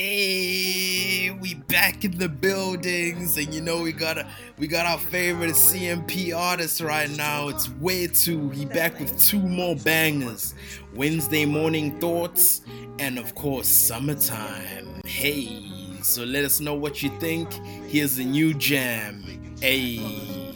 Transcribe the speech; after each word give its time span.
Hey, 0.00 1.36
we 1.40 1.54
back 1.54 2.04
in 2.04 2.18
the 2.18 2.28
buildings, 2.28 3.36
and 3.36 3.52
you 3.52 3.60
know 3.60 3.82
we 3.82 3.90
got 3.90 4.16
a, 4.16 4.28
we 4.56 4.68
got 4.68 4.86
our 4.86 4.96
favorite 4.96 5.50
CMP 5.50 6.32
artist 6.32 6.80
right 6.80 7.10
now. 7.10 7.48
It's 7.48 7.66
Wethu. 7.66 8.54
He 8.54 8.64
back 8.64 9.00
with 9.00 9.20
two 9.20 9.40
more 9.40 9.74
bangers, 9.74 10.54
Wednesday 10.94 11.44
morning 11.46 11.98
thoughts, 11.98 12.60
and 13.00 13.18
of 13.18 13.34
course 13.34 13.66
summertime. 13.66 15.00
Hey, 15.04 15.68
so 16.02 16.22
let 16.22 16.44
us 16.44 16.60
know 16.60 16.76
what 16.76 17.02
you 17.02 17.10
think. 17.18 17.52
Here's 17.88 18.20
a 18.20 18.24
new 18.24 18.54
jam. 18.54 19.24
Hey. 19.60 20.54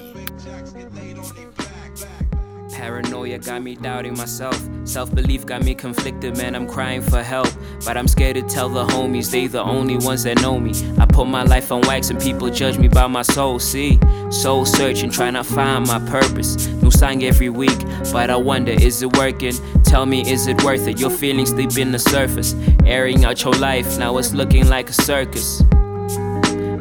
Paranoia 2.73 3.39
got 3.39 3.63
me 3.63 3.77
doubting 3.77 4.17
myself. 4.17 4.61
Self 4.85 5.15
belief 5.15 5.47
got 5.47 5.63
me 5.63 5.75
conflicted, 5.75 6.37
man. 6.37 6.57
I'm 6.57 6.67
crying 6.67 7.01
for 7.01 7.23
help. 7.23 7.49
But 7.85 7.97
I'm 7.97 8.07
scared 8.07 8.37
to 8.37 8.43
tell 8.43 8.69
the 8.69 8.85
homies, 8.85 9.31
they 9.31 9.47
the 9.49 9.63
only 9.63 9.97
ones 9.97 10.23
that 10.23 10.41
know 10.41 10.59
me. 10.59 10.73
I 10.99 11.07
put 11.07 11.27
my 11.27 11.43
life 11.43 11.73
on 11.73 11.81
wax 11.83 12.11
and 12.11 12.21
people 12.21 12.49
judge 12.51 12.79
me 12.79 12.89
by 12.89 13.07
my 13.07 13.23
soul. 13.23 13.59
See, 13.59 13.99
soul 14.31 14.65
searching, 14.65 15.11
trying 15.11 15.35
to 15.35 15.45
find 15.45 15.87
my 15.87 15.99
purpose. 16.09 16.67
New 16.67 16.91
song 16.91 17.23
every 17.25 17.49
week, 17.49 17.79
but 18.13 18.31
I 18.31 18.37
wonder, 18.37 18.73
is 18.73 19.03
it 19.03 19.17
working? 19.17 19.55
Tell 19.83 20.07
me, 20.07 20.31
is 20.31 20.47
it 20.47 20.63
worth 20.63 20.87
it? 20.87 21.01
Your 21.01 21.11
feelings 21.11 21.53
deep 21.53 21.77
in 21.77 21.93
the 21.93 21.99
surface, 21.99 22.55
airing 22.87 23.25
out 23.25 23.43
your 23.43 23.55
life. 23.55 23.99
Now 23.99 24.17
it's 24.19 24.33
looking 24.33 24.69
like 24.69 24.89
a 24.89 24.93
circus 24.93 25.63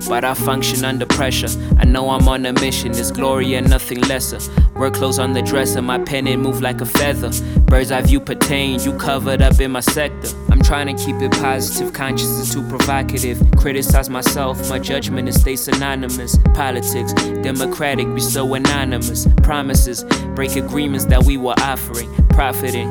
but 0.08 0.24
I 0.24 0.34
function 0.34 0.86
under 0.86 1.06
pressure. 1.06 1.50
I 1.78 1.86
know 1.86 2.10
I'm 2.10 2.28
on 2.28 2.46
a 2.46 2.54
mission, 2.54 2.92
there's 2.92 3.12
glory 3.12 3.54
and 3.56 3.70
nothing 3.70 4.02
lesser. 4.02 4.40
Work 4.76 4.96
clothes 4.96 5.20
on 5.20 5.34
the 5.34 5.42
dresser, 5.42 5.82
my 5.82 6.00
pen 6.00 6.28
it 6.28 6.38
move 6.38 6.62
like 6.62 6.82
a 6.82 6.86
feather. 6.86 7.32
Bird's 7.62 7.92
eye 7.92 8.02
view 8.02 8.20
pertain, 8.20 8.80
you 8.82 8.98
covered 8.98 9.42
up 9.42 9.60
in 9.60 9.72
my 9.72 9.80
sector. 9.80 10.30
I'm 10.50 10.62
trying 10.62 10.96
to 10.96 11.04
keep 11.04 11.16
it 11.22 11.32
positive, 11.32 11.94
conscious 11.94 12.28
is 12.28 12.54
too 12.54 12.68
provocative. 12.68 13.42
Criticize 13.58 14.10
myself, 14.10 14.70
my 14.70 14.80
judgment 14.80 15.30
is 15.30 15.40
stay 15.40 15.56
synonymous. 15.56 16.38
Politics, 16.54 17.14
democratic, 17.42 18.14
be 18.14 18.22
so 18.22 18.54
anonymous. 18.54 19.28
Promises, 19.44 20.04
break 20.36 20.56
agreements 20.56 21.06
that 21.06 21.24
we 21.24 21.38
were 21.38 21.56
offering, 21.60 22.14
profiting 22.30 22.90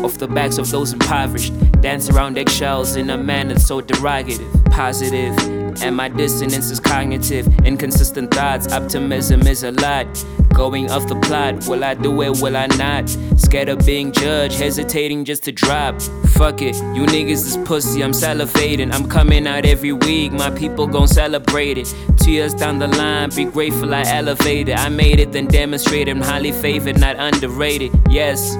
off 0.00 0.18
the 0.18 0.28
backs 0.28 0.58
of 0.58 0.70
those 0.70 0.92
impoverished. 0.92 1.52
Dance 1.80 2.08
around 2.08 2.38
eggshells 2.38 2.96
in 2.96 3.10
a 3.10 3.18
manner 3.18 3.58
so 3.58 3.80
derogative, 3.80 4.70
positive. 4.70 5.51
And 5.80 5.96
my 5.96 6.08
dissonance 6.08 6.70
is 6.70 6.80
cognitive, 6.80 7.46
inconsistent 7.64 8.34
thoughts. 8.34 8.70
Optimism 8.72 9.46
is 9.46 9.62
a 9.62 9.72
lot. 9.72 10.06
Going 10.52 10.90
off 10.90 11.08
the 11.08 11.18
plot, 11.20 11.66
will 11.66 11.82
I 11.82 11.94
do 11.94 12.20
it, 12.20 12.42
will 12.42 12.56
I 12.56 12.66
not? 12.66 13.08
Scared 13.36 13.70
of 13.70 13.86
being 13.86 14.12
judged, 14.12 14.58
hesitating 14.58 15.24
just 15.24 15.44
to 15.44 15.52
drop. 15.52 16.00
Fuck 16.32 16.60
it, 16.60 16.76
you 16.76 17.06
niggas 17.06 17.46
is 17.46 17.56
pussy, 17.64 18.04
I'm 18.04 18.12
salivating. 18.12 18.92
I'm 18.92 19.08
coming 19.08 19.46
out 19.46 19.64
every 19.64 19.92
week, 19.92 20.32
my 20.32 20.50
people 20.50 20.86
gon' 20.86 21.08
celebrate 21.08 21.78
it. 21.78 21.94
Two 22.18 22.32
years 22.32 22.52
down 22.52 22.78
the 22.78 22.88
line, 22.88 23.30
be 23.30 23.44
grateful 23.44 23.94
I 23.94 24.02
elevated. 24.02 24.76
I 24.76 24.90
made 24.90 25.20
it, 25.20 25.32
then 25.32 25.46
demonstrated. 25.46 26.14
I'm 26.14 26.22
highly 26.22 26.52
favored, 26.52 27.00
not 27.00 27.16
underrated. 27.18 27.90
Yes. 28.10 28.54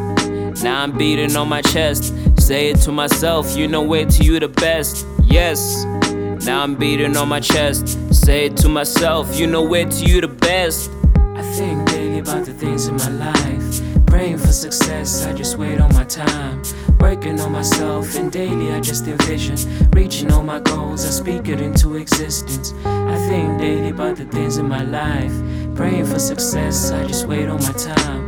Now 0.63 0.83
I'm 0.83 0.97
beating 0.97 1.37
on 1.37 1.49
my 1.49 1.61
chest. 1.61 2.15
Say 2.41 2.71
it 2.71 2.77
to 2.83 2.93
myself, 2.93 3.55
you 3.57 3.69
know 3.69 3.83
where 3.83 4.07
to 4.07 4.25
you 4.25 4.41
the 4.41 4.49
best. 4.49 5.07
Yes. 5.25 5.85
Now 6.45 6.65
I'm 6.65 6.75
beating 6.75 7.17
on 7.17 7.29
my 7.29 7.39
chest. 7.39 7.99
Say 8.13 8.47
it 8.47 8.57
to 8.59 8.69
myself, 8.69 9.39
you 9.39 9.47
know 9.47 9.63
where 9.63 9.89
to 9.89 10.05
you 10.05 10.21
the 10.21 10.29
best. 10.29 10.91
I 11.37 11.43
think 11.43 11.89
daily 11.89 12.19
about 12.19 12.47
the 12.47 12.53
things 12.53 12.89
in 12.89 12.97
my 12.97 13.09
life. 13.11 14.07
Praying 14.07 14.39
for 14.39 14.53
success, 14.53 15.25
I 15.25 15.33
just 15.35 15.57
wait 15.57 15.81
on 15.81 15.95
my 15.95 16.05
time. 16.05 16.63
Working 16.99 17.39
on 17.41 17.53
myself, 17.53 18.17
and 18.17 18.31
daily 18.31 18.73
I 18.73 18.81
just 18.81 19.07
envision 19.07 19.57
reaching 19.91 20.33
all 20.33 20.43
my 20.43 20.59
goals. 20.59 21.05
I 21.07 21.11
speak 21.11 21.49
it 21.49 21.61
into 21.61 21.95
existence. 21.95 22.75
I 22.85 23.17
think 23.29 23.61
daily 23.61 23.91
about 23.91 24.17
the 24.17 24.25
things 24.25 24.57
in 24.57 24.69
my 24.69 24.83
life. 24.83 25.33
Praying 25.77 26.07
for 26.07 26.19
success, 26.19 26.91
I 26.91 27.07
just 27.07 27.27
wait 27.27 27.49
on 27.49 27.63
my 27.63 27.73
time. 27.73 28.22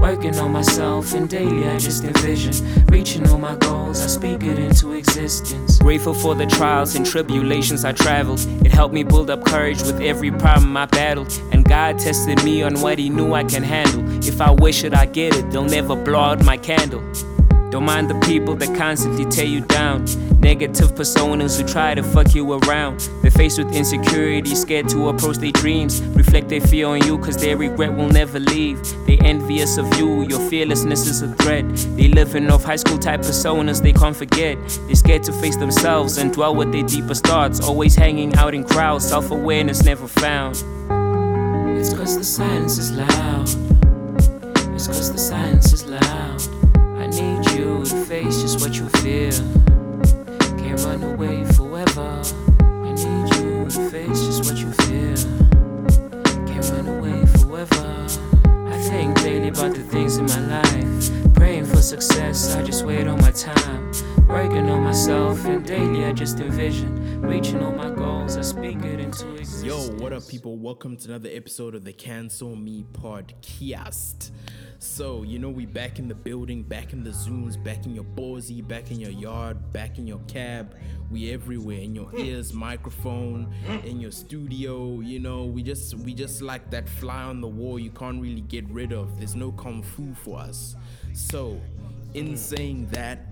Working 0.00 0.38
on 0.38 0.52
myself, 0.52 1.12
and 1.12 1.28
daily 1.28 1.68
I 1.68 1.78
just 1.78 2.04
envision 2.04 2.86
reaching 2.86 3.28
all 3.28 3.38
my 3.38 3.56
goals. 3.56 4.00
I 4.02 4.06
speak 4.06 4.44
it 4.44 4.58
into 4.58 4.92
existence. 4.92 5.78
Grateful 5.78 6.14
for 6.14 6.36
the 6.36 6.46
trials 6.46 6.94
and 6.94 7.04
tribulations 7.04 7.84
I 7.84 7.92
traveled. 7.92 8.40
It 8.64 8.70
helped 8.70 8.94
me 8.94 9.02
build 9.02 9.28
up 9.28 9.44
courage 9.44 9.82
with 9.82 10.00
every 10.00 10.30
problem 10.30 10.76
I 10.76 10.86
battled. 10.86 11.32
And 11.52 11.64
God 11.64 11.98
tested 11.98 12.42
me 12.44 12.62
on 12.62 12.80
what 12.80 12.98
He 12.98 13.10
knew 13.10 13.34
I 13.34 13.42
can 13.42 13.64
handle. 13.64 14.02
If 14.24 14.40
I 14.40 14.50
wish 14.50 14.84
it, 14.84 14.94
I 14.94 15.06
get 15.06 15.36
it. 15.36 15.50
They'll 15.50 15.64
never 15.64 15.96
blow 15.96 16.20
out 16.20 16.44
my 16.44 16.56
candle. 16.56 17.02
Don't 17.70 17.84
mind 17.84 18.08
the 18.08 18.18
people 18.26 18.54
that 18.56 18.74
constantly 18.74 19.26
tear 19.26 19.44
you 19.44 19.60
down. 19.60 20.06
Negative 20.40 20.90
personas 20.94 21.60
who 21.60 21.68
try 21.68 21.94
to 21.94 22.02
fuck 22.02 22.34
you 22.34 22.50
around. 22.50 23.00
They're 23.20 23.30
faced 23.30 23.58
with 23.58 23.74
insecurity, 23.74 24.54
scared 24.54 24.88
to 24.90 25.10
approach 25.10 25.36
their 25.36 25.52
dreams. 25.52 26.00
Reflect 26.00 26.48
their 26.48 26.62
fear 26.62 26.86
on 26.86 27.04
you, 27.04 27.18
cause 27.18 27.36
their 27.36 27.58
regret 27.58 27.94
will 27.94 28.08
never 28.08 28.38
leave. 28.38 28.80
They 29.06 29.18
envious 29.18 29.76
of 29.76 29.94
you, 29.98 30.22
your 30.22 30.40
fearlessness 30.48 31.06
is 31.06 31.20
a 31.20 31.28
threat. 31.34 31.66
They 31.96 32.08
living 32.08 32.50
off 32.50 32.64
high 32.64 32.76
school 32.76 32.98
type 32.98 33.20
personas 33.20 33.82
they 33.82 33.92
can't 33.92 34.16
forget. 34.16 34.56
They're 34.86 34.94
scared 34.94 35.24
to 35.24 35.32
face 35.34 35.56
themselves 35.56 36.16
and 36.16 36.32
dwell 36.32 36.54
with 36.54 36.72
their 36.72 36.84
deepest 36.84 37.26
thoughts. 37.26 37.60
Always 37.60 37.94
hanging 37.94 38.34
out 38.36 38.54
in 38.54 38.64
crowds, 38.64 39.06
self 39.06 39.30
awareness 39.30 39.82
never 39.84 40.08
found. 40.08 40.56
It's 41.78 41.92
cause 41.92 42.16
the 42.16 42.24
silence 42.24 42.78
is 42.78 42.92
loud. 42.92 43.48
It's 44.74 44.86
cause 44.86 45.12
the 45.12 45.18
silence 45.18 45.72
is 45.74 45.84
loud. 45.84 46.57
You 47.58 47.84
to 47.86 48.04
face 48.04 48.40
just 48.40 48.60
what 48.60 48.76
you 48.76 48.88
feel. 49.00 49.32
Can't 50.58 50.80
run 50.84 51.02
away 51.02 51.44
forever. 51.54 52.22
I 52.60 52.92
need 52.92 53.34
you 53.34 53.64
to 53.68 53.90
face 53.90 54.24
just 54.26 54.44
what 54.44 54.58
you 54.58 54.70
feel. 54.86 55.16
Can't 56.46 56.70
run 56.70 56.86
away 56.86 57.26
forever. 57.26 58.06
I 58.68 58.80
think 58.82 59.20
daily 59.22 59.48
about 59.48 59.74
the 59.74 59.82
things 59.82 60.18
in 60.18 60.26
my 60.26 60.38
life. 60.62 61.34
Praying 61.34 61.64
for 61.64 61.82
success, 61.82 62.54
I 62.54 62.62
just 62.62 62.86
wait 62.86 63.08
on 63.08 63.20
my 63.22 63.32
time. 63.32 63.90
Working 64.28 64.70
on 64.70 64.84
myself, 64.84 65.44
and 65.44 65.66
daily 65.66 66.04
I 66.04 66.12
just 66.12 66.38
envision 66.38 67.20
reaching 67.22 67.60
all 67.60 67.72
my 67.72 67.90
goals. 67.90 68.36
I 68.36 68.42
speak 68.42 68.84
it 68.84 69.00
into 69.00 69.34
existence. 69.34 69.64
Yo, 69.64 69.76
what 70.00 70.12
up, 70.12 70.28
people? 70.28 70.58
Welcome 70.58 70.96
to 70.98 71.08
another 71.08 71.30
episode 71.32 71.74
of 71.74 71.82
the 71.82 71.92
Cancel 71.92 72.54
Me 72.54 72.84
podcast. 72.92 74.30
So, 74.80 75.24
you 75.24 75.40
know, 75.40 75.48
we 75.48 75.66
back 75.66 75.98
in 75.98 76.06
the 76.06 76.14
building, 76.14 76.62
back 76.62 76.92
in 76.92 77.02
the 77.02 77.10
Zooms, 77.10 77.62
back 77.62 77.84
in 77.84 77.94
your 77.94 78.04
Bozy, 78.04 78.66
back 78.66 78.92
in 78.92 79.00
your 79.00 79.10
yard, 79.10 79.72
back 79.72 79.98
in 79.98 80.06
your 80.06 80.20
cab. 80.28 80.76
We 81.10 81.32
everywhere 81.32 81.78
in 81.78 81.96
your 81.96 82.14
ears, 82.16 82.52
microphone, 82.52 83.52
in 83.84 83.98
your 83.98 84.12
studio. 84.12 85.00
You 85.00 85.18
know, 85.18 85.46
we 85.46 85.64
just 85.64 85.94
we 85.94 86.14
just 86.14 86.42
like 86.42 86.70
that 86.70 86.88
fly 86.88 87.24
on 87.24 87.40
the 87.40 87.48
wall 87.48 87.78
you 87.78 87.90
can't 87.90 88.22
really 88.22 88.42
get 88.42 88.68
rid 88.70 88.92
of. 88.92 89.18
There's 89.18 89.34
no 89.34 89.50
kung 89.52 89.82
fu 89.82 90.14
for 90.14 90.38
us. 90.38 90.76
So, 91.12 91.60
in 92.14 92.36
saying 92.36 92.86
that, 92.92 93.26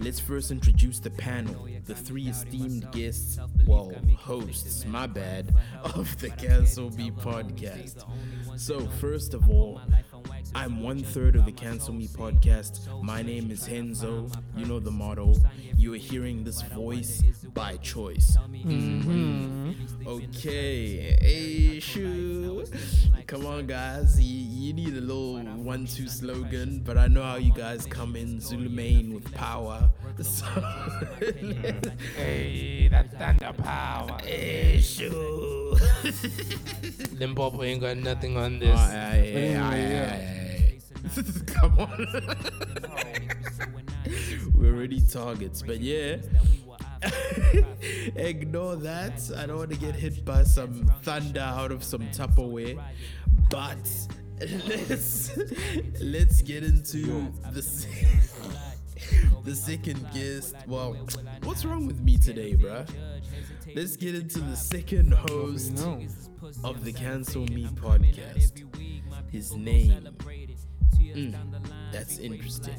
Let's 0.00 0.18
first 0.18 0.50
introduce 0.50 0.98
the 0.98 1.10
panel, 1.10 1.68
the 1.86 1.94
three 1.94 2.26
esteemed 2.26 2.90
guests, 2.90 3.38
well, 3.64 3.92
hosts, 4.18 4.84
my 4.84 5.06
bad, 5.06 5.54
of 5.82 6.20
the 6.20 6.30
Cancel 6.30 6.90
Me 6.90 7.12
podcast. 7.12 8.04
So, 8.58 8.86
first 9.00 9.34
of 9.34 9.48
all, 9.48 9.80
I'm 10.54 10.82
one 10.82 11.02
third 11.02 11.34
of 11.36 11.44
the 11.44 11.52
Cancel 11.52 11.92
Me 11.92 12.06
podcast. 12.06 12.80
My 13.02 13.22
name 13.22 13.50
is 13.50 13.66
Henzo. 13.68 14.32
You 14.56 14.66
know 14.66 14.78
the 14.78 14.90
motto. 14.90 15.34
You 15.76 15.94
are 15.94 15.98
hearing 15.98 16.44
this 16.44 16.62
voice 16.62 17.22
by 17.52 17.76
choice. 17.78 18.36
Mm-hmm. 18.64 20.06
Okay. 20.06 21.16
Hey, 21.20 21.80
shoo. 21.80 22.64
Come 23.26 23.46
on, 23.46 23.66
guys. 23.66 24.20
You, 24.20 24.44
you 24.68 24.72
need 24.72 24.96
a 24.96 25.00
little 25.00 25.38
one 25.40 25.86
two 25.86 26.06
slogan, 26.08 26.80
but 26.84 26.96
I 26.98 27.08
know 27.08 27.22
how 27.22 27.36
you 27.36 27.52
guys 27.52 27.84
come 27.86 28.14
in 28.14 28.40
Zulu 28.40 28.68
Main 28.68 29.12
with 29.12 29.32
power. 29.34 29.90
So, 30.22 30.46
Hey, 32.16 32.88
that's 32.88 33.12
thunder 33.14 33.52
power. 33.62 34.18
hey, 34.22 34.80
shoo. 34.80 35.76
Limpopo 37.18 37.62
ain't 37.64 37.80
got 37.80 37.96
nothing 37.96 38.36
on 38.36 38.60
this. 38.60 38.78
Aye, 38.78 39.32
aye, 39.34 39.56
aye, 39.56 39.60
aye, 39.60 40.04
aye. 40.04 40.40
Come 41.46 41.78
on. 41.78 42.06
We're 44.54 44.74
already 44.74 45.00
targets, 45.00 45.62
but 45.62 45.80
yeah. 45.80 46.16
Ignore 48.16 48.76
that. 48.76 49.20
I 49.36 49.46
don't 49.46 49.58
want 49.58 49.70
to 49.70 49.76
get 49.76 49.94
hit 49.94 50.24
by 50.24 50.42
some 50.44 50.86
thunder 51.02 51.40
out 51.40 51.72
of 51.72 51.84
some 51.84 52.02
Tupperware. 52.08 52.82
But 53.50 53.76
let's 54.40 55.36
let's 56.00 56.42
get 56.42 56.64
into 56.64 57.30
the 57.52 57.62
the 59.44 59.54
second 59.54 60.06
guest. 60.14 60.54
Well, 60.66 60.96
what's 61.42 61.64
wrong 61.64 61.86
with 61.86 62.00
me 62.00 62.16
today, 62.16 62.54
bruh? 62.54 62.88
Let's 63.74 63.96
get 63.96 64.14
into 64.14 64.40
the 64.40 64.56
second 64.56 65.12
host 65.12 65.78
of 66.62 66.84
the 66.84 66.92
Cancel 66.92 67.44
Me 67.46 67.66
podcast. 67.74 68.62
His 69.30 69.54
name. 69.54 70.08
Mm, 71.14 71.36
that's 71.92 72.18
interesting. 72.18 72.74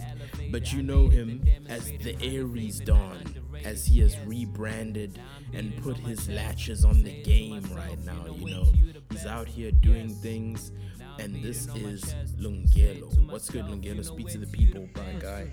But 0.51 0.73
you 0.73 0.83
know 0.83 1.07
him 1.07 1.43
as 1.69 1.85
the 1.85 2.17
Aries 2.21 2.79
Dawn, 2.79 3.23
as 3.63 3.85
he 3.85 4.01
has 4.01 4.17
rebranded 4.25 5.19
and 5.53 5.75
put 5.81 5.97
his 5.97 6.27
latches 6.29 6.83
on 6.83 7.01
the 7.03 7.23
game 7.23 7.63
right 7.73 7.97
now. 8.03 8.25
You 8.35 8.49
know, 8.51 8.65
he's 9.09 9.25
out 9.25 9.47
here 9.47 9.71
doing 9.71 10.09
things, 10.09 10.71
and 11.19 11.41
this 11.41 11.67
is 11.75 12.13
Lungelo. 12.37 13.31
What's 13.31 13.49
good, 13.49 13.65
Lungelo? 13.65 14.03
Speak 14.03 14.27
to 14.29 14.37
the 14.37 14.47
people, 14.47 14.87
my 14.95 15.13
guy. 15.19 15.47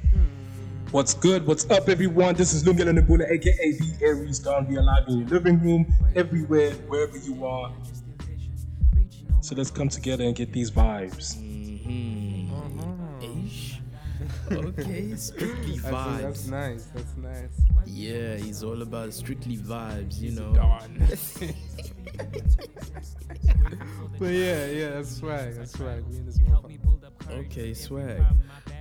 What's 0.90 1.14
good? 1.14 1.46
What's 1.46 1.70
up, 1.70 1.88
everyone? 1.88 2.34
This 2.34 2.52
is 2.52 2.64
Lungelo 2.64 2.98
Nabula, 2.98 3.30
aka 3.30 3.72
the 3.72 3.96
Aries 4.02 4.40
Don. 4.40 4.66
We 4.66 4.76
are 4.76 4.82
live 4.82 5.06
in 5.08 5.20
your 5.20 5.28
living 5.28 5.60
room, 5.60 5.86
everywhere, 6.16 6.72
wherever 6.88 7.16
you 7.16 7.46
are. 7.46 7.72
So 9.40 9.54
let's 9.54 9.70
come 9.70 9.88
together 9.88 10.24
and 10.24 10.34
get 10.34 10.52
these 10.52 10.70
vibes. 10.70 11.38
Ish. 11.40 12.51
Okay, 14.52 15.12
strictly 15.16 15.78
That's, 15.78 15.94
vibes. 15.94 16.22
that's 16.22 16.46
nice. 16.46 16.84
That's 16.94 17.16
nice. 17.16 17.62
Yeah, 17.86 18.36
he's 18.36 18.62
all 18.62 18.82
about 18.82 19.12
strictly 19.12 19.56
vibes, 19.56 20.20
you 20.20 20.32
know. 20.32 20.52
Dawn. 20.54 20.98
but 24.18 24.26
yeah, 24.26 24.66
yeah, 24.66 24.90
that's 24.90 25.16
swag. 25.16 25.54
That's 25.54 25.72
swag. 25.72 26.04
We 26.08 26.16
in 26.16 26.26
this 26.26 26.38
motherfucker. 26.38 27.46
Okay, 27.46 27.74
swag. 27.74 28.22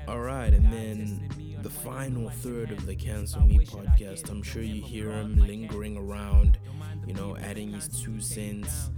All 0.07 0.19
right, 0.19 0.53
and 0.53 0.71
then 0.71 1.29
the 1.61 1.69
final 1.69 2.29
third 2.29 2.71
of 2.71 2.85
the 2.85 2.95
Cancel 2.95 3.45
Me 3.45 3.59
podcast. 3.59 4.29
I'm 4.29 4.43
sure 4.43 4.63
you 4.63 4.81
hear 4.81 5.11
him 5.11 5.39
lingering 5.39 5.97
around, 5.97 6.57
you 7.05 7.13
know, 7.13 7.37
adding 7.37 7.73
his 7.73 7.87
two 7.87 8.19
cents. 8.19 8.89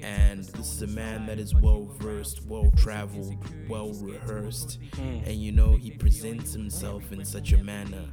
And 0.00 0.44
this 0.44 0.74
is 0.74 0.82
a 0.82 0.86
man 0.86 1.26
that 1.26 1.38
is 1.38 1.54
well 1.54 1.86
versed, 1.98 2.44
well 2.46 2.70
traveled, 2.76 3.36
well 3.68 3.92
rehearsed. 3.94 4.78
Mm. 4.92 5.26
And 5.26 5.34
you 5.36 5.52
know, 5.52 5.74
he 5.74 5.90
presents 5.90 6.52
himself 6.52 7.12
in 7.12 7.24
such 7.24 7.52
a 7.52 7.58
manner, 7.58 8.04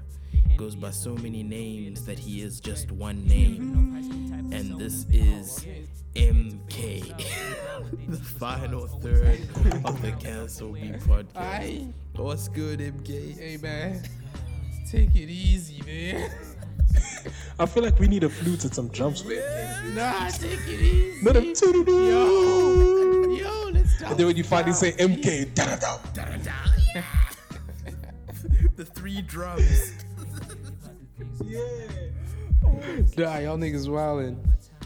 goes 0.58 0.76
by 0.76 0.92
so 0.92 1.16
many 1.16 1.44
names 1.44 2.06
that 2.06 2.18
he 2.18 2.42
is 2.42 2.60
just 2.60 2.92
one 2.92 3.26
name. 3.28 4.50
And 4.54 4.78
this 4.80 5.06
is 5.12 5.66
MK, 6.16 7.08
the 8.08 8.18
final 8.18 8.88
third 8.88 9.42
of 9.84 10.02
the 10.02 10.12
Cancel 10.20 10.72
Me 10.72 10.94
podcast. 11.00 11.36
Aye. 11.36 11.88
What's 12.16 12.48
good, 12.48 12.80
MK? 12.80 13.38
Hey 13.38 13.58
man, 13.58 14.04
take 14.90 15.16
it 15.16 15.30
easy, 15.30 15.82
man. 15.86 16.30
I 17.60 17.66
feel 17.66 17.84
like 17.84 18.00
we 18.00 18.08
need 18.08 18.24
a 18.24 18.30
flute 18.30 18.64
and 18.64 18.74
some 18.74 18.88
drums, 18.90 19.24
man. 19.26 19.96
Nah, 19.96 20.30
take 20.30 20.54
it 20.68 20.82
easy. 20.82 21.24
Let 21.24 21.36
him 21.36 21.54
Yo, 21.88 23.30
yo, 23.32 23.70
let's 23.72 24.00
talk. 24.00 24.12
And 24.12 24.20
then 24.20 24.28
when 24.28 24.36
you 24.36 24.44
finally 24.44 24.74
say 24.74 24.92
MK, 24.94 25.54
da 25.54 25.76
da 25.76 25.98
da. 26.14 26.26
the 28.76 28.86
three 28.86 29.22
drums. 29.22 29.94
yeah. 31.46 31.60
Nah, 33.18 33.38
y'all 33.38 33.58
niggas 33.58 33.88
wildin'. 33.88 34.38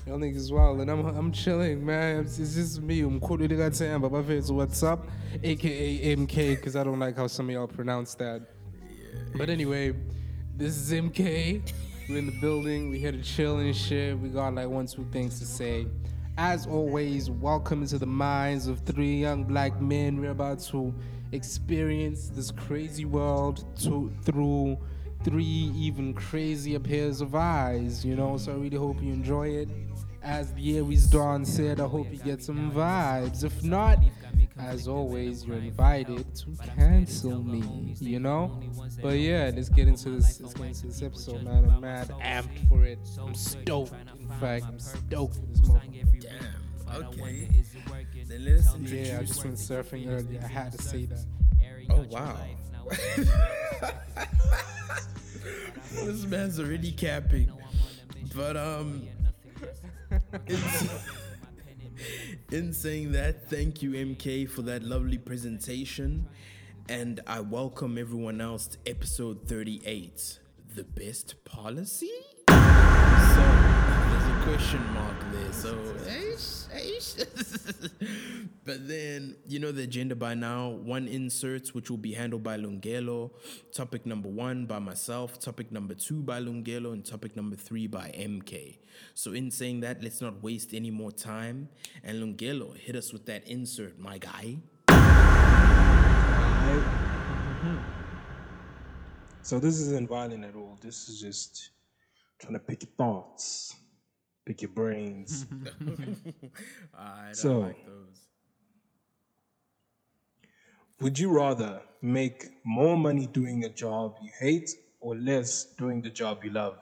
Y'all 0.05 0.17
niggas 0.17 0.51
wildin'. 0.51 0.89
I'm 0.91 1.05
I'm 1.05 1.31
chilling, 1.31 1.85
man. 1.85 2.21
It's, 2.21 2.37
it's 2.37 2.55
just 2.55 2.81
me. 2.81 3.01
I'm 3.01 3.19
cool 3.19 3.37
with 3.37 3.55
that 3.57 3.73
time, 3.73 4.01
but 4.01 4.11
my 4.11 4.21
face 4.23 4.49
what's 4.49 4.83
up, 4.83 5.07
aka 5.43 6.15
MK, 6.15 6.55
because 6.55 6.75
I 6.75 6.83
don't 6.83 6.99
like 6.99 7.15
how 7.15 7.27
some 7.27 7.47
of 7.49 7.53
y'all 7.53 7.67
pronounce 7.67 8.15
that. 8.15 8.41
But 9.35 9.49
anyway, 9.49 9.93
this 10.55 10.75
is 10.75 10.91
MK. 10.91 11.61
We're 12.09 12.19
in 12.19 12.25
the 12.25 12.39
building. 12.39 12.89
We 12.89 12.99
here 12.99 13.11
to 13.11 13.21
chill 13.21 13.57
and 13.57 13.75
shit. 13.75 14.17
We 14.17 14.29
got 14.29 14.55
like 14.55 14.69
one, 14.69 14.87
two 14.87 15.05
things 15.11 15.39
to 15.39 15.45
say. 15.45 15.87
As 16.37 16.65
always, 16.65 17.29
welcome 17.29 17.81
into 17.81 17.97
the 17.97 18.05
minds 18.05 18.67
of 18.67 18.79
three 18.79 19.17
young 19.17 19.43
black 19.43 19.81
men. 19.81 20.21
We're 20.21 20.31
about 20.31 20.59
to 20.71 20.95
experience 21.33 22.29
this 22.29 22.49
crazy 22.49 23.03
world 23.03 23.65
to, 23.81 24.09
through 24.23 24.77
three 25.25 25.73
even 25.75 26.13
crazier 26.13 26.79
pairs 26.79 27.19
of 27.19 27.35
eyes, 27.35 28.05
you 28.05 28.15
know. 28.15 28.37
So 28.37 28.53
I 28.53 28.55
really 28.55 28.77
hope 28.77 29.01
you 29.01 29.11
enjoy 29.11 29.49
it. 29.49 29.67
As 30.23 30.53
the 30.53 30.77
Aries 30.77 31.07
Dawn 31.07 31.43
said, 31.43 31.81
I 31.81 31.87
hope 31.87 32.09
you 32.09 32.19
get 32.19 32.41
some 32.41 32.71
vibes. 32.71 33.43
If 33.43 33.63
not, 33.63 33.99
as 34.59 34.87
always, 34.87 35.45
you're 35.45 35.57
invited 35.57 36.25
to 36.35 36.55
cancel 36.75 37.41
me, 37.43 37.95
you 37.99 38.19
know? 38.19 38.59
But 39.01 39.19
yeah, 39.19 39.51
let's 39.55 39.69
get 39.69 39.87
into 39.87 40.09
this 40.11 40.39
let's 40.41 40.53
get 40.53 40.67
into 40.67 40.87
this 40.87 41.01
episode, 41.01 41.43
man. 41.43 41.69
I'm 41.69 41.81
mad 41.81 42.09
amped 42.21 42.67
for 42.69 42.83
it. 42.83 42.99
I'm 43.19 43.33
stoked. 43.35 43.93
In 44.19 44.29
fact, 44.39 44.65
I'm 44.67 44.79
stoked 44.79 45.35
for 45.35 45.45
this 45.45 45.61
motherfucker. 45.61 46.21
Damn. 46.21 47.05
Okay. 47.05 47.49
Then 48.27 48.45
let 48.45 48.55
us 48.55 48.75
introduce. 48.75 49.07
Yeah, 49.07 49.19
I 49.19 49.23
just 49.23 49.43
went 49.43 49.57
surfing 49.57 50.07
earlier. 50.07 50.41
I 50.43 50.47
had 50.47 50.71
to 50.73 50.81
say 50.81 51.05
that. 51.05 51.25
Oh 51.89 52.05
wow. 52.09 52.37
this 55.93 56.25
man's 56.25 56.59
already 56.59 56.91
capping. 56.91 57.51
But 58.35 58.57
um 58.57 59.07
in, 60.47 60.57
in 62.51 62.73
saying 62.73 63.11
that, 63.13 63.49
thank 63.49 63.81
you 63.81 63.91
MK 63.91 64.49
for 64.49 64.61
that 64.63 64.83
lovely 64.83 65.17
presentation. 65.17 66.27
And 66.89 67.19
I 67.27 67.41
welcome 67.41 67.97
everyone 67.97 68.39
else 68.39 68.67
to 68.67 68.77
episode 68.85 69.47
38. 69.47 70.39
The 70.75 70.83
best 70.83 71.43
policy? 71.43 72.11
So 74.47 74.53
there's 74.53 74.61
a 74.61 74.77
question 74.77 74.93
mark 74.93 75.15
there. 75.33 75.51
So 75.51 75.75
eish, 76.07 76.67
eish. 76.73 78.39
but 78.65 78.87
then 78.87 79.35
you 79.45 79.59
know 79.59 79.73
the 79.73 79.83
agenda 79.83 80.15
by 80.15 80.35
now. 80.35 80.69
One 80.69 81.09
inserts 81.09 81.73
which 81.73 81.89
will 81.89 81.97
be 81.97 82.13
handled 82.13 82.43
by 82.43 82.57
Lungelo. 82.57 83.31
Topic 83.73 84.05
number 84.05 84.29
one 84.29 84.65
by 84.65 84.79
myself. 84.79 85.37
Topic 85.37 85.69
number 85.71 85.95
two 85.95 86.21
by 86.21 86.39
Lungelo, 86.39 86.93
and 86.93 87.05
topic 87.05 87.35
number 87.35 87.57
three 87.57 87.87
by 87.87 88.13
MK. 88.17 88.77
So 89.15 89.33
in 89.33 89.51
saying 89.51 89.81
that, 89.81 90.01
let's 90.01 90.21
not 90.21 90.41
waste 90.41 90.73
any 90.73 90.91
more 90.91 91.11
time. 91.11 91.67
And 92.01 92.23
Lungelo, 92.23 92.73
hit 92.77 92.95
us 92.95 93.11
with 93.11 93.25
that 93.25 93.45
insert, 93.49 93.99
my 93.99 94.17
guy. 94.17 94.59
So 99.41 99.59
this 99.59 99.81
isn't 99.81 100.07
violent 100.07 100.45
at 100.45 100.55
all. 100.55 100.77
This 100.81 101.09
is 101.09 101.19
just 101.19 101.71
trying 102.39 102.53
to 102.53 102.59
pick 102.59 102.83
your 102.83 102.91
thoughts, 102.97 103.75
pick 104.47 104.61
your 104.61 104.71
brains. 104.71 105.45
I 106.97 107.25
don't 107.25 107.35
So- 107.35 107.59
like 107.59 107.85
those. 107.85 108.21
Would 110.99 111.19
you 111.19 111.29
rather 111.29 111.81
make 112.01 112.45
more 112.63 112.97
money 112.97 113.27
doing 113.27 113.63
a 113.65 113.69
job 113.69 114.15
you 114.23 114.31
hate 114.39 114.71
or 114.99 115.15
less 115.15 115.65
doing 115.77 116.01
the 116.01 116.09
job 116.09 116.43
you 116.43 116.49
love? 116.49 116.79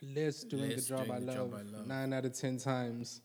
Less 0.00 0.44
doing 0.44 0.70
Less 0.70 0.86
the 0.86 0.88
job, 0.96 1.04
doing 1.06 1.10
I, 1.12 1.20
the 1.20 1.26
love, 1.26 1.34
job 1.36 1.52
I 1.54 1.76
love. 1.76 1.86
Nine 1.86 2.12
out 2.14 2.24
of 2.24 2.32
ten 2.38 2.56
times. 2.56 3.20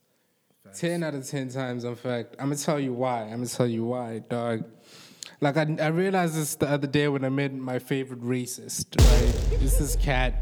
Ten 0.74 1.02
out 1.04 1.14
of 1.16 1.26
ten 1.30 1.48
times, 1.50 1.84
in 1.86 1.96
fact. 1.96 2.36
I'm 2.40 2.48
gonna 2.48 2.58
tell 2.58 2.80
you 2.80 2.92
why. 2.94 3.22
I'm 3.24 3.30
gonna 3.38 3.46
tell 3.48 3.68
you 3.68 3.86
why, 3.86 4.20
dog. 4.20 4.66
Like 5.40 5.56
I, 5.56 5.66
I 5.80 5.88
realized 5.88 6.36
this 6.36 6.56
the 6.56 6.68
other 6.70 6.88
day 6.88 7.08
when 7.08 7.24
I 7.24 7.30
met 7.30 7.54
my 7.54 7.80
favorite 7.80 8.22
racist. 8.22 8.98
Right, 9.00 9.62
it's 9.62 9.78
this 9.78 9.96
cat. 9.96 10.34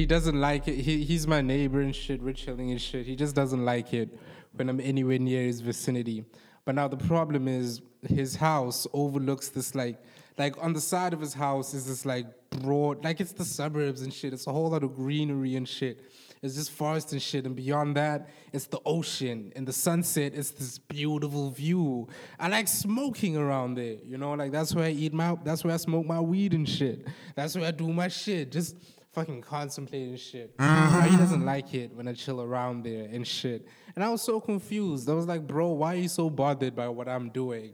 He 0.00 0.06
doesn't 0.06 0.40
like 0.40 0.66
it. 0.66 0.76
He, 0.76 1.04
he's 1.04 1.26
my 1.26 1.42
neighbor 1.42 1.82
and 1.82 1.94
shit. 1.94 2.22
We're 2.22 2.32
chilling 2.32 2.70
and 2.70 2.80
shit. 2.80 3.04
He 3.04 3.14
just 3.14 3.34
doesn't 3.34 3.62
like 3.62 3.92
it 3.92 4.08
when 4.54 4.70
I'm 4.70 4.80
anywhere 4.80 5.18
near 5.18 5.42
his 5.42 5.60
vicinity. 5.60 6.24
But 6.64 6.74
now 6.74 6.88
the 6.88 6.96
problem 6.96 7.46
is 7.46 7.82
his 8.08 8.34
house 8.34 8.86
overlooks 8.94 9.50
this 9.50 9.74
like 9.74 10.02
like 10.38 10.54
on 10.64 10.72
the 10.72 10.80
side 10.80 11.12
of 11.12 11.20
his 11.20 11.34
house 11.34 11.74
is 11.74 11.84
this 11.86 12.06
like 12.06 12.24
broad 12.48 13.04
like 13.04 13.20
it's 13.20 13.32
the 13.32 13.44
suburbs 13.44 14.00
and 14.00 14.10
shit. 14.10 14.32
It's 14.32 14.46
a 14.46 14.52
whole 14.52 14.70
lot 14.70 14.84
of 14.84 14.94
greenery 14.94 15.54
and 15.56 15.68
shit. 15.68 16.00
It's 16.42 16.54
just 16.54 16.70
forest 16.70 17.12
and 17.12 17.20
shit, 17.20 17.44
and 17.44 17.54
beyond 17.54 17.96
that, 17.96 18.30
it's 18.54 18.66
the 18.66 18.80
ocean 18.86 19.52
and 19.54 19.68
the 19.68 19.74
sunset. 19.74 20.32
It's 20.34 20.50
this 20.50 20.78
beautiful 20.78 21.50
view. 21.50 22.08
I 22.38 22.48
like 22.48 22.68
smoking 22.68 23.36
around 23.36 23.74
there, 23.74 23.96
you 24.06 24.16
know, 24.16 24.32
like 24.32 24.50
that's 24.50 24.74
where 24.74 24.86
I 24.86 24.90
eat 24.92 25.12
my, 25.12 25.36
that's 25.44 25.62
where 25.62 25.74
I 25.74 25.76
smoke 25.76 26.06
my 26.06 26.18
weed 26.18 26.54
and 26.54 26.66
shit. 26.66 27.06
That's 27.34 27.54
where 27.54 27.66
I 27.66 27.72
do 27.72 27.92
my 27.92 28.08
shit. 28.08 28.50
Just 28.50 28.76
fucking 29.12 29.42
contemplating 29.42 30.16
shit. 30.16 30.54
He 30.58 31.16
doesn't 31.16 31.44
like 31.44 31.74
it 31.74 31.94
when 31.94 32.06
I 32.06 32.12
chill 32.12 32.40
around 32.40 32.84
there 32.84 33.08
and 33.10 33.26
shit. 33.26 33.66
And 33.94 34.04
I 34.04 34.08
was 34.08 34.22
so 34.22 34.40
confused. 34.40 35.08
I 35.08 35.14
was 35.14 35.26
like, 35.26 35.46
bro, 35.46 35.70
why 35.70 35.94
are 35.94 35.98
you 35.98 36.08
so 36.08 36.30
bothered 36.30 36.76
by 36.76 36.88
what 36.88 37.08
I'm 37.08 37.30
doing? 37.30 37.72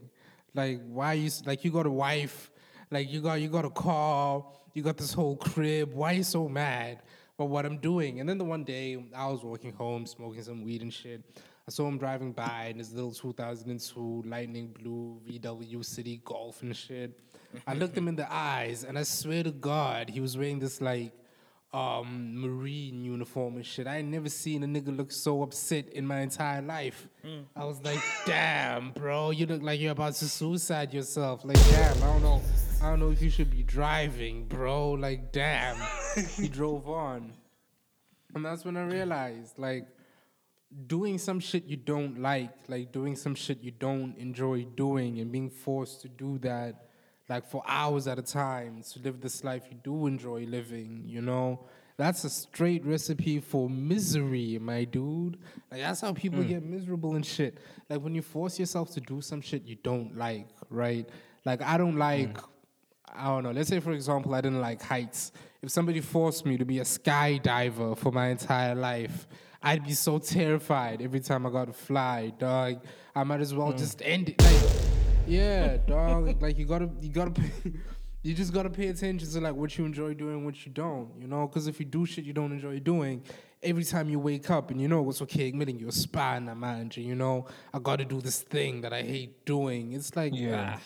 Like, 0.54 0.80
why 0.86 1.14
you 1.14 1.30
like 1.44 1.64
you 1.64 1.70
got 1.70 1.86
a 1.86 1.90
wife, 1.90 2.50
like 2.90 3.10
you 3.12 3.20
got 3.20 3.34
you 3.34 3.48
got 3.48 3.64
a 3.64 3.70
car, 3.70 4.44
you 4.72 4.82
got 4.82 4.96
this 4.96 5.12
whole 5.12 5.36
crib. 5.36 5.92
Why 5.92 6.12
are 6.12 6.16
you 6.16 6.22
so 6.22 6.48
mad 6.48 7.02
about 7.38 7.50
what 7.50 7.66
I'm 7.66 7.78
doing? 7.78 8.20
And 8.20 8.28
then 8.28 8.38
the 8.38 8.44
one 8.44 8.64
day 8.64 9.04
I 9.14 9.26
was 9.26 9.42
walking 9.42 9.72
home, 9.72 10.06
smoking 10.06 10.42
some 10.42 10.64
weed 10.64 10.80
and 10.80 10.92
shit. 10.92 11.22
I 11.68 11.72
saw 11.72 11.88
him 11.88 11.98
driving 11.98 12.32
by 12.32 12.68
in 12.70 12.78
his 12.78 12.92
little 12.92 13.12
2002 13.12 14.22
lightning 14.24 14.68
blue 14.68 15.20
VW 15.28 15.78
Citi 15.78 16.22
Golf 16.24 16.62
and 16.62 16.74
shit. 16.74 17.18
I 17.66 17.74
looked 17.74 17.96
him 17.98 18.06
in 18.08 18.16
the 18.16 18.32
eyes, 18.32 18.84
and 18.84 18.98
I 18.98 19.02
swear 19.02 19.42
to 19.42 19.50
God, 19.50 20.08
he 20.08 20.20
was 20.20 20.38
wearing 20.38 20.58
this 20.58 20.80
like 20.80 21.12
um, 21.72 22.40
marine 22.40 23.04
uniform 23.04 23.56
and 23.56 23.66
shit. 23.66 23.86
I 23.86 23.98
ain't 23.98 24.08
never 24.08 24.28
seen 24.28 24.62
a 24.62 24.66
nigga 24.66 24.96
look 24.96 25.12
so 25.12 25.42
upset 25.42 25.88
in 25.90 26.06
my 26.06 26.20
entire 26.20 26.62
life. 26.62 27.08
I 27.54 27.64
was 27.64 27.82
like, 27.82 28.00
damn, 28.24 28.92
bro, 28.92 29.30
you 29.30 29.46
look 29.46 29.62
like 29.62 29.80
you're 29.80 29.92
about 29.92 30.14
to 30.14 30.28
suicide 30.28 30.94
yourself. 30.94 31.44
Like, 31.44 31.58
damn, 31.70 31.96
I 32.02 32.06
don't 32.06 32.22
know. 32.22 32.40
I 32.82 32.90
don't 32.90 33.00
know 33.00 33.10
if 33.10 33.20
you 33.20 33.30
should 33.30 33.50
be 33.50 33.62
driving, 33.62 34.46
bro. 34.46 34.92
Like, 34.92 35.32
damn. 35.32 35.76
he 36.36 36.48
drove 36.48 36.88
on. 36.88 37.32
And 38.34 38.44
that's 38.44 38.64
when 38.64 38.76
I 38.76 38.84
realized, 38.84 39.58
like, 39.58 39.86
doing 40.86 41.18
some 41.18 41.40
shit 41.40 41.64
you 41.64 41.76
don't 41.76 42.20
like, 42.20 42.50
like 42.68 42.92
doing 42.92 43.16
some 43.16 43.34
shit 43.34 43.62
you 43.62 43.70
don't 43.70 44.16
enjoy 44.18 44.64
doing, 44.64 45.20
and 45.20 45.32
being 45.32 45.50
forced 45.50 46.02
to 46.02 46.08
do 46.08 46.38
that, 46.38 46.85
like, 47.28 47.46
for 47.46 47.62
hours 47.66 48.06
at 48.06 48.18
a 48.18 48.22
time 48.22 48.82
to 48.92 49.00
live 49.00 49.20
this 49.20 49.42
life 49.42 49.64
you 49.70 49.76
do 49.82 50.06
enjoy 50.06 50.44
living, 50.46 51.02
you 51.06 51.20
know? 51.20 51.66
That's 51.96 52.24
a 52.24 52.30
straight 52.30 52.84
recipe 52.84 53.40
for 53.40 53.70
misery, 53.70 54.58
my 54.60 54.84
dude. 54.84 55.38
Like, 55.70 55.80
that's 55.80 56.02
how 56.02 56.12
people 56.12 56.42
hmm. 56.42 56.48
get 56.48 56.62
miserable 56.62 57.14
and 57.14 57.24
shit. 57.24 57.58
Like, 57.88 58.02
when 58.02 58.14
you 58.14 58.20
force 58.22 58.58
yourself 58.58 58.92
to 58.94 59.00
do 59.00 59.20
some 59.22 59.40
shit 59.40 59.64
you 59.64 59.76
don't 59.76 60.16
like, 60.16 60.48
right? 60.68 61.08
Like, 61.44 61.62
I 61.62 61.78
don't 61.78 61.92
hmm. 61.92 61.98
like. 61.98 62.38
I 63.18 63.28
don't 63.28 63.44
know. 63.44 63.52
Let's 63.52 63.70
say, 63.70 63.80
for 63.80 63.92
example, 63.92 64.34
I 64.34 64.42
didn't 64.42 64.60
like 64.60 64.82
heights. 64.82 65.32
If 65.62 65.70
somebody 65.70 66.00
forced 66.00 66.44
me 66.44 66.58
to 66.58 66.66
be 66.66 66.80
a 66.80 66.82
skydiver 66.82 67.96
for 67.96 68.12
my 68.12 68.28
entire 68.28 68.74
life, 68.74 69.26
I'd 69.62 69.84
be 69.84 69.92
so 69.92 70.18
terrified 70.18 71.00
every 71.00 71.20
time 71.20 71.46
I 71.46 71.50
got 71.50 71.68
to 71.68 71.72
fly, 71.72 72.32
dog. 72.36 72.84
I 73.14 73.24
might 73.24 73.40
as 73.40 73.54
well 73.54 73.70
hmm. 73.70 73.78
just 73.78 74.02
end 74.02 74.30
it. 74.30 74.42
Like, 74.42 74.95
yeah, 75.26 75.76
dog. 75.86 76.40
like 76.42 76.58
you 76.58 76.66
gotta, 76.66 76.88
you 77.00 77.08
gotta, 77.10 77.30
pay, 77.30 77.50
you 78.22 78.34
just 78.34 78.52
gotta 78.52 78.70
pay 78.70 78.88
attention 78.88 79.28
to 79.30 79.40
like 79.40 79.54
what 79.54 79.76
you 79.78 79.84
enjoy 79.84 80.14
doing, 80.14 80.44
what 80.44 80.64
you 80.66 80.72
don't. 80.72 81.10
You 81.20 81.26
know, 81.28 81.46
because 81.46 81.66
if 81.66 81.78
you 81.80 81.86
do 81.86 82.06
shit 82.06 82.24
you 82.24 82.32
don't 82.32 82.52
enjoy 82.52 82.78
doing, 82.80 83.22
every 83.62 83.84
time 83.84 84.08
you 84.08 84.18
wake 84.18 84.50
up 84.50 84.70
and 84.70 84.80
you 84.80 84.88
know 84.88 85.08
it's 85.10 85.22
okay 85.22 85.48
admitting 85.48 85.78
you're 85.78 85.88
a 85.88 85.92
spy 85.92 86.38
now, 86.38 86.54
man. 86.54 86.90
You 86.94 87.14
know, 87.14 87.46
I 87.74 87.78
gotta 87.78 88.04
do 88.04 88.20
this 88.20 88.40
thing 88.42 88.80
that 88.82 88.92
I 88.92 89.02
hate 89.02 89.44
doing. 89.44 89.92
It's 89.92 90.14
like, 90.16 90.34
Yeah. 90.34 90.76
ah. 90.76 90.80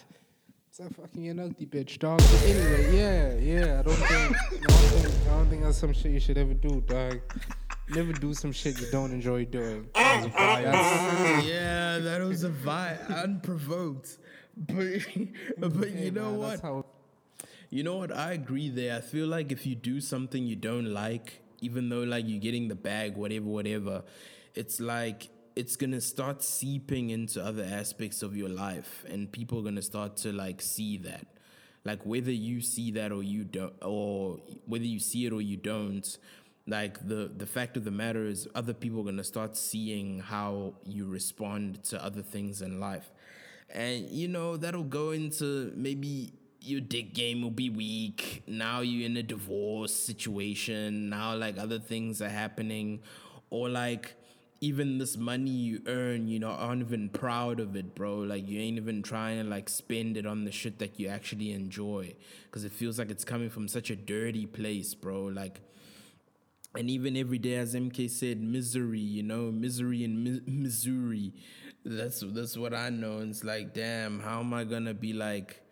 It's 0.68 0.78
a 0.78 0.88
fucking 0.88 1.26
an 1.28 1.40
ugly 1.40 1.66
bitch, 1.66 1.98
dog. 1.98 2.18
But 2.18 2.42
anyway, 2.44 2.96
yeah, 2.96 3.34
yeah. 3.34 3.80
I 3.80 3.82
don't 3.82 3.96
think, 3.96 4.36
I 4.36 4.60
don't 4.60 4.70
think, 4.70 5.06
I 5.26 5.30
don't 5.30 5.50
think 5.50 5.62
that's 5.64 5.78
some 5.78 5.92
shit 5.92 6.12
you 6.12 6.20
should 6.20 6.38
ever 6.38 6.54
do, 6.54 6.80
dog. 6.86 7.18
Never 7.88 8.12
do 8.12 8.32
some 8.34 8.52
shit 8.52 8.80
you 8.80 8.86
don't 8.92 9.10
enjoy 9.10 9.46
doing. 9.46 9.88
That's- 9.94 11.44
yeah, 11.44 11.98
that 11.98 12.20
was 12.22 12.44
a 12.44 12.50
vibe, 12.50 13.20
unprovoked. 13.24 14.18
But 14.60 15.06
but 15.58 15.90
you 15.92 16.10
know 16.10 16.32
Nah, 16.32 16.38
what? 16.38 16.60
How 16.60 16.86
You 17.70 17.82
know 17.84 17.96
what? 17.98 18.12
I 18.16 18.32
agree 18.32 18.68
there. 18.70 18.96
I 18.96 19.00
feel 19.00 19.26
like 19.28 19.52
if 19.52 19.66
you 19.66 19.74
do 19.74 20.00
something 20.00 20.44
you 20.46 20.56
don't 20.56 20.86
like, 20.92 21.42
even 21.60 21.88
though 21.88 22.02
like 22.02 22.26
you're 22.28 22.40
getting 22.40 22.68
the 22.68 22.74
bag, 22.74 23.16
whatever, 23.16 23.46
whatever, 23.46 24.02
it's 24.54 24.80
like 24.80 25.30
it's 25.56 25.76
gonna 25.76 26.00
start 26.00 26.42
seeping 26.42 27.10
into 27.10 27.44
other 27.44 27.64
aspects 27.64 28.22
of 28.22 28.36
your 28.36 28.48
life, 28.50 29.04
and 29.08 29.30
people 29.32 29.60
are 29.60 29.62
gonna 29.62 29.82
start 29.82 30.16
to 30.18 30.32
like 30.32 30.62
see 30.62 30.98
that. 30.98 31.26
Like 31.84 32.04
whether 32.04 32.32
you 32.32 32.60
see 32.60 32.90
that 32.92 33.12
or 33.12 33.22
you 33.22 33.44
don't, 33.44 33.74
or 33.82 34.38
whether 34.66 34.84
you 34.84 34.98
see 35.00 35.26
it 35.26 35.32
or 35.32 35.40
you 35.42 35.56
don't, 35.56 36.18
like 36.66 37.06
the 37.06 37.30
the 37.34 37.46
fact 37.46 37.76
of 37.76 37.84
the 37.84 37.90
matter 37.90 38.26
is, 38.26 38.48
other 38.54 38.74
people 38.74 39.00
are 39.00 39.04
gonna 39.04 39.24
start 39.24 39.56
seeing 39.56 40.20
how 40.20 40.74
you 40.84 41.06
respond 41.06 41.82
to 41.84 42.02
other 42.04 42.22
things 42.22 42.62
in 42.62 42.80
life, 42.80 43.10
and 43.72 44.08
you 44.10 44.28
know 44.28 44.56
that'll 44.56 44.84
go 44.84 45.10
into 45.10 45.72
maybe 45.76 46.32
your 46.60 46.80
dick 46.80 47.14
game 47.14 47.42
will 47.42 47.50
be 47.50 47.70
weak. 47.70 48.42
Now 48.46 48.80
you're 48.80 49.06
in 49.06 49.16
a 49.16 49.22
divorce 49.22 49.94
situation. 49.94 51.08
Now 51.08 51.34
like 51.36 51.58
other 51.58 51.78
things 51.78 52.20
are 52.20 52.28
happening, 52.28 53.00
or 53.50 53.68
like 53.68 54.14
even 54.60 54.98
this 54.98 55.16
money 55.16 55.50
you 55.50 55.80
earn, 55.86 56.28
you 56.28 56.38
know, 56.38 56.50
aren't 56.50 56.82
even 56.82 57.08
proud 57.08 57.60
of 57.60 57.76
it, 57.76 57.94
bro. 57.94 58.18
Like 58.18 58.46
you 58.48 58.60
ain't 58.60 58.76
even 58.76 59.02
trying 59.02 59.42
to 59.42 59.48
like 59.48 59.68
spend 59.68 60.16
it 60.16 60.26
on 60.26 60.44
the 60.44 60.52
shit 60.52 60.78
that 60.80 61.00
you 61.00 61.08
actually 61.08 61.52
enjoy, 61.52 62.14
because 62.44 62.64
it 62.64 62.72
feels 62.72 62.98
like 62.98 63.10
it's 63.10 63.24
coming 63.24 63.48
from 63.50 63.68
such 63.68 63.90
a 63.90 63.96
dirty 63.96 64.46
place, 64.46 64.94
bro. 64.94 65.24
Like. 65.24 65.60
And 66.76 66.88
even 66.88 67.16
every 67.16 67.38
day, 67.38 67.54
as 67.56 67.74
MK 67.74 68.06
said, 68.06 68.40
misery, 68.40 69.00
you 69.00 69.22
know, 69.24 69.50
misery 69.50 70.04
in 70.04 70.22
Mi- 70.22 70.40
Missouri. 70.46 71.32
That's 71.84 72.20
that's 72.20 72.56
what 72.56 72.74
I 72.74 72.90
know. 72.90 73.18
And 73.18 73.30
it's 73.30 73.44
like, 73.44 73.72
damn, 73.74 74.20
how 74.20 74.40
am 74.40 74.52
I 74.52 74.64
gonna 74.64 74.94
be 74.94 75.12
like? 75.12 75.62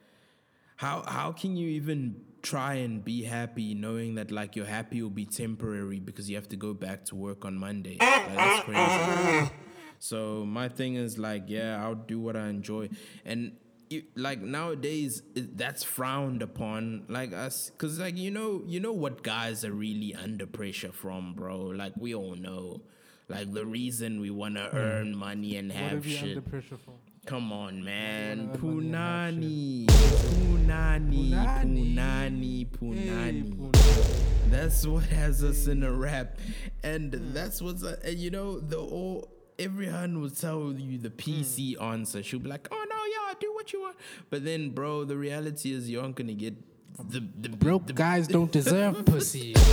How 0.77 1.03
how 1.07 1.33
can 1.33 1.57
you 1.57 1.69
even 1.71 2.23
try 2.41 2.75
and 2.75 3.05
be 3.05 3.23
happy 3.23 3.75
knowing 3.75 4.15
that 4.15 4.31
like 4.31 4.57
your 4.57 4.65
happy 4.67 5.03
will 5.03 5.11
be 5.11 5.27
temporary 5.27 6.01
because 6.01 6.31
you 6.31 6.37
have 6.37 6.49
to 6.49 6.57
go 6.57 6.73
back 6.73 7.05
to 7.07 7.17
work 7.17 7.45
on 7.45 7.57
Monday? 7.59 7.99
Like, 8.01 8.35
that's 8.35 8.65
crazy. 8.65 9.51
So 9.99 10.45
my 10.45 10.69
thing 10.69 10.95
is 10.95 11.19
like, 11.19 11.45
yeah, 11.49 11.83
I'll 11.83 11.97
do 11.97 12.21
what 12.21 12.37
I 12.37 12.49
enjoy, 12.49 12.89
and 13.25 13.53
you, 13.91 14.05
like 14.15 14.41
nowadays 14.41 15.23
it, 15.35 15.57
that's 15.59 15.83
frowned 15.83 16.43
upon. 16.43 17.05
Like 17.09 17.33
us, 17.33 17.71
cause 17.79 17.99
like 17.99 18.17
you 18.17 18.31
know, 18.31 18.63
you 18.67 18.81
know 18.81 18.93
what 18.93 19.23
guys 19.23 19.65
are 19.65 19.73
really 19.73 20.15
under 20.15 20.47
pressure 20.47 20.93
from, 20.93 21.35
bro. 21.35 21.59
Like 21.59 21.95
we 21.97 22.15
all 22.15 22.37
know, 22.37 22.83
like 23.29 23.53
the 23.53 23.65
reason 23.65 24.21
we 24.21 24.31
wanna 24.31 24.69
hmm. 24.71 24.77
earn 24.77 25.17
money 25.17 25.57
and 25.57 25.71
have 25.73 26.05
are 26.07 26.09
shit. 26.09 26.23
under 26.37 26.41
pressure 26.41 26.77
for? 26.77 26.95
Come 27.27 27.53
on, 27.53 27.85
man. 27.85 28.49
wanna 28.49 28.63
earn 28.65 28.91
money 28.91 29.87
and 29.89 29.89
Punani. 29.89 31.31
Punani. 31.31 31.31
Punani. 31.31 32.67
Punani. 32.67 33.05
Hey, 33.25 33.43
Punani. 33.43 34.51
That's 34.51 34.87
what 34.87 35.05
has 35.05 35.45
us 35.45 35.67
in 35.67 35.83
a 35.83 35.93
rap. 35.93 36.39
And 36.83 37.15
hmm. 37.15 37.33
that's 37.33 37.61
what's, 37.61 37.85
uh, 37.85 37.97
and 38.03 38.19
you 38.19 38.31
know, 38.31 38.59
the 38.59 38.79
all, 38.79 39.29
every 39.59 39.89
hun 39.89 40.21
will 40.21 40.31
tell 40.31 40.73
you 40.73 40.99
the 40.99 41.11
hmm. 41.11 41.17
PC 41.17 41.83
answer. 41.83 42.23
She'll 42.23 42.41
be 42.41 42.49
like, 42.49 42.69
oh 42.71 42.87
no, 42.89 42.97
yeah, 42.97 43.35
do 43.39 43.53
what 43.53 43.73
you 43.73 43.83
want. 43.83 43.97
But 44.31 44.45
then, 44.45 44.71
bro, 44.71 45.05
the 45.05 45.17
reality 45.17 45.73
is 45.73 45.91
you 45.91 46.01
aren't 46.01 46.17
going 46.17 46.29
to 46.29 46.35
get 46.35 46.55
the, 46.99 47.21
the 47.41 47.49
Broke 47.51 47.87
the, 47.87 47.93
guys 47.93 48.27
don't 48.27 48.51
deserve 48.61 49.05
pussy. 49.05 49.55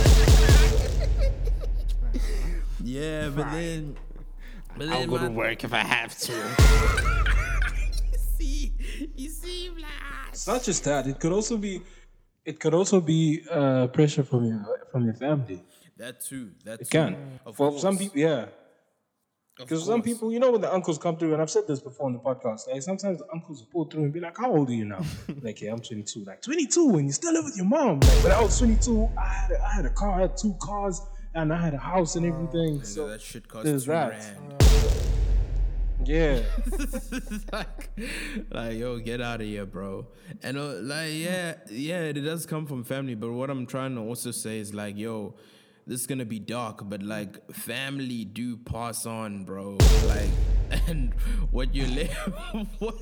Yeah, 2.86 3.30
but 3.30 3.50
then. 3.50 3.96
But 4.76 4.88
I'll 4.88 4.98
then 5.00 5.08
go 5.08 5.16
my- 5.16 5.24
to 5.26 5.30
work 5.32 5.64
if 5.64 5.72
I 5.72 5.78
have 5.96 6.16
to. 6.26 6.32
you 8.12 8.18
see, 8.38 8.72
you 9.16 9.28
see, 9.30 9.70
like, 9.74 9.84
ah, 10.02 10.26
It's 10.30 10.46
not 10.46 10.62
just 10.62 10.84
that. 10.84 11.06
It 11.06 11.18
could 11.18 11.32
also 11.32 11.56
be, 11.56 11.82
it 12.44 12.60
could 12.60 12.74
also 12.74 13.00
be 13.00 13.42
uh, 13.50 13.86
pressure 13.88 14.22
from 14.22 14.44
your 14.44 14.60
from 14.92 15.04
your 15.04 15.14
family. 15.14 15.62
that 15.96 16.20
too. 16.20 16.50
That 16.64 16.80
It 16.80 16.84
too. 16.90 16.98
can. 16.98 17.40
Of 17.46 17.56
For 17.56 17.70
course. 17.70 17.82
some 17.82 17.96
people, 17.98 18.18
yeah. 18.20 18.46
Because 19.58 19.86
some 19.86 20.02
people, 20.02 20.30
you 20.30 20.38
know, 20.38 20.50
when 20.52 20.60
the 20.60 20.70
uncles 20.72 20.98
come 20.98 21.16
through, 21.16 21.32
and 21.32 21.40
I've 21.40 21.48
said 21.50 21.66
this 21.66 21.80
before 21.80 22.06
on 22.06 22.12
the 22.12 22.18
podcast, 22.18 22.70
like 22.70 22.82
sometimes 22.82 23.18
the 23.20 23.26
uncles 23.32 23.60
will 23.62 23.68
pull 23.72 23.84
through 23.90 24.04
and 24.04 24.12
be 24.12 24.20
like, 24.20 24.36
"How 24.36 24.52
old 24.52 24.68
are 24.68 24.74
you 24.74 24.84
now?" 24.84 25.02
like, 25.42 25.62
"Yeah, 25.62 25.72
I'm 25.72 25.78
22." 25.80 26.24
Like, 26.24 26.42
22, 26.42 26.96
and 26.98 27.06
you 27.06 27.12
still 27.12 27.32
live 27.32 27.44
with 27.46 27.56
your 27.56 27.64
mom. 27.64 28.00
Like, 28.00 28.22
when 28.22 28.32
I 28.32 28.40
was 28.42 28.58
22, 28.58 29.08
I 29.18 29.24
had 29.26 29.50
a, 29.52 29.64
I 29.64 29.72
had 29.76 29.86
a 29.86 29.90
car, 29.90 30.18
I 30.18 30.20
had 30.22 30.36
two 30.36 30.54
cars, 30.60 31.00
and 31.36 31.52
I 31.52 31.56
had 31.56 31.74
a 31.74 31.78
house 31.78 32.16
and 32.16 32.26
everything. 32.26 32.80
Nigga, 32.80 32.86
so 32.86 33.08
that 33.08 33.20
shit 33.20 33.46
costs 33.46 33.66
there's 33.66 33.84
two 33.84 33.90
that. 33.90 34.10
rand. 34.10 34.62
yeah, 36.04 36.40
like, 37.52 37.90
like, 38.50 38.78
yo, 38.78 38.98
get 38.98 39.20
out 39.20 39.42
of 39.42 39.46
here, 39.46 39.66
bro. 39.66 40.06
And 40.42 40.56
uh, 40.56 40.76
like, 40.80 41.12
yeah, 41.12 41.54
yeah, 41.70 42.00
it 42.00 42.14
does 42.14 42.46
come 42.46 42.66
from 42.66 42.84
family. 42.84 43.14
But 43.14 43.32
what 43.32 43.50
I'm 43.50 43.66
trying 43.66 43.94
to 43.96 44.00
also 44.00 44.30
say 44.30 44.58
is 44.58 44.72
like, 44.72 44.96
yo, 44.96 45.34
this 45.86 46.00
is 46.00 46.06
gonna 46.06 46.24
be 46.24 46.38
dark, 46.38 46.88
but 46.88 47.02
like, 47.02 47.52
family 47.52 48.24
do 48.24 48.56
pass 48.56 49.04
on, 49.04 49.44
bro. 49.44 49.76
Like, 50.06 50.30
and 50.88 51.12
what 51.50 51.74
you 51.74 51.86
live, 51.86 52.16
what? 52.78 52.94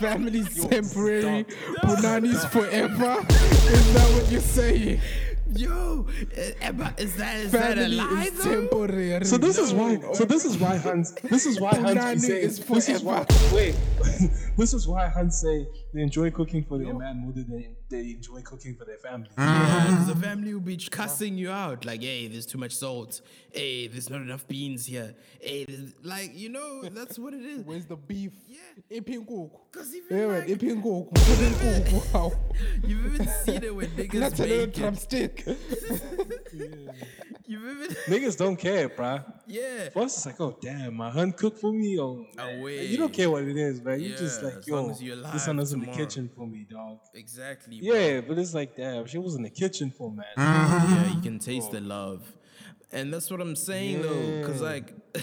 Family's 0.00 0.66
temporary, 0.66 1.44
Punani's 1.84 2.44
forever. 2.46 3.24
Is 3.30 3.94
that 3.94 4.10
what 4.12 4.30
you're 4.32 4.40
saying? 4.40 5.00
Yo, 5.56 6.06
eh, 6.34 6.52
Emma, 6.60 6.94
is 6.98 7.16
that 7.16 7.36
is 7.36 7.52
that 7.52 7.78
a 7.78 7.88
lie 7.88 8.24
is 8.24 8.44
though? 8.44 8.68
temporary. 8.68 9.24
So 9.24 9.36
this 9.36 9.58
is 9.58 9.72
why. 9.72 10.00
So 10.12 10.24
this 10.24 10.44
is 10.44 10.58
why 10.58 10.76
Hans. 10.76 11.12
This 11.22 11.46
is 11.46 11.60
why 11.60 11.70
Hans 11.70 11.98
Punani 11.98 12.14
be 12.14 12.18
saying. 12.18 12.74
This 12.74 12.88
is 12.88 13.02
why. 13.02 13.26
Wait. 13.52 13.74
this 14.56 14.74
is 14.74 14.86
why 14.86 15.08
Hans 15.08 15.40
say 15.40 15.66
they 15.92 16.00
enjoy 16.00 16.30
cooking 16.30 16.64
for 16.64 16.78
their 16.78 16.94
man 16.94 17.18
more 17.18 17.32
than 17.32 17.50
they, 17.50 17.68
they 17.90 18.10
enjoy 18.12 18.40
cooking 18.42 18.74
for 18.76 18.84
their 18.86 18.96
family. 18.98 19.28
Mm. 19.36 19.44
Yeah, 19.46 19.86
'cause 19.96 20.06
the 20.06 20.16
family 20.16 20.54
will 20.54 20.60
be 20.60 20.76
cussing 20.78 21.36
you 21.36 21.50
out. 21.50 21.84
Like, 21.84 22.02
hey, 22.02 22.28
there's 22.28 22.46
too 22.46 22.58
much 22.58 22.72
salt. 22.74 23.20
Hey, 23.52 23.88
there's 23.88 24.08
not 24.08 24.22
enough 24.22 24.46
beans 24.48 24.86
here. 24.86 25.14
Hey, 25.40 25.64
there's- 25.66 25.92
like, 26.02 26.30
you 26.34 26.48
know, 26.48 26.82
that's 26.84 27.18
what 27.18 27.34
it 27.34 27.42
is. 27.44 27.64
Where's 27.64 27.84
the 27.86 27.96
beef? 27.96 28.32
Yeah. 28.48 28.58
Iphi 29.00 29.18
inkukhu. 29.18 29.50
Because 29.70 29.94
even 29.94 30.16
Yeah, 30.18 30.26
like, 30.26 30.48
man, 30.48 30.56
iphi 30.58 30.82
inkukhu. 30.82 31.14
Put. 31.90 32.14
Wow. 32.14 32.32
you've 32.86 33.14
even 33.14 33.28
seen 33.44 33.62
it 33.62 33.74
when 33.74 33.86
niggas 33.98 34.20
Let's 34.20 34.40
a 34.40 34.42
little 34.46 34.58
make 34.66 34.68
it. 34.68 34.74
drumstick. 34.80 35.44
You've 37.46 37.62
even, 37.64 37.96
Niggas 38.06 38.36
don't 38.38 38.56
care, 38.56 38.88
bruh. 38.88 39.22
yeah. 39.46 39.88
For 39.90 40.02
us, 40.04 40.16
it's 40.16 40.26
like, 40.26 40.40
oh 40.40 40.56
damn, 40.60 40.94
my 40.94 41.10
hun 41.10 41.32
cooked 41.32 41.58
for 41.58 41.72
me. 41.72 41.98
Oh, 41.98 42.24
Away. 42.38 42.86
you 42.86 42.96
don't 42.96 43.12
care 43.12 43.28
what 43.30 43.42
it 43.42 43.56
is, 43.56 43.82
man. 43.82 44.00
You 44.00 44.10
just 44.16 44.40
Yeah, 44.40 44.48
like, 44.48 44.58
as 44.58 44.68
long 44.68 44.84
yo, 44.86 44.90
as 44.92 45.02
you're 45.02 45.16
this 45.16 45.46
one 45.46 45.56
alive 45.56 45.58
was 45.58 45.72
in 45.84 45.90
the 45.90 45.96
kitchen 45.96 46.30
for 46.36 46.46
me, 46.46 46.66
dog. 46.70 46.98
Exactly. 47.14 47.80
bro. 47.80 47.94
Yeah, 47.94 48.20
but 48.20 48.38
it's 48.38 48.54
like, 48.54 48.76
damn, 48.76 49.06
she 49.06 49.18
was 49.18 49.34
in 49.34 49.42
the 49.42 49.50
kitchen 49.50 49.90
for 49.90 50.10
man. 50.10 50.24
Yeah, 50.36 51.14
you 51.14 51.20
can 51.20 51.38
taste 51.38 51.70
the 51.70 51.80
love. 51.80 52.32
And 52.94 53.12
that's 53.12 53.30
what 53.30 53.40
I'm 53.40 53.56
saying 53.56 54.02
though, 54.02 54.40
because 54.40 54.60
like 54.60 54.92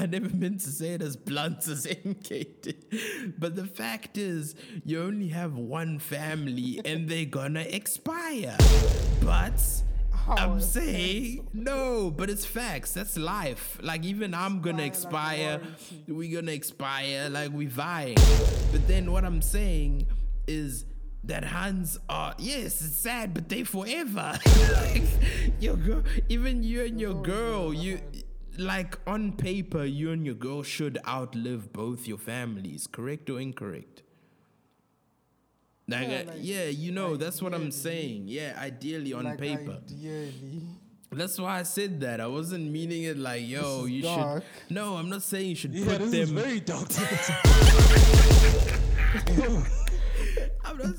I 0.00 0.06
never 0.06 0.28
meant 0.34 0.60
to 0.62 0.70
say 0.70 0.94
it 0.94 1.02
as 1.02 1.16
blunt 1.16 1.58
as 1.68 1.86
MK 1.86 2.60
did, 2.62 3.34
But 3.38 3.54
the 3.54 3.66
fact 3.66 4.18
is, 4.18 4.56
you 4.84 5.00
only 5.00 5.28
have 5.28 5.54
one 5.54 6.00
family 6.00 6.80
and 6.84 7.08
they're 7.08 7.24
gonna 7.24 7.60
expire. 7.60 8.56
But 9.20 9.60
I'm 10.30 10.60
saying 10.60 11.48
no, 11.52 12.10
but 12.10 12.30
it's 12.30 12.44
facts. 12.44 12.92
That's 12.92 13.16
life. 13.16 13.78
Like 13.82 14.04
even 14.04 14.34
I'm 14.34 14.60
gonna 14.60 14.82
expire. 14.82 15.60
we 16.06 16.28
gonna 16.28 16.52
expire. 16.52 17.28
Like 17.30 17.52
we 17.52 17.66
vying. 17.66 18.16
But 18.72 18.86
then 18.86 19.12
what 19.12 19.24
I'm 19.24 19.42
saying 19.42 20.06
is 20.46 20.84
that 21.24 21.44
hands 21.44 21.98
are 22.08 22.34
yes, 22.38 22.80
it's 22.82 22.98
sad, 22.98 23.34
but 23.34 23.48
they 23.48 23.64
forever. 23.64 24.38
like 24.72 25.02
your 25.60 25.76
girl, 25.76 26.02
even 26.28 26.62
you 26.62 26.84
and 26.84 27.00
your 27.00 27.14
girl, 27.14 27.72
you 27.72 28.00
like 28.56 28.98
on 29.06 29.32
paper, 29.32 29.84
you 29.84 30.10
and 30.10 30.26
your 30.26 30.34
girl 30.34 30.62
should 30.62 30.98
outlive 31.06 31.72
both 31.72 32.06
your 32.06 32.18
families. 32.18 32.86
Correct 32.86 33.30
or 33.30 33.40
incorrect? 33.40 34.02
Like, 35.90 36.08
Yeah, 36.08 36.22
like- 36.26 36.36
yeah, 36.40 36.64
you 36.64 36.92
know, 36.92 37.16
that's 37.16 37.40
what 37.40 37.54
I'm 37.54 37.70
saying. 37.70 38.24
Yeah, 38.26 38.54
ideally 38.60 39.12
on 39.14 39.24
Like, 39.24 39.38
paper. 39.38 39.78
Ideally. 39.88 40.62
That's 41.10 41.38
why 41.38 41.60
I 41.60 41.62
said 41.62 42.00
that. 42.00 42.20
I 42.20 42.26
wasn't 42.26 42.70
meaning 42.70 43.04
it 43.04 43.16
like, 43.16 43.48
yo, 43.48 43.86
you 43.86 44.02
dark. 44.02 44.44
should. 44.66 44.74
No, 44.74 44.96
I'm 44.96 45.08
not 45.08 45.22
saying 45.22 45.48
you 45.48 45.54
should 45.54 45.72
Yeah, 45.72 45.86
put 45.96 45.98
this 46.10 46.12
is 46.12 46.30
very 46.30 46.60
dark. 46.60 46.88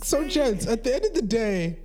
So, 0.04 0.28
gents, 0.28 0.66
at 0.68 0.84
the 0.84 0.96
end 0.96 1.06
of 1.06 1.14
the 1.14 1.22
day, 1.22 1.78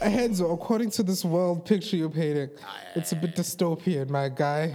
Henzo, 0.00 0.52
according 0.52 0.90
to 0.92 1.02
this 1.02 1.24
world 1.24 1.64
picture 1.66 1.96
you're 1.96 2.08
painting, 2.10 2.48
it's 2.94 3.12
a 3.12 3.16
bit 3.16 3.36
dystopian, 3.36 4.08
my 4.10 4.28
guy. 4.30 4.74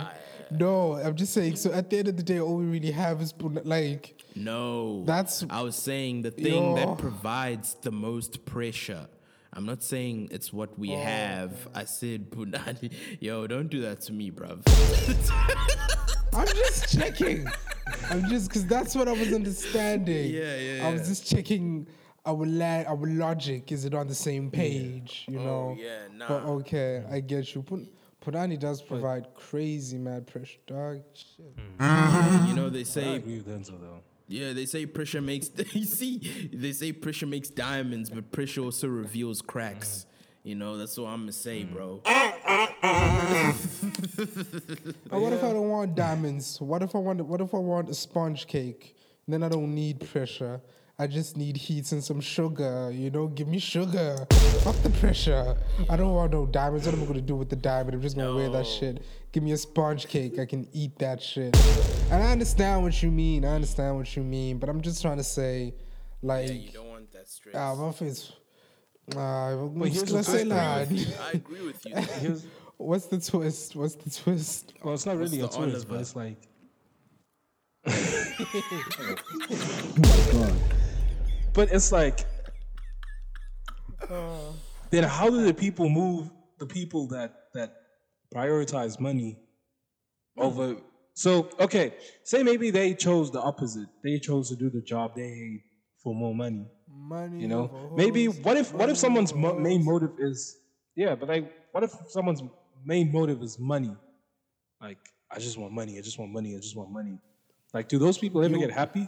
No, 0.52 0.94
I'm 0.96 1.16
just 1.16 1.34
saying. 1.34 1.56
So, 1.56 1.72
at 1.72 1.90
the 1.90 1.98
end 2.00 2.08
of 2.10 2.18
the 2.18 2.24
day, 2.24 2.40
all 2.40 2.56
we 2.58 2.66
really 2.66 2.92
have 2.92 3.22
is 3.22 3.34
like, 3.64 4.21
No, 4.36 5.04
That's- 5.06 5.46
I 5.50 5.62
was 5.62 5.76
saying 5.76 6.22
the 6.22 6.32
thing 6.32 6.64
Yo. 6.64 6.76
that 6.76 6.98
provides 6.98 7.76
the 7.82 7.92
most 7.92 8.46
pressure. 8.46 9.08
I'm 9.54 9.66
not 9.66 9.84
saying 9.84 10.30
it's 10.32 10.54
what 10.54 10.70
Oh. 10.72 10.76
we 10.78 10.90
have. 10.92 11.68
I 11.74 11.84
said, 11.84 12.30
Punani, 12.32 12.92
yo, 13.20 13.48
don't 13.48 13.68
do 13.70 13.82
that 13.82 14.00
to 14.02 14.14
me, 14.14 14.32
bruv. 14.32 14.62
I'm 16.34 16.48
just 16.48 16.98
checking. 16.98 17.46
I'm 18.10 18.30
just 18.30 18.48
because 18.48 18.66
that's 18.66 18.96
what 18.96 19.10
I 19.10 19.12
was 19.12 19.34
understanding. 19.34 20.32
Yeah, 20.32 20.56
yeah, 20.56 20.76
yeah. 20.78 20.88
I 20.88 20.94
was 20.94 21.08
just 21.08 21.28
checking 21.28 21.88
our 22.26 22.46
la- 22.46 22.84
our 22.88 23.06
logic. 23.08 23.72
Is 23.74 23.84
it 23.84 23.94
on 23.94 24.08
the 24.08 24.16
same 24.16 24.50
page? 24.50 25.26
You 25.28 25.40
oh, 25.40 25.44
know. 25.44 25.50
Oh, 25.52 25.78
yeah, 25.78 26.28
But 26.28 26.46
nah. 26.46 26.52
okay, 26.60 27.04
I 27.12 27.20
get 27.20 27.54
you. 27.54 27.62
Put 27.64 27.82
Punani 28.24 28.58
does 28.58 28.82
provide 28.82 29.34
crazy 29.34 29.98
mad 29.98 30.28
pressure, 30.28 30.60
dog. 30.68 31.02
Shit. 31.14 31.54
you 32.48 32.54
know, 32.54 32.70
they 32.70 32.84
say. 32.86 33.02
I 33.02 33.04
say, 33.04 33.16
agree 33.16 33.38
with 33.42 33.48
Denzel 33.48 33.82
though. 33.82 34.00
Yeah, 34.32 34.54
they 34.54 34.66
say 34.66 34.86
pressure 34.86 35.22
makes, 35.22 35.50
you 35.74 35.86
see, 35.86 36.50
they 36.54 36.72
say 36.72 36.92
pressure 36.92 37.28
makes 37.28 37.50
diamonds, 37.50 38.10
but 38.10 38.32
pressure 38.32 38.62
also 38.62 38.88
reveals 38.88 39.42
cracks. 39.42 40.06
You 40.44 40.56
know, 40.56 40.78
that's 40.78 40.98
what 40.98 41.08
I'm 41.08 41.22
gonna 41.22 41.34
say, 41.34 41.64
mm. 41.64 41.74
bro. 41.74 42.02
But 45.10 45.20
what 45.20 45.34
if 45.34 45.44
I 45.44 45.54
don't 45.54 45.70
want 45.70 45.96
diamonds? 45.96 46.60
What 46.60 46.82
if 46.82 46.96
I 46.96 46.98
want? 46.98 47.22
What 47.22 47.42
if 47.42 47.54
I 47.54 47.58
want 47.58 47.90
a 47.90 47.94
sponge 47.94 48.48
cake? 48.48 48.96
Then 49.28 49.44
I 49.44 49.50
don't 49.50 49.76
need 49.76 50.00
pressure. 50.10 50.62
I 51.02 51.08
just 51.08 51.36
need 51.36 51.58
heat 51.58 51.92
and 51.94 52.04
some 52.04 52.22
sugar. 52.22 52.92
You 52.94 53.10
know, 53.10 53.26
give 53.26 53.48
me 53.48 53.58
sugar. 53.58 54.16
Fuck 54.64 54.76
the 54.84 54.92
pressure. 54.92 55.56
I 55.90 55.98
don't 55.98 56.14
want 56.14 56.32
no 56.32 56.46
diamonds. 56.46 56.86
What 56.86 56.94
am 56.94 57.02
I 57.02 57.06
gonna 57.08 57.22
do 57.22 57.36
with 57.36 57.50
the 57.50 57.56
diamond? 57.56 57.96
I'm 57.96 58.04
just 58.04 58.16
gonna 58.16 58.36
wear 58.36 58.50
that 58.50 58.68
shit. 58.68 59.04
Give 59.32 59.42
me 59.42 59.52
a 59.54 59.58
sponge 59.58 60.08
cake. 60.08 60.38
I 60.38 60.46
can 60.46 60.68
eat 60.74 61.00
that 61.00 61.20
shit. 61.20 61.58
And 62.12 62.22
I 62.24 62.32
understand 62.32 62.84
what 62.84 63.02
you 63.02 63.10
mean. 63.10 63.46
I 63.46 63.56
understand 63.56 63.96
what 63.98 64.16
you 64.16 64.22
mean. 64.22 64.60
But 64.60 64.70
I'm 64.70 64.80
just 64.80 65.02
trying 65.02 65.18
to 65.18 65.24
say, 65.24 65.74
like, 66.22 66.50
Yeah, 66.50 66.54
you 66.54 66.72
don't 66.72 66.88
want 66.90 67.12
that 67.14 67.28
stress. 67.28 67.56
ah, 67.58 67.74
my 67.74 67.92
face. 67.94 68.34
Ah, 69.18 69.58
here's 69.86 70.12
let's 70.12 70.28
the 70.28 70.38
say 70.38 70.44
twist. 70.44 70.50
lad. 70.50 70.88
I 71.20 71.32
agree 71.32 71.66
with 71.66 71.84
you. 71.84 71.96
Here's, 72.20 72.46
What's 72.78 73.08
the 73.08 73.20
twist? 73.20 73.76
What's 73.76 73.96
the 73.96 74.12
twist? 74.12 74.74
well, 74.84 74.94
it's 74.94 75.08
not 75.08 75.18
really 75.18 75.42
a 75.42 75.48
twist, 75.48 75.90
but 75.90 76.00
it's 76.00 76.16
like. 76.16 76.38
But 81.54 81.72
it's 81.72 81.92
like. 81.92 82.26
Then 84.90 85.04
how 85.04 85.30
do 85.30 85.44
the 85.44 85.54
people 85.54 85.90
move 85.90 86.30
the 86.60 86.66
people 86.66 87.08
that 87.08 87.48
that 87.54 87.74
prioritize 88.34 89.00
money 89.00 89.40
over? 90.38 90.76
So 91.14 91.50
okay, 91.60 91.94
say 92.24 92.44
maybe 92.44 92.72
they 92.72 92.94
chose 92.94 93.32
the 93.32 93.42
opposite. 93.42 93.88
They 94.04 94.20
chose 94.20 94.50
to 94.50 94.56
do 94.56 94.70
the 94.70 94.82
job 94.82 95.16
they 95.16 95.30
hate 95.30 95.64
for 96.04 96.14
more 96.14 96.36
money. 96.36 96.68
Money. 96.90 97.42
You 97.42 97.48
know, 97.48 97.94
maybe 97.96 98.26
what 98.28 98.58
if 98.58 98.74
what 98.74 98.90
if 98.90 98.98
someone's 98.98 99.34
mo- 99.34 99.58
main 99.58 99.84
motive 99.86 100.12
is 100.20 100.58
yeah, 100.96 101.16
but 101.16 101.30
like 101.30 101.52
what 101.72 101.84
if 101.84 101.94
someone's 102.10 102.44
main 102.86 103.12
motive 103.12 103.42
is 103.42 103.58
money? 103.60 103.96
Like 104.82 105.00
I 105.30 105.40
just 105.40 105.58
want 105.58 105.74
money. 105.74 105.98
I 105.98 106.02
just 106.02 106.20
want 106.20 106.32
money. 106.32 106.56
I 106.56 106.60
just 106.60 106.76
want 106.76 106.92
money. 106.92 107.18
Like 107.74 107.88
do 107.88 107.98
those 107.98 108.18
people 108.18 108.44
ever 108.44 108.58
get 108.58 108.72
happy? 108.72 109.08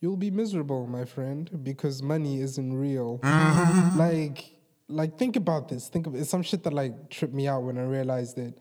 You'll 0.00 0.16
be 0.16 0.30
miserable, 0.30 0.86
my 0.86 1.04
friend, 1.04 1.62
because 1.62 2.02
money 2.02 2.40
isn't 2.40 2.72
real. 2.72 3.20
Like, 3.96 4.56
like 4.88 5.18
think 5.18 5.36
about 5.36 5.68
this. 5.68 5.88
Think 5.88 6.06
of 6.06 6.14
it's 6.14 6.30
some 6.30 6.42
shit 6.42 6.62
that 6.64 6.72
like 6.72 7.10
tripped 7.10 7.34
me 7.34 7.46
out 7.48 7.62
when 7.62 7.76
I 7.78 7.84
realized 7.84 8.38
it. 8.38 8.58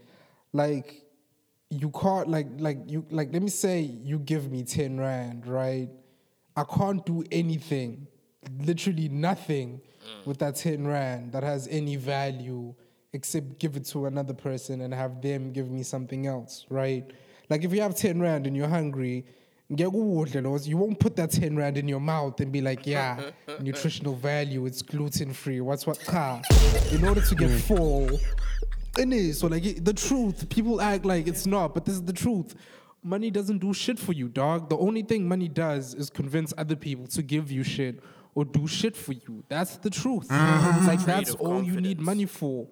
Like, 0.53 1.05
you 1.69 1.91
can't 1.91 2.27
like 2.27 2.47
like 2.57 2.79
you 2.87 3.05
like 3.09 3.31
let 3.31 3.41
me 3.41 3.49
say 3.49 3.79
you 3.79 4.19
give 4.19 4.51
me 4.51 4.63
ten 4.63 4.99
rand, 4.99 5.47
right? 5.47 5.89
I 6.55 6.63
can't 6.63 7.05
do 7.05 7.23
anything, 7.31 8.07
literally 8.59 9.07
nothing, 9.07 9.79
mm. 9.79 10.25
with 10.25 10.39
that 10.39 10.55
ten 10.55 10.87
rand 10.87 11.31
that 11.33 11.43
has 11.43 11.67
any 11.69 11.95
value 11.95 12.73
except 13.13 13.59
give 13.59 13.75
it 13.75 13.85
to 13.85 14.05
another 14.05 14.33
person 14.33 14.81
and 14.81 14.93
have 14.93 15.21
them 15.21 15.51
give 15.51 15.69
me 15.69 15.83
something 15.83 16.27
else, 16.27 16.65
right? 16.69 17.11
Like 17.49 17.63
if 17.63 17.73
you 17.73 17.81
have 17.81 17.95
ten 17.95 18.19
rand 18.19 18.47
and 18.47 18.55
you're 18.55 18.67
hungry. 18.67 19.25
Ngiyakudla 19.71 20.41
lo, 20.41 20.57
You 20.63 20.77
won't 20.77 20.99
put 20.99 21.15
that 21.15 21.31
10 21.31 21.55
rand 21.55 21.77
in 21.77 21.87
your 21.87 21.99
mouth 21.99 22.39
and 22.39 22.51
be 22.51 22.61
like, 22.61 22.87
yeah, 22.87 23.31
nutritional 23.61 24.15
value, 24.15 24.65
it's 24.65 24.81
gluten 24.81 25.33
free. 25.33 25.61
What's 25.61 25.85
what? 25.85 25.99
Ka. 25.99 26.41
In 26.91 27.05
order 27.05 27.21
to 27.21 27.35
get 27.35 27.49
mm. 27.49 27.59
full, 27.61 28.19
it 28.97 29.13
is. 29.13 29.39
So, 29.39 29.47
like, 29.47 29.65
it- 29.65 29.85
the 29.85 29.93
truth, 29.93 30.49
people 30.49 30.81
act 30.81 31.05
like 31.05 31.27
it's 31.27 31.45
not, 31.45 31.73
but 31.73 31.85
this 31.85 31.95
is 31.95 32.03
the 32.03 32.13
truth. 32.13 32.55
Money 33.01 33.31
doesn't 33.31 33.59
do 33.59 33.73
shit 33.73 33.97
for 33.97 34.11
you, 34.11 34.27
dog. 34.27 34.69
The 34.69 34.77
only 34.77 35.03
thing 35.03 35.27
money 35.27 35.47
does 35.47 35.93
is 35.93 36.09
convince 36.09 36.53
other 36.57 36.75
people 36.75 37.07
to 37.07 37.21
give 37.21 37.49
you 37.49 37.63
shit 37.63 38.03
or 38.35 38.43
do 38.43 38.67
shit 38.67 38.95
for 38.95 39.13
you. 39.13 39.43
That's 39.47 39.77
the 39.77 39.89
truth. 39.89 40.27
Mm-hmm. 40.27 40.79
It's 40.79 40.87
like, 40.87 41.05
that's 41.05 41.33
of 41.33 41.41
all 41.41 41.63
you 41.63 41.79
need 41.79 42.01
money 42.01 42.25
for. 42.25 42.67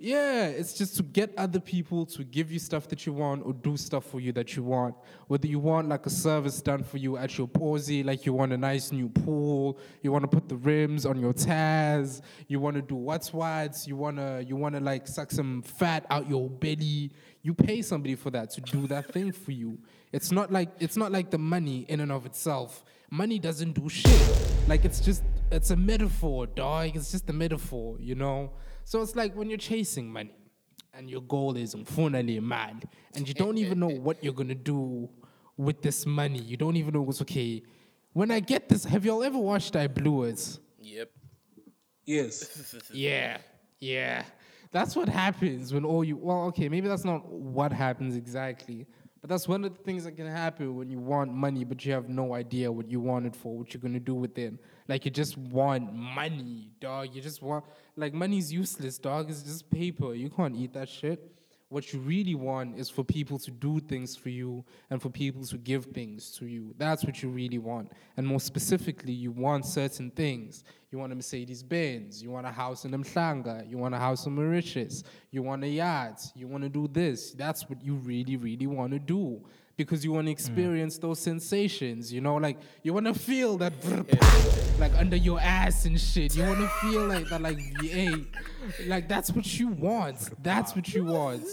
Yeah, 0.00 0.46
it's 0.46 0.74
just 0.74 0.96
to 0.98 1.02
get 1.02 1.36
other 1.36 1.58
people 1.58 2.06
to 2.06 2.22
give 2.22 2.52
you 2.52 2.60
stuff 2.60 2.86
that 2.86 3.04
you 3.04 3.12
want 3.12 3.44
or 3.44 3.52
do 3.52 3.76
stuff 3.76 4.04
for 4.04 4.20
you 4.20 4.30
that 4.30 4.54
you 4.54 4.62
want. 4.62 4.94
Whether 5.26 5.48
you 5.48 5.58
want 5.58 5.88
like 5.88 6.06
a 6.06 6.10
service 6.10 6.62
done 6.62 6.84
for 6.84 6.98
you 6.98 7.16
at 7.16 7.36
your 7.36 7.48
posy, 7.48 8.04
like 8.04 8.24
you 8.24 8.32
want 8.32 8.52
a 8.52 8.56
nice 8.56 8.92
new 8.92 9.08
pool, 9.08 9.76
you 10.00 10.12
want 10.12 10.22
to 10.22 10.28
put 10.28 10.48
the 10.48 10.54
rims 10.54 11.04
on 11.04 11.18
your 11.18 11.32
Taz, 11.32 12.20
you 12.46 12.60
want 12.60 12.76
to 12.76 12.82
do 12.82 12.94
what's 12.94 13.32
what's, 13.32 13.88
you 13.88 13.96
wanna 13.96 14.40
you 14.46 14.54
wanna 14.54 14.78
like 14.78 15.08
suck 15.08 15.32
some 15.32 15.62
fat 15.62 16.06
out 16.10 16.28
your 16.28 16.48
belly. 16.48 17.10
You 17.42 17.52
pay 17.52 17.82
somebody 17.82 18.14
for 18.14 18.30
that 18.30 18.50
to 18.50 18.60
do 18.60 18.86
that 18.86 19.12
thing 19.12 19.32
for 19.32 19.50
you. 19.50 19.80
It's 20.12 20.30
not 20.30 20.52
like 20.52 20.68
it's 20.78 20.96
not 20.96 21.10
like 21.10 21.30
the 21.30 21.38
money 21.38 21.86
in 21.88 21.98
and 21.98 22.12
of 22.12 22.24
itself. 22.24 22.84
Money 23.10 23.40
doesn't 23.40 23.72
do 23.72 23.88
shit. 23.88 24.38
Like 24.68 24.84
it's 24.84 25.00
just 25.00 25.24
it's 25.50 25.70
a 25.72 25.76
metaphor, 25.76 26.46
dog. 26.46 26.94
It's 26.94 27.10
just 27.10 27.28
a 27.28 27.32
metaphor, 27.32 27.96
you 27.98 28.14
know. 28.14 28.52
So 28.88 29.02
it's 29.02 29.14
like 29.14 29.36
when 29.36 29.50
you're 29.50 29.58
chasing 29.58 30.10
money 30.10 30.34
and 30.94 31.10
your 31.10 31.20
goal 31.20 31.58
is 31.58 31.76
finally 31.84 32.40
mad 32.40 32.88
and 33.14 33.28
you 33.28 33.34
don't 33.34 33.58
even 33.58 33.80
know 33.80 33.90
what 33.90 34.24
you're 34.24 34.32
gonna 34.32 34.54
do 34.54 35.10
with 35.58 35.82
this 35.82 36.06
money. 36.06 36.38
You 36.38 36.56
don't 36.56 36.74
even 36.74 36.94
know 36.94 37.02
what's 37.02 37.20
okay. 37.20 37.62
When 38.14 38.30
I 38.30 38.40
get 38.40 38.70
this, 38.70 38.84
have 38.84 39.04
y'all 39.04 39.22
ever 39.22 39.36
watched 39.36 39.76
I 39.76 39.88
Blew 39.88 40.22
It? 40.24 40.58
Yep. 40.80 41.10
Yes. 42.06 42.74
Yeah, 42.94 43.36
yeah. 43.78 44.24
That's 44.70 44.96
what 44.96 45.10
happens 45.10 45.74
when 45.74 45.84
all 45.84 46.02
you. 46.02 46.16
Well, 46.16 46.44
okay, 46.44 46.70
maybe 46.70 46.88
that's 46.88 47.04
not 47.04 47.30
what 47.30 47.74
happens 47.74 48.16
exactly, 48.16 48.86
but 49.20 49.28
that's 49.28 49.46
one 49.46 49.66
of 49.66 49.76
the 49.76 49.82
things 49.82 50.04
that 50.04 50.12
can 50.12 50.26
happen 50.26 50.74
when 50.76 50.88
you 50.88 50.98
want 50.98 51.30
money, 51.30 51.62
but 51.62 51.84
you 51.84 51.92
have 51.92 52.08
no 52.08 52.32
idea 52.32 52.72
what 52.72 52.90
you 52.90 53.00
want 53.00 53.26
it 53.26 53.36
for, 53.36 53.58
what 53.58 53.74
you're 53.74 53.82
gonna 53.82 54.00
do 54.00 54.14
with 54.14 54.38
it. 54.38 54.54
Like 54.88 55.04
you 55.04 55.10
just 55.10 55.36
want 55.36 55.92
money, 55.92 56.70
dog. 56.80 57.14
You 57.14 57.20
just 57.20 57.42
want 57.42 57.64
like 57.96 58.14
money's 58.14 58.52
useless, 58.52 58.98
dog. 58.98 59.30
It's 59.30 59.42
just 59.42 59.70
paper. 59.70 60.14
You 60.14 60.30
can't 60.30 60.56
eat 60.56 60.72
that 60.72 60.88
shit. 60.88 61.32
What 61.70 61.92
you 61.92 62.00
really 62.00 62.34
want 62.34 62.78
is 62.78 62.88
for 62.88 63.04
people 63.04 63.38
to 63.40 63.50
do 63.50 63.78
things 63.78 64.16
for 64.16 64.30
you 64.30 64.64
and 64.88 65.02
for 65.02 65.10
people 65.10 65.44
to 65.44 65.58
give 65.58 65.84
things 65.86 66.30
to 66.38 66.46
you. 66.46 66.74
That's 66.78 67.04
what 67.04 67.22
you 67.22 67.28
really 67.28 67.58
want. 67.58 67.92
And 68.16 68.26
more 68.26 68.40
specifically, 68.40 69.12
you 69.12 69.30
want 69.30 69.66
certain 69.66 70.10
things. 70.10 70.64
You 70.90 70.96
want 70.96 71.12
a 71.12 71.14
Mercedes 71.14 71.62
Benz. 71.62 72.22
You 72.22 72.30
want 72.30 72.46
a 72.46 72.50
house 72.50 72.86
in 72.86 72.92
Mhlanga. 72.92 73.68
You 73.68 73.76
want 73.76 73.94
a 73.94 73.98
house 73.98 74.24
in 74.24 74.34
Mauritius. 74.34 75.04
You 75.30 75.42
want 75.42 75.62
a 75.62 75.68
yacht. 75.68 76.22
You 76.34 76.48
want 76.48 76.62
to 76.62 76.70
do 76.70 76.88
this. 76.88 77.32
That's 77.32 77.68
what 77.68 77.84
you 77.84 77.96
really, 77.96 78.36
really 78.38 78.66
want 78.66 78.92
to 78.92 78.98
do 78.98 79.44
because 79.78 80.04
you 80.04 80.12
want 80.12 80.26
to 80.26 80.30
mm. 80.30 80.32
experience 80.32 80.98
those 80.98 81.20
sensations. 81.20 82.12
You 82.12 82.20
know, 82.20 82.34
like 82.34 82.58
you 82.82 82.92
want 82.92 83.06
to 83.06 83.14
feel 83.14 83.56
that 83.58 83.72
like 84.78 84.92
under 84.98 85.16
your 85.16 85.40
ass 85.40 85.86
and 85.86 85.98
shit. 85.98 86.36
You 86.36 86.42
want 86.42 86.58
to 86.58 86.68
feel 86.80 87.06
like 87.06 87.28
that, 87.30 87.40
like 87.40 87.58
VA. 87.80 88.26
Like 88.86 89.08
that's 89.08 89.30
what 89.30 89.58
you 89.58 89.68
want. 89.68 90.30
That's 90.42 90.76
what 90.76 90.92
you 90.92 91.04
want. 91.04 91.44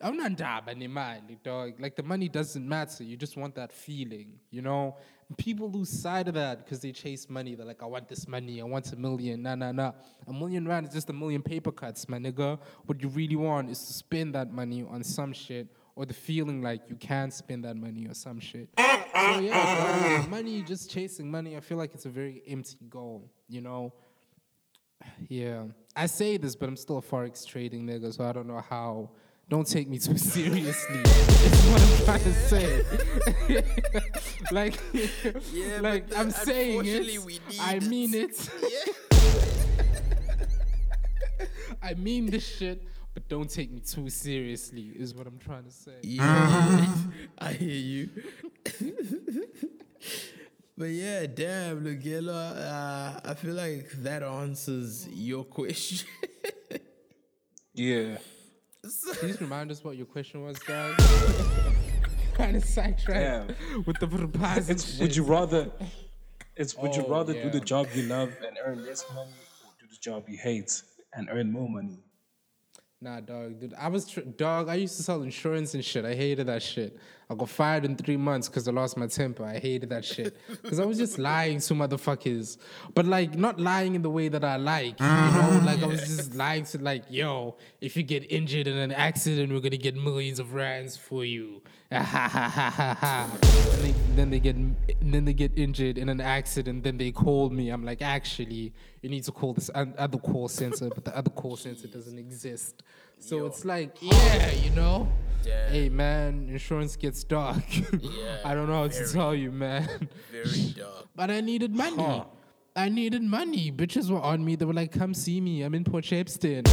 I'm 0.00 0.16
not 0.16 0.32
daba 0.32 0.88
money, 0.88 1.38
dog. 1.42 1.80
Like 1.80 1.96
the 1.96 2.04
money 2.04 2.28
doesn't 2.28 2.68
matter. 2.68 3.02
You 3.02 3.16
just 3.16 3.36
want 3.36 3.56
that 3.56 3.72
feeling. 3.72 4.34
You 4.50 4.62
know. 4.62 4.96
People 5.36 5.70
lose 5.70 5.88
sight 5.88 6.26
of 6.26 6.34
that 6.34 6.64
because 6.64 6.80
they 6.80 6.90
chase 6.90 7.30
money. 7.30 7.54
They're 7.54 7.64
like, 7.64 7.84
I 7.84 7.86
want 7.86 8.08
this 8.08 8.26
money. 8.26 8.60
I 8.60 8.64
want 8.64 8.92
a 8.92 8.96
million. 8.96 9.42
Nah, 9.42 9.54
nah, 9.54 9.70
nah. 9.70 9.92
A 10.26 10.32
million 10.32 10.66
rand 10.66 10.88
is 10.88 10.92
just 10.92 11.08
a 11.08 11.12
million 11.12 11.40
paper 11.40 11.70
cuts, 11.70 12.08
my 12.08 12.18
nigga. 12.18 12.58
What 12.86 13.00
you 13.00 13.08
really 13.10 13.36
want 13.36 13.70
is 13.70 13.78
to 13.78 13.92
spend 13.92 14.34
that 14.34 14.52
money 14.52 14.84
on 14.90 15.04
some 15.04 15.32
shit 15.32 15.68
or 15.96 16.06
the 16.06 16.14
feeling 16.14 16.62
like 16.62 16.82
you 16.88 16.96
can't 16.96 17.32
spend 17.32 17.64
that 17.64 17.76
money 17.76 18.06
or 18.06 18.14
some 18.14 18.40
shit. 18.40 18.68
so 18.78 19.40
yeah, 19.40 20.24
money, 20.28 20.62
just 20.62 20.90
chasing 20.90 21.30
money, 21.30 21.56
I 21.56 21.60
feel 21.60 21.78
like 21.78 21.94
it's 21.94 22.06
a 22.06 22.10
very 22.10 22.42
empty 22.48 22.78
goal, 22.88 23.30
you 23.48 23.60
know? 23.60 23.92
Yeah. 25.28 25.64
I 25.96 26.06
say 26.06 26.36
this, 26.36 26.54
but 26.54 26.68
I'm 26.68 26.76
still 26.76 26.98
a 26.98 27.02
forex 27.02 27.44
trading 27.46 27.84
nigga, 27.86 28.14
so 28.14 28.24
I 28.24 28.32
don't 28.32 28.46
know 28.46 28.60
how. 28.60 29.10
Don't 29.48 29.66
take 29.66 29.88
me 29.88 29.98
too 29.98 30.16
seriously. 30.36 31.00
is 31.00 31.64
what 31.70 31.82
I'm 31.82 32.04
trying 32.04 32.22
to 32.22 32.34
say. 32.48 32.84
like, 34.52 34.78
Yeah, 35.52 35.80
like 35.80 36.04
I'm 36.16 36.30
saying 36.30 36.82
it. 36.86 37.24
we 37.24 37.40
need 37.48 37.60
I 37.60 37.80
mean 37.80 38.14
it. 38.14 38.48
I 41.82 41.94
mean 41.94 42.26
this 42.26 42.46
shit, 42.46 42.82
but 43.14 43.28
don't 43.28 43.50
take 43.50 43.70
me 43.70 43.80
too 43.80 44.08
seriously. 44.10 44.92
Is 44.96 45.14
what 45.14 45.26
I'm 45.26 45.38
trying 45.38 45.64
to 45.64 45.70
say. 45.70 45.92
Yeah, 46.02 46.86
I 47.38 47.52
hear 47.52 47.68
you. 47.70 48.08
but 50.78 50.84
yeah, 50.90 51.26
damn, 51.26 51.84
Lungelo, 51.84 52.32
uh, 52.56 53.20
I 53.24 53.34
feel 53.34 53.54
like 53.54 53.90
that 54.02 54.22
answers 54.22 55.08
your 55.08 55.44
question. 55.44 56.08
Yeah. 57.72 58.18
Please 59.20 59.40
remind 59.40 59.70
us 59.70 59.82
what 59.84 59.96
your 59.96 60.04
question 60.04 60.42
was, 60.42 60.58
guys. 60.58 60.94
kind 62.34 62.56
of 62.56 62.64
sidetracked 62.64 63.52
with 63.86 63.98
the 64.00 64.08
reprise 64.08 64.68
and 64.68 64.84
would 65.00 65.14
you 65.14 65.22
rather 65.22 65.70
it's 66.56 66.76
would 66.76 66.96
you 66.96 67.04
Oh, 67.06 67.10
rather 67.10 67.32
do 67.32 67.48
the 67.48 67.60
job 67.60 67.86
you 67.94 68.02
love 68.02 68.30
and 68.46 68.58
earn 68.66 68.84
less 68.84 69.04
money 69.14 69.30
or 69.64 69.70
do 69.80 69.86
the 69.88 69.96
job 70.00 70.24
you 70.28 70.36
hate 70.36 70.82
and 71.14 71.28
earn 71.30 71.52
more 71.52 71.68
money? 71.68 71.98
Nah, 73.02 73.18
dog, 73.18 73.58
dude. 73.58 73.72
I 73.78 73.88
was 73.88 74.06
tr- 74.06 74.20
dog. 74.20 74.68
I 74.68 74.74
used 74.74 74.98
to 74.98 75.02
sell 75.02 75.22
insurance 75.22 75.72
and 75.72 75.82
shit. 75.82 76.04
I 76.04 76.14
hated 76.14 76.48
that 76.48 76.62
shit. 76.62 76.98
I 77.30 77.34
got 77.34 77.48
fired 77.48 77.86
in 77.86 77.96
three 77.96 78.18
months 78.18 78.46
because 78.46 78.68
I 78.68 78.72
lost 78.72 78.98
my 78.98 79.06
temper. 79.06 79.42
I 79.42 79.58
hated 79.58 79.88
that 79.88 80.04
shit 80.04 80.36
because 80.48 80.78
I 80.78 80.84
was 80.84 80.98
just 80.98 81.18
lying 81.30 81.60
to 81.60 81.74
motherfuckers, 81.74 82.58
but 82.94 83.06
like 83.06 83.36
not 83.36 83.58
lying 83.58 83.94
in 83.94 84.02
the 84.02 84.10
way 84.10 84.28
that 84.28 84.44
I 84.44 84.56
like. 84.56 85.00
You 85.00 85.06
mm-hmm. 85.06 85.38
know, 85.38 85.64
like 85.64 85.82
I 85.82 85.86
was 85.86 86.00
just 86.00 86.34
lying 86.34 86.64
to 86.64 86.78
like, 86.82 87.04
yo, 87.08 87.56
if 87.80 87.96
you 87.96 88.02
get 88.02 88.30
injured 88.30 88.66
in 88.66 88.76
an 88.76 88.92
accident, 88.92 89.50
we're 89.50 89.60
gonna 89.60 89.78
get 89.78 89.94
millions 89.94 90.38
of 90.38 90.52
rands 90.52 90.98
for 90.98 91.24
you. 91.24 91.62
Ha 91.92 92.02
ha 92.02 92.28
ha 92.28 92.48
ha 92.50 92.70
ha 92.70 92.94
ha. 93.00 93.30
And 93.32 93.84
they- 93.84 93.94
Then 94.16 94.30
they 94.30 94.40
get 94.40 94.56
then 95.12 95.24
they 95.24 95.32
get 95.32 95.52
injured 95.56 95.96
in 95.98 96.08
an 96.08 96.20
accident. 96.20 96.82
Then 96.84 96.98
they 96.98 97.10
call 97.10 97.48
me. 97.50 97.70
I'm 97.70 97.84
like, 97.84 98.02
actually, 98.02 98.72
you 99.02 99.08
need 99.08 99.24
to 99.24 99.32
call 99.32 99.54
this 99.54 99.70
un- 99.74 99.94
other 99.96 100.18
call 100.18 100.48
center, 100.48 100.88
but 100.90 101.04
the 101.04 101.16
other 101.16 101.30
call 101.30 101.56
center 101.56 101.86
doesn't 101.88 102.18
exist. 102.18 102.82
So 103.18 103.46
it's 103.46 103.64
like, 103.64 103.96
yeah, 104.00 104.50
you 104.52 104.70
know, 104.70 105.08
hey 105.70 105.88
man, 105.88 106.48
insurance 106.50 106.96
gets 106.96 107.24
dark. 107.24 107.64
I 108.44 108.54
don't 108.54 108.68
know 108.68 108.82
how 108.82 108.88
to 108.88 109.12
tell 109.12 109.34
you, 109.34 109.50
man. 109.52 110.08
Very 110.30 110.74
dark. 110.76 111.06
But 111.16 111.30
I 111.30 111.40
needed 111.40 111.74
money. 111.74 112.22
I 112.76 112.88
needed 112.88 113.22
money. 113.22 113.72
Bitches 113.72 114.10
were 114.10 114.20
on 114.20 114.44
me. 114.44 114.54
They 114.56 114.64
were 114.64 114.74
like, 114.74 114.92
come 114.92 115.12
see 115.14 115.40
me. 115.40 115.62
I'm 115.62 115.74
in 115.74 115.84
Port 115.84 116.04
Shepstone. 116.04 116.66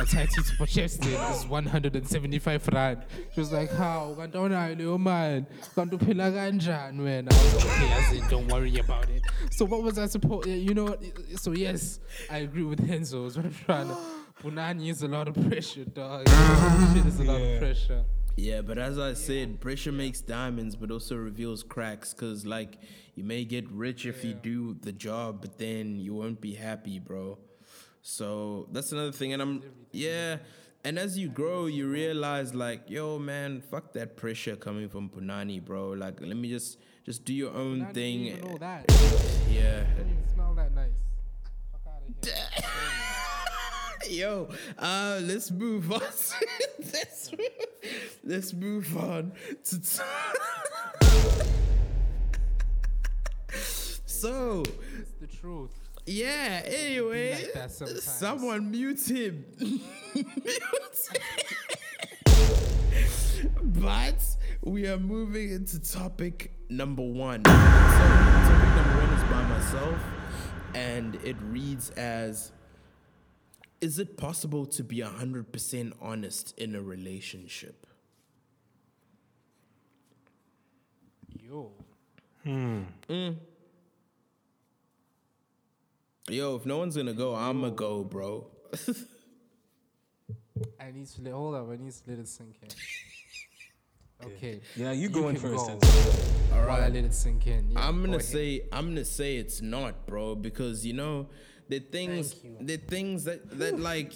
I 0.00 0.02
was 0.02 0.14
like, 0.14 0.30
baby. 0.30 0.32
A 0.32 0.34
taxi 0.34 0.50
to 0.50 0.56
Port 0.56 0.70
Shepstone 0.70 1.34
is 1.36 1.46
175 1.46 2.68
rand. 2.68 3.04
She 3.34 3.40
was 3.40 3.52
like, 3.52 3.70
how? 3.70 4.16
Kanti 4.18 4.32
awunayo 4.32 4.76
leyo 4.76 4.98
mali. 4.98 5.44
Kanti 5.76 5.98
uphila 5.98 6.32
kanjani 6.32 7.00
wena? 7.00 7.32
I 7.32 7.44
was 7.44 7.54
like, 7.54 7.64
okay, 7.66 7.92
as 7.92 8.12
in, 8.12 8.28
don't 8.28 8.48
worry 8.48 8.78
about 8.78 9.10
it. 9.10 9.22
So 9.50 9.66
what 9.66 9.82
was 9.82 9.98
I 9.98 10.06
supposed, 10.06 10.48
you 10.48 10.72
know, 10.74 10.84
what? 10.84 11.02
so 11.36 11.52
yes, 11.52 12.00
I 12.30 12.38
agree 12.38 12.62
with 12.62 12.80
Henzo. 12.80 13.26
Is 13.26 13.36
what 13.36 13.46
I'm 13.46 13.54
trying 13.54 13.88
to. 13.88 13.96
Punani 14.42 14.90
is 14.90 15.02
a 15.02 15.08
lot 15.08 15.28
of 15.28 15.34
pressure, 15.48 15.84
dog. 15.84 16.26
Shit 16.94 17.04
is 17.04 17.20
a 17.20 17.24
lot 17.24 17.40
of 17.42 17.58
pressure. 17.58 18.04
Yeah, 18.36 18.62
but 18.62 18.78
as 18.78 18.98
I 18.98 19.12
said, 19.12 19.60
pressure 19.60 19.92
makes 19.92 20.22
diamonds, 20.22 20.76
but 20.76 20.90
also 20.90 21.16
reveals 21.16 21.62
cracks. 21.62 22.14
Cause 22.14 22.46
like 22.46 22.78
you 23.14 23.22
may 23.22 23.44
get 23.44 23.70
rich 23.70 24.06
if 24.06 24.24
you 24.24 24.32
do 24.32 24.74
the 24.80 24.92
job, 24.92 25.42
but 25.42 25.58
then 25.58 25.98
you 25.98 26.14
won't 26.14 26.40
be 26.40 26.54
happy, 26.54 26.98
bro. 26.98 27.36
So 28.02 28.66
that's 28.72 28.92
another 28.92 29.12
thing. 29.12 29.32
And 29.32 29.42
I'm 29.42 29.62
yeah. 29.92 30.38
And 30.82 30.98
as 30.98 31.18
you 31.18 31.28
grow, 31.28 31.66
you 31.66 31.88
realize 31.90 32.54
like, 32.54 32.88
yo, 32.88 33.18
man, 33.18 33.60
fuck 33.60 33.92
that 33.92 34.16
pressure 34.16 34.56
coming 34.56 34.88
from 34.88 35.10
Punani, 35.10 35.62
bro. 35.62 35.90
Like, 35.90 36.20
let 36.22 36.36
me 36.36 36.48
just 36.48 36.78
just 37.04 37.24
do 37.24 37.34
your 37.34 37.52
own 37.52 37.80
Punani 37.86 37.94
thing. 37.94 38.20
even 38.26 38.56
that. 38.58 38.84
Yeah. 39.50 39.84
Didn't 39.96 40.12
even 40.12 40.28
smell 40.32 40.54
that 40.54 40.72
nice. 40.74 40.90
Fuck 41.72 41.82
out 41.86 42.02
of 42.02 42.14
here. 42.24 44.18
Yo, 44.18 44.48
uh, 44.78 45.20
let's 45.22 45.50
move 45.50 45.92
on. 45.92 46.00
let's, 46.78 47.30
let's 48.24 48.52
move 48.54 48.96
on 48.96 49.32
to. 49.64 49.80
T- 49.80 50.02
so, 54.06 54.62
It's 54.98 55.12
the 55.20 55.26
truth. 55.26 55.79
Yeah. 56.10 56.62
Anyway, 56.64 57.46
like 57.54 57.70
someone 57.70 58.70
mute 58.70 59.08
him. 59.08 59.44
Mute 60.14 61.08
but 63.62 64.22
we 64.62 64.86
are 64.88 64.98
moving 64.98 65.52
into 65.52 65.80
topic 65.80 66.52
number 66.68 67.02
one. 67.02 67.42
So, 67.44 67.52
topic 67.52 68.68
number 68.76 68.96
one 69.00 69.12
is 69.14 69.22
by 69.24 69.42
myself, 69.48 70.00
and 70.74 71.14
it 71.24 71.36
reads 71.42 71.90
as. 71.90 72.52
Is 73.80 73.98
it 73.98 74.18
possible 74.18 74.66
to 74.66 74.84
be 74.84 74.98
100% 74.98 75.92
honest 76.02 76.52
in 76.58 76.74
a 76.74 76.82
relationship? 76.82 77.86
Yo. 81.28 81.72
Hmm. 82.44 82.82
Mm. 83.08 83.36
Yo, 86.30 86.54
if 86.54 86.64
no 86.64 86.78
one's 86.78 86.96
gonna 86.96 87.12
go, 87.12 87.34
I'm 87.34 87.60
gonna 87.60 87.72
go, 87.72 88.04
bro. 88.04 88.46
I 90.78 90.90
need 90.92 91.06
to 91.08 91.22
let 91.22 91.32
hold 91.32 91.56
up, 91.56 91.68
I 91.70 91.76
need 91.76 91.92
to 91.92 92.02
let 92.06 92.18
it 92.18 92.28
sink 92.28 92.56
in. 92.62 92.68
Okay. 94.22 94.60
Yeah, 94.76 94.92
you 94.92 95.08
going 95.08 95.34
can 95.34 95.50
first. 95.56 95.66
go 95.66 95.78
Enzo. 95.78 96.54
All 96.54 96.66
While 96.68 96.82
I 96.82 96.88
let 96.88 97.04
it 97.06 97.14
sink 97.14 97.46
in. 97.46 97.70
Yeah, 97.70 97.88
I'm 97.88 98.02
gonna 98.02 98.18
ahead. 98.18 98.26
say 98.26 98.60
I'm 98.70 98.88
gonna 98.88 99.06
say 99.06 99.36
it's 99.38 99.62
not, 99.62 100.06
bro, 100.06 100.34
because 100.34 100.84
you 100.84 100.92
know 100.92 101.28
the 101.70 101.78
things 101.78 102.34
the 102.60 102.76
things 102.76 103.24
that 103.24 103.58
that 103.58 103.80
like 103.80 104.12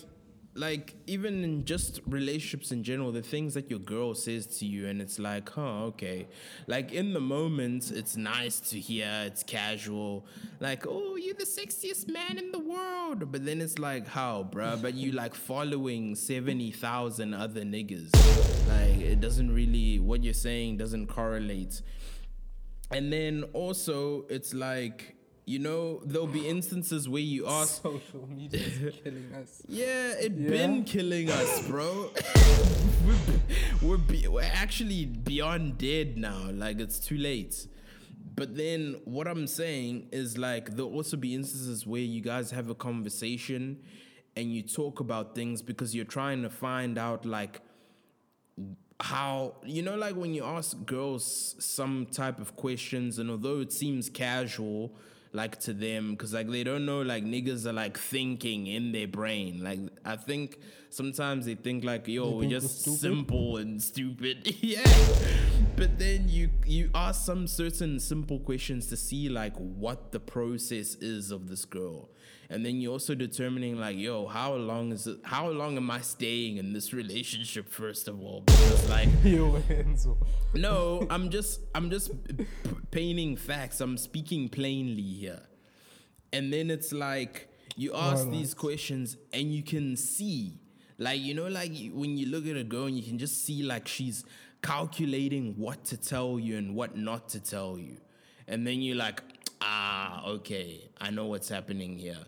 like 0.56 0.94
even 1.06 1.42
in 1.42 1.64
just 1.64 2.00
relationships 2.06 2.70
in 2.70 2.84
general, 2.84 3.10
the 3.10 3.22
things 3.22 3.54
that 3.54 3.68
your 3.68 3.80
girl 3.80 4.14
says 4.14 4.46
to 4.58 4.66
you 4.66 4.86
and 4.86 5.02
it's 5.02 5.18
like, 5.18 5.48
huh, 5.50 5.84
okay. 5.86 6.28
Like 6.66 6.92
in 6.92 7.12
the 7.12 7.20
moment, 7.20 7.90
it's 7.90 8.16
nice 8.16 8.60
to 8.70 8.78
hear, 8.78 9.24
it's 9.26 9.42
casual, 9.42 10.26
like, 10.60 10.86
oh, 10.86 11.16
you're 11.16 11.34
the 11.34 11.44
sexiest 11.44 12.08
man 12.08 12.38
in 12.38 12.52
the 12.52 12.60
world. 12.60 13.32
But 13.32 13.44
then 13.44 13.60
it's 13.60 13.78
like, 13.78 14.06
how, 14.06 14.48
bruh? 14.48 14.80
But 14.80 14.94
you 14.94 15.12
like 15.22 15.34
following 15.34 16.14
70,000 16.14 17.34
other 17.34 17.62
niggas. 17.62 18.14
Like 18.68 19.00
it 19.00 19.20
doesn't 19.20 19.52
really 19.52 19.98
what 19.98 20.22
you're 20.22 20.34
saying 20.34 20.76
doesn't 20.76 21.08
correlate. 21.08 21.82
And 22.90 23.12
then 23.12 23.44
also, 23.54 24.24
it's 24.28 24.54
like, 24.54 25.16
you 25.46 25.58
know, 25.58 26.00
there'll 26.04 26.26
be 26.26 26.48
instances 26.48 27.08
where 27.08 27.20
you 27.20 27.46
ask, 27.46 27.82
Social 27.82 28.26
media 28.28 28.60
is 28.60 28.94
killing 29.02 29.32
us. 29.34 29.62
yeah, 29.68 30.12
it 30.18 30.36
been 30.48 30.84
killing 30.84 31.30
us, 31.30 31.68
bro. 31.68 32.10
we're 33.06 33.16
we're, 33.82 33.96
be, 33.98 34.26
we're 34.26 34.42
actually 34.42 35.04
beyond 35.04 35.78
dead 35.78 36.16
now. 36.16 36.48
Like 36.50 36.80
it's 36.80 36.98
too 36.98 37.18
late. 37.18 37.66
But 38.36 38.56
then 38.56 38.96
what 39.04 39.28
I'm 39.28 39.46
saying 39.46 40.08
is 40.10 40.38
like 40.38 40.74
there'll 40.74 40.94
also 40.94 41.16
be 41.16 41.34
instances 41.34 41.86
where 41.86 42.00
you 42.00 42.20
guys 42.20 42.50
have 42.50 42.70
a 42.70 42.74
conversation 42.74 43.80
and 44.36 44.52
you 44.52 44.62
talk 44.62 45.00
about 45.00 45.34
things 45.34 45.62
because 45.62 45.94
you're 45.94 46.04
trying 46.04 46.42
to 46.42 46.50
find 46.50 46.98
out 46.98 47.24
like 47.24 47.60
how 49.00 49.54
you 49.64 49.82
know 49.82 49.96
like 49.96 50.16
when 50.16 50.32
you 50.32 50.44
ask 50.44 50.84
girls 50.86 51.56
some 51.58 52.06
type 52.06 52.40
of 52.40 52.56
questions 52.56 53.18
and 53.18 53.28
although 53.28 53.60
it 53.60 53.72
seems 53.72 54.08
casual 54.08 54.92
like 55.34 55.58
to 55.60 55.72
them 55.72 56.12
because 56.12 56.32
like 56.32 56.48
they 56.48 56.64
don't 56.64 56.86
know 56.86 57.02
like 57.02 57.24
niggas 57.24 57.66
are 57.66 57.72
like 57.72 57.98
thinking 57.98 58.66
in 58.66 58.92
their 58.92 59.08
brain. 59.08 59.62
Like 59.62 59.80
i 60.04 60.16
think 60.16 60.58
sometimes 60.90 61.44
they 61.44 61.56
think 61.56 61.84
like 61.84 62.08
yo 62.08 62.30
we're 62.30 62.36
we're 62.44 62.50
just 62.50 62.84
simple 63.00 63.58
and 63.58 63.82
stupid. 63.82 64.54
Yeah 64.62 65.53
but 65.76 65.98
then 65.98 66.28
you 66.28 66.50
you 66.66 66.90
ask 66.94 67.24
some 67.24 67.46
certain 67.46 67.98
simple 68.00 68.38
questions 68.38 68.86
to 68.86 68.96
see 68.96 69.28
like 69.28 69.54
what 69.56 70.12
the 70.12 70.20
process 70.20 70.94
is 70.96 71.30
of 71.30 71.48
this 71.48 71.64
girl. 71.64 72.10
And 72.50 72.64
then 72.64 72.80
you're 72.80 72.92
also 72.92 73.14
determining 73.14 73.78
like 73.78 73.96
yo 73.96 74.26
how 74.26 74.54
long 74.54 74.92
is 74.92 75.06
it 75.06 75.18
how 75.24 75.48
long 75.48 75.76
am 75.76 75.90
i 75.90 76.00
staying 76.00 76.58
in 76.58 76.72
this 76.72 76.92
relationship 76.92 77.68
first 77.68 78.06
of 78.06 78.20
all? 78.20 78.42
Because 78.46 78.88
like 78.88 79.08
Yo, 79.24 79.52
Enzo. 79.68 80.16
no 80.54 81.06
i'm 81.10 81.30
just 81.30 81.60
i'm 81.74 81.90
just 81.90 82.10
p- 82.36 82.46
painting 82.90 83.36
facts. 83.36 83.80
I'm 83.80 83.96
speaking 83.96 84.48
plainly 84.48 85.02
here. 85.02 85.42
And 86.32 86.52
then 86.52 86.70
it's 86.70 86.92
like 86.92 87.48
you 87.76 87.94
ask 87.94 88.28
these 88.30 88.54
questions 88.54 89.16
and 89.32 89.52
you 89.52 89.62
can 89.62 89.96
see 89.96 90.60
like 90.98 91.20
you 91.20 91.34
know 91.34 91.48
like 91.48 91.72
when 91.92 92.16
you 92.16 92.26
look 92.26 92.46
at 92.46 92.56
a 92.56 92.62
girl 92.62 92.84
and 92.86 92.96
you 92.96 93.02
can 93.02 93.18
just 93.18 93.44
see 93.44 93.62
like 93.64 93.88
she's 93.88 94.24
calculating 94.64 95.54
what 95.58 95.84
to 95.84 95.96
tell 95.96 96.40
you 96.40 96.56
and 96.56 96.74
what 96.74 96.96
not 96.96 97.28
to 97.28 97.38
tell 97.38 97.78
you. 97.78 97.98
And 98.48 98.66
then 98.66 98.80
you're 98.80 98.96
like 98.96 99.22
ah 99.60 100.26
okay 100.26 100.90
i 101.00 101.10
know 101.10 101.26
what's 101.26 101.48
happening 101.48 101.98
here. 101.98 102.24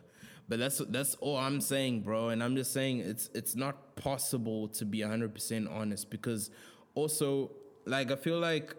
But 0.48 0.58
that's 0.58 0.78
that's 0.90 1.14
all 1.16 1.38
i'm 1.38 1.60
saying 1.60 2.02
bro. 2.02 2.28
And 2.28 2.42
i'm 2.42 2.54
just 2.54 2.72
saying 2.72 3.00
it's 3.00 3.30
it's 3.34 3.56
not 3.56 3.96
possible 3.96 4.68
to 4.68 4.84
be 4.84 4.98
100% 4.98 5.74
honest 5.74 6.10
because 6.10 6.50
also 6.94 7.50
like 7.86 8.10
i 8.10 8.16
feel 8.16 8.38
like 8.38 8.74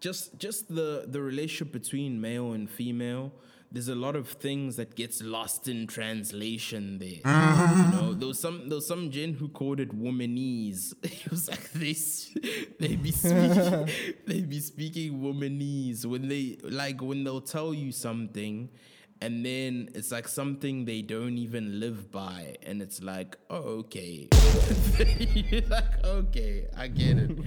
just 0.00 0.38
just 0.38 0.74
the 0.74 1.04
the 1.06 1.20
relationship 1.20 1.72
between 1.72 2.20
male 2.20 2.52
and 2.52 2.70
female 2.70 3.30
there's 3.70 3.88
a 3.88 3.94
lot 3.94 4.16
of 4.16 4.28
things 4.28 4.76
that 4.76 4.94
gets 4.94 5.22
lost 5.22 5.68
in 5.68 5.86
translation 5.86 6.98
there. 6.98 7.08
You 7.08 7.92
know 7.92 8.14
there 8.14 8.28
was 8.28 8.40
some 8.40 8.68
there 8.68 8.76
was 8.76 8.86
some 8.86 9.10
gen 9.10 9.34
who 9.34 9.48
called 9.48 9.80
it 9.80 9.90
womanese. 9.98 10.94
It 11.02 11.30
was 11.30 11.48
like 11.48 11.70
they 11.72 11.94
they 12.78 12.96
be 12.96 13.10
speaking 13.12 13.88
they 14.26 14.40
be 14.40 14.60
speaking 14.60 15.20
womanese 15.20 16.06
when 16.06 16.28
they 16.28 16.58
like 16.62 17.02
when 17.02 17.24
they'll 17.24 17.40
tell 17.40 17.74
you 17.74 17.92
something 17.92 18.70
and 19.20 19.44
then 19.44 19.90
it's 19.94 20.12
like 20.12 20.28
something 20.28 20.84
they 20.84 21.02
don't 21.02 21.38
even 21.38 21.80
live 21.80 22.10
by. 22.10 22.56
And 22.62 22.80
it's 22.80 23.02
like 23.02 23.36
oh 23.50 23.84
okay. 23.84 24.28
You're 25.50 25.62
like 25.68 26.04
okay 26.04 26.66
i 26.76 26.86
get 26.88 27.18
it. 27.18 27.38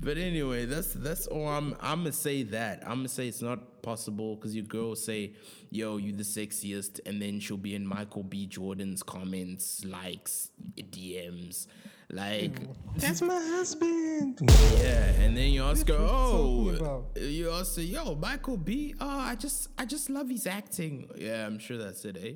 But 0.00 0.18
anyway 0.18 0.64
that's 0.66 0.92
that's 0.92 1.26
all 1.26 1.48
i'm 1.48 1.76
i'm 1.80 2.00
gonna 2.00 2.12
say 2.12 2.42
that. 2.44 2.82
I'm 2.82 2.98
gonna 2.98 3.08
say 3.08 3.28
it's 3.28 3.42
not 3.42 3.82
possible 3.82 4.36
because 4.36 4.54
your 4.54 4.64
girl 4.64 4.96
say 4.96 5.34
yo 5.70 5.96
you 5.96 6.12
the 6.12 6.24
sexiest. 6.24 7.00
And 7.06 7.22
then 7.22 7.40
she'll 7.40 7.56
be 7.56 7.74
in 7.74 7.86
michael 7.86 8.24
b. 8.24 8.46
Jordan's 8.46 9.02
comments 9.02 9.84
likes 9.84 10.50
dms 10.76 11.66
like 12.12 12.60
That's 12.96 13.22
my 13.22 13.34
husband. 13.34 14.38
yeah, 14.78 15.04
and 15.20 15.36
then 15.36 15.50
you 15.50 15.62
ask 15.64 15.88
her, 15.88 15.96
oh, 15.98 17.04
you 17.16 17.50
ask 17.50 17.76
her, 17.76 17.82
yo, 17.82 18.14
Michael 18.14 18.58
B. 18.58 18.94
Oh, 19.00 19.08
I 19.08 19.34
just, 19.34 19.68
I 19.78 19.86
just 19.86 20.10
love 20.10 20.28
his 20.28 20.46
acting. 20.46 21.08
Yeah, 21.16 21.46
I'm 21.46 21.58
sure 21.58 21.78
that's 21.78 22.04
it, 22.04 22.16
eh? 22.22 22.32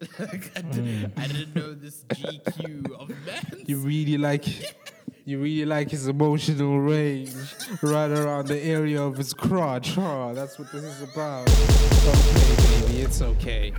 like, 0.18 0.50
I, 0.56 0.62
did, 0.62 1.12
I 1.16 1.26
didn't 1.26 1.54
know 1.54 1.74
this 1.74 2.04
GQ 2.04 2.90
of 2.98 3.08
men. 3.26 3.64
You 3.66 3.76
really 3.78 4.16
like 4.16 4.46
you 5.26 5.38
really 5.38 5.66
like 5.66 5.90
his 5.90 6.08
emotional 6.08 6.80
range 6.80 7.34
right 7.82 8.10
around 8.10 8.48
the 8.48 8.58
area 8.58 9.02
of 9.02 9.16
his 9.18 9.34
crotch, 9.34 9.94
huh? 9.94 10.32
That's 10.32 10.58
what 10.58 10.72
this 10.72 10.84
is 10.84 11.02
about. 11.02 11.48
Okay, 11.50 12.86
baby, 12.86 13.02
it's 13.02 13.20
okay. 13.20 13.72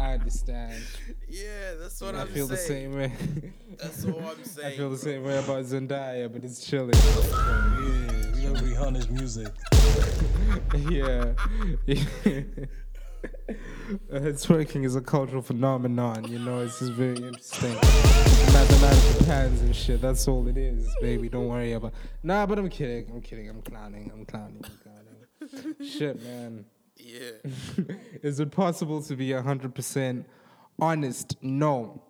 I 0.00 0.14
understand. 0.14 0.82
yeah, 1.28 1.74
that's 1.78 2.00
what 2.00 2.14
I 2.14 2.22
I'm 2.22 2.28
feel 2.28 2.46
the 2.46 2.56
same 2.56 2.94
way. 2.94 3.12
That's 3.78 4.04
all 4.06 4.18
I'm 4.18 4.42
saying. 4.44 4.66
I 4.72 4.76
feel 4.76 4.90
the 4.90 4.96
same 4.96 5.22
way 5.24 5.36
about 5.38 5.62
Zendaya, 5.64 6.32
but 6.32 6.42
it's 6.42 6.64
chilling. 6.66 6.94
Yeah, 8.40 8.52
we 8.54 8.58
love 8.58 8.62
Rihanna's 8.64 9.10
music. 9.10 9.48
yeah. 10.90 11.32
Uh, 14.10 14.32
twerking 14.32 14.84
is 14.84 14.96
a 14.96 15.00
cultural 15.02 15.42
phenomenon, 15.42 16.24
you 16.30 16.38
know, 16.38 16.60
it's 16.60 16.78
just 16.78 16.92
very 16.92 17.16
interesting. 17.16 17.74
Mathematical 17.74 19.26
patterns 19.26 19.60
and 19.60 19.76
shit, 19.76 20.00
that's 20.00 20.26
all 20.26 20.48
it 20.48 20.56
is, 20.56 20.88
baby. 21.02 21.28
Don't 21.28 21.48
worry 21.48 21.72
about 21.72 21.92
Nah, 22.22 22.46
but 22.46 22.58
I'm 22.58 22.70
kidding, 22.70 23.10
I'm 23.10 23.20
kidding, 23.20 23.50
I'm 23.50 23.60
clowning, 23.60 24.10
I'm 24.14 24.24
clowning, 24.24 24.64
I'm 24.64 25.50
clowning. 25.50 25.74
shit, 25.86 26.22
man. 26.22 26.64
Yeah. 27.02 27.94
Is 28.22 28.40
it 28.40 28.50
possible 28.50 29.02
to 29.02 29.16
be 29.16 29.28
100% 29.28 30.24
honest? 30.80 31.36
No. 31.42 32.02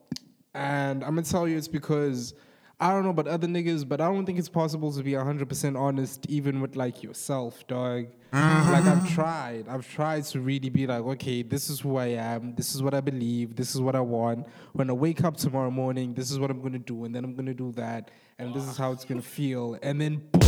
And 0.54 1.04
I'm 1.04 1.10
gonna 1.14 1.22
tell 1.22 1.46
you 1.46 1.56
it's 1.56 1.68
because 1.68 2.34
I 2.80 2.92
don't 2.92 3.04
know 3.04 3.10
about 3.10 3.28
other 3.28 3.46
niggas, 3.46 3.86
but 3.86 4.00
I 4.00 4.10
don't 4.10 4.24
think 4.24 4.38
it's 4.38 4.48
possible 4.48 4.90
to 4.92 5.02
be 5.02 5.12
100% 5.12 5.78
honest 5.78 6.24
even 6.28 6.60
with 6.60 6.76
like 6.76 7.02
yourself, 7.02 7.66
dog. 7.66 8.06
Like 8.32 8.84
I've 8.84 9.12
tried. 9.12 9.68
I've 9.68 9.86
tried 9.88 10.24
to 10.26 10.40
really 10.40 10.70
be 10.70 10.86
like, 10.86 11.00
okay, 11.02 11.42
this 11.42 11.68
is 11.68 11.80
who 11.80 11.96
I 11.96 12.06
am. 12.06 12.54
This 12.54 12.74
is 12.74 12.82
what 12.82 12.94
I 12.94 13.00
believe. 13.00 13.56
This 13.56 13.74
is 13.74 13.80
what 13.80 13.96
I 13.96 14.00
want. 14.00 14.46
When 14.72 14.88
I 14.88 14.92
wake 14.92 15.24
up 15.24 15.36
tomorrow 15.36 15.70
morning, 15.70 16.14
this 16.14 16.30
is 16.30 16.38
what 16.38 16.50
I'm 16.50 16.62
gonna 16.62 16.78
do, 16.78 17.04
and 17.04 17.14
then 17.14 17.24
I'm 17.24 17.34
gonna 17.34 17.54
do 17.54 17.72
that, 17.72 18.10
and 18.38 18.54
this 18.54 18.62
is 18.68 18.76
how 18.76 18.92
it's 18.92 19.04
gonna 19.04 19.20
feel, 19.20 19.76
and 19.82 20.00
then 20.00 20.22
boom, 20.32 20.40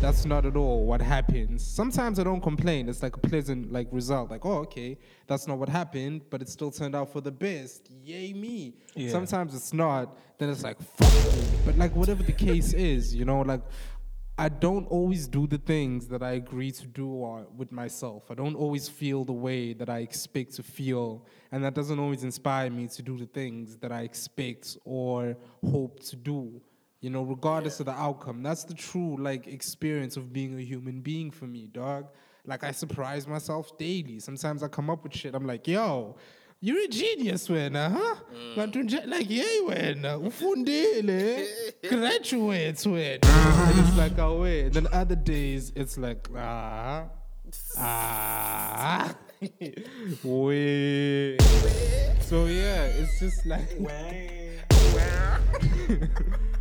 that's 0.00 0.24
not 0.24 0.46
at 0.46 0.56
all 0.56 0.86
what 0.86 1.00
happens. 1.00 1.64
Sometimes 1.64 2.18
I 2.20 2.24
don't 2.24 2.40
complain. 2.40 2.88
It's 2.88 3.02
like 3.02 3.16
a 3.16 3.20
pleasant 3.20 3.72
like 3.72 3.88
result. 3.90 4.30
Like, 4.30 4.46
oh, 4.46 4.58
okay, 4.58 4.96
that's 5.26 5.48
not 5.48 5.58
what 5.58 5.68
happened, 5.68 6.22
but 6.30 6.40
it 6.40 6.48
still 6.48 6.70
turned 6.70 6.94
out 6.94 7.12
for 7.12 7.20
the 7.20 7.32
best. 7.32 7.90
Yay 8.04 8.32
me. 8.32 8.74
Yeah. 8.94 9.10
Sometimes 9.10 9.54
it's 9.54 9.72
not. 9.72 10.16
Then 10.38 10.50
it's 10.50 10.62
like 10.62 10.80
fuck 10.80 11.12
me. 11.34 11.42
But 11.66 11.78
like 11.78 11.96
whatever 11.96 12.22
the 12.22 12.32
case 12.32 12.72
is, 12.72 13.14
you 13.14 13.24
know, 13.24 13.40
like 13.40 13.62
I 14.40 14.48
don't 14.48 14.86
always 14.86 15.26
do 15.26 15.48
the 15.48 15.58
things 15.58 16.06
that 16.08 16.22
I 16.22 16.32
agree 16.32 16.70
to 16.70 16.86
do 16.86 17.44
with 17.56 17.72
myself. 17.72 18.30
I 18.30 18.34
don't 18.34 18.54
always 18.54 18.88
feel 18.88 19.24
the 19.24 19.32
way 19.32 19.72
that 19.72 19.88
I 19.88 19.98
expect 19.98 20.54
to 20.54 20.62
feel, 20.62 21.26
and 21.50 21.64
that 21.64 21.74
doesn't 21.74 21.98
always 21.98 22.22
inspire 22.22 22.70
me 22.70 22.86
to 22.86 23.02
do 23.02 23.18
the 23.18 23.26
things 23.26 23.76
that 23.78 23.90
I 23.90 24.02
expect 24.02 24.78
or 24.84 25.36
hope 25.68 25.98
to 26.04 26.14
do 26.16 26.60
you 27.00 27.10
know 27.10 27.22
regardless 27.22 27.80
of 27.80 27.86
the 27.86 27.92
outcome. 27.92 28.42
That's 28.42 28.64
the 28.64 28.74
true 28.74 29.16
like 29.18 29.46
experience 29.46 30.16
of 30.16 30.32
being 30.32 30.58
a 30.58 30.62
human 30.62 31.00
being 31.00 31.30
for 31.30 31.46
me 31.46 31.66
dog. 31.66 32.06
Like 32.44 32.64
i 32.64 32.70
surprise 32.70 33.26
myself 33.26 33.76
daily. 33.78 34.18
Sometimes 34.20 34.62
i 34.62 34.68
come 34.68 34.90
up 34.90 35.02
with 35.04 35.14
shit. 35.14 35.34
I'm 35.34 35.46
like 35.46 35.66
yo 35.68 36.16
you're 36.60 36.84
a 36.84 36.88
genius 36.88 37.46
wena 37.48 37.88
huh? 37.92 38.16
Nje- 38.56 39.06
like 39.06 39.30
yay 39.30 39.60
wena 39.64 40.18
ufundile 40.18 41.46
graduates 41.88 42.84
wena 42.84 43.20
and 43.24 43.78
it's 43.78 43.96
like 43.96 44.18
oh 44.18 44.40
wait. 44.42 44.72
Then 44.72 44.88
other 44.92 45.14
days 45.14 45.72
it's 45.76 45.96
like 45.98 46.28
ah 46.36 47.04
ah. 47.76 49.14
Wait. 50.24 51.40
So 52.22 52.46
yeah 52.46 52.86
it's 52.86 53.20
just 53.20 53.46
like 53.46 53.78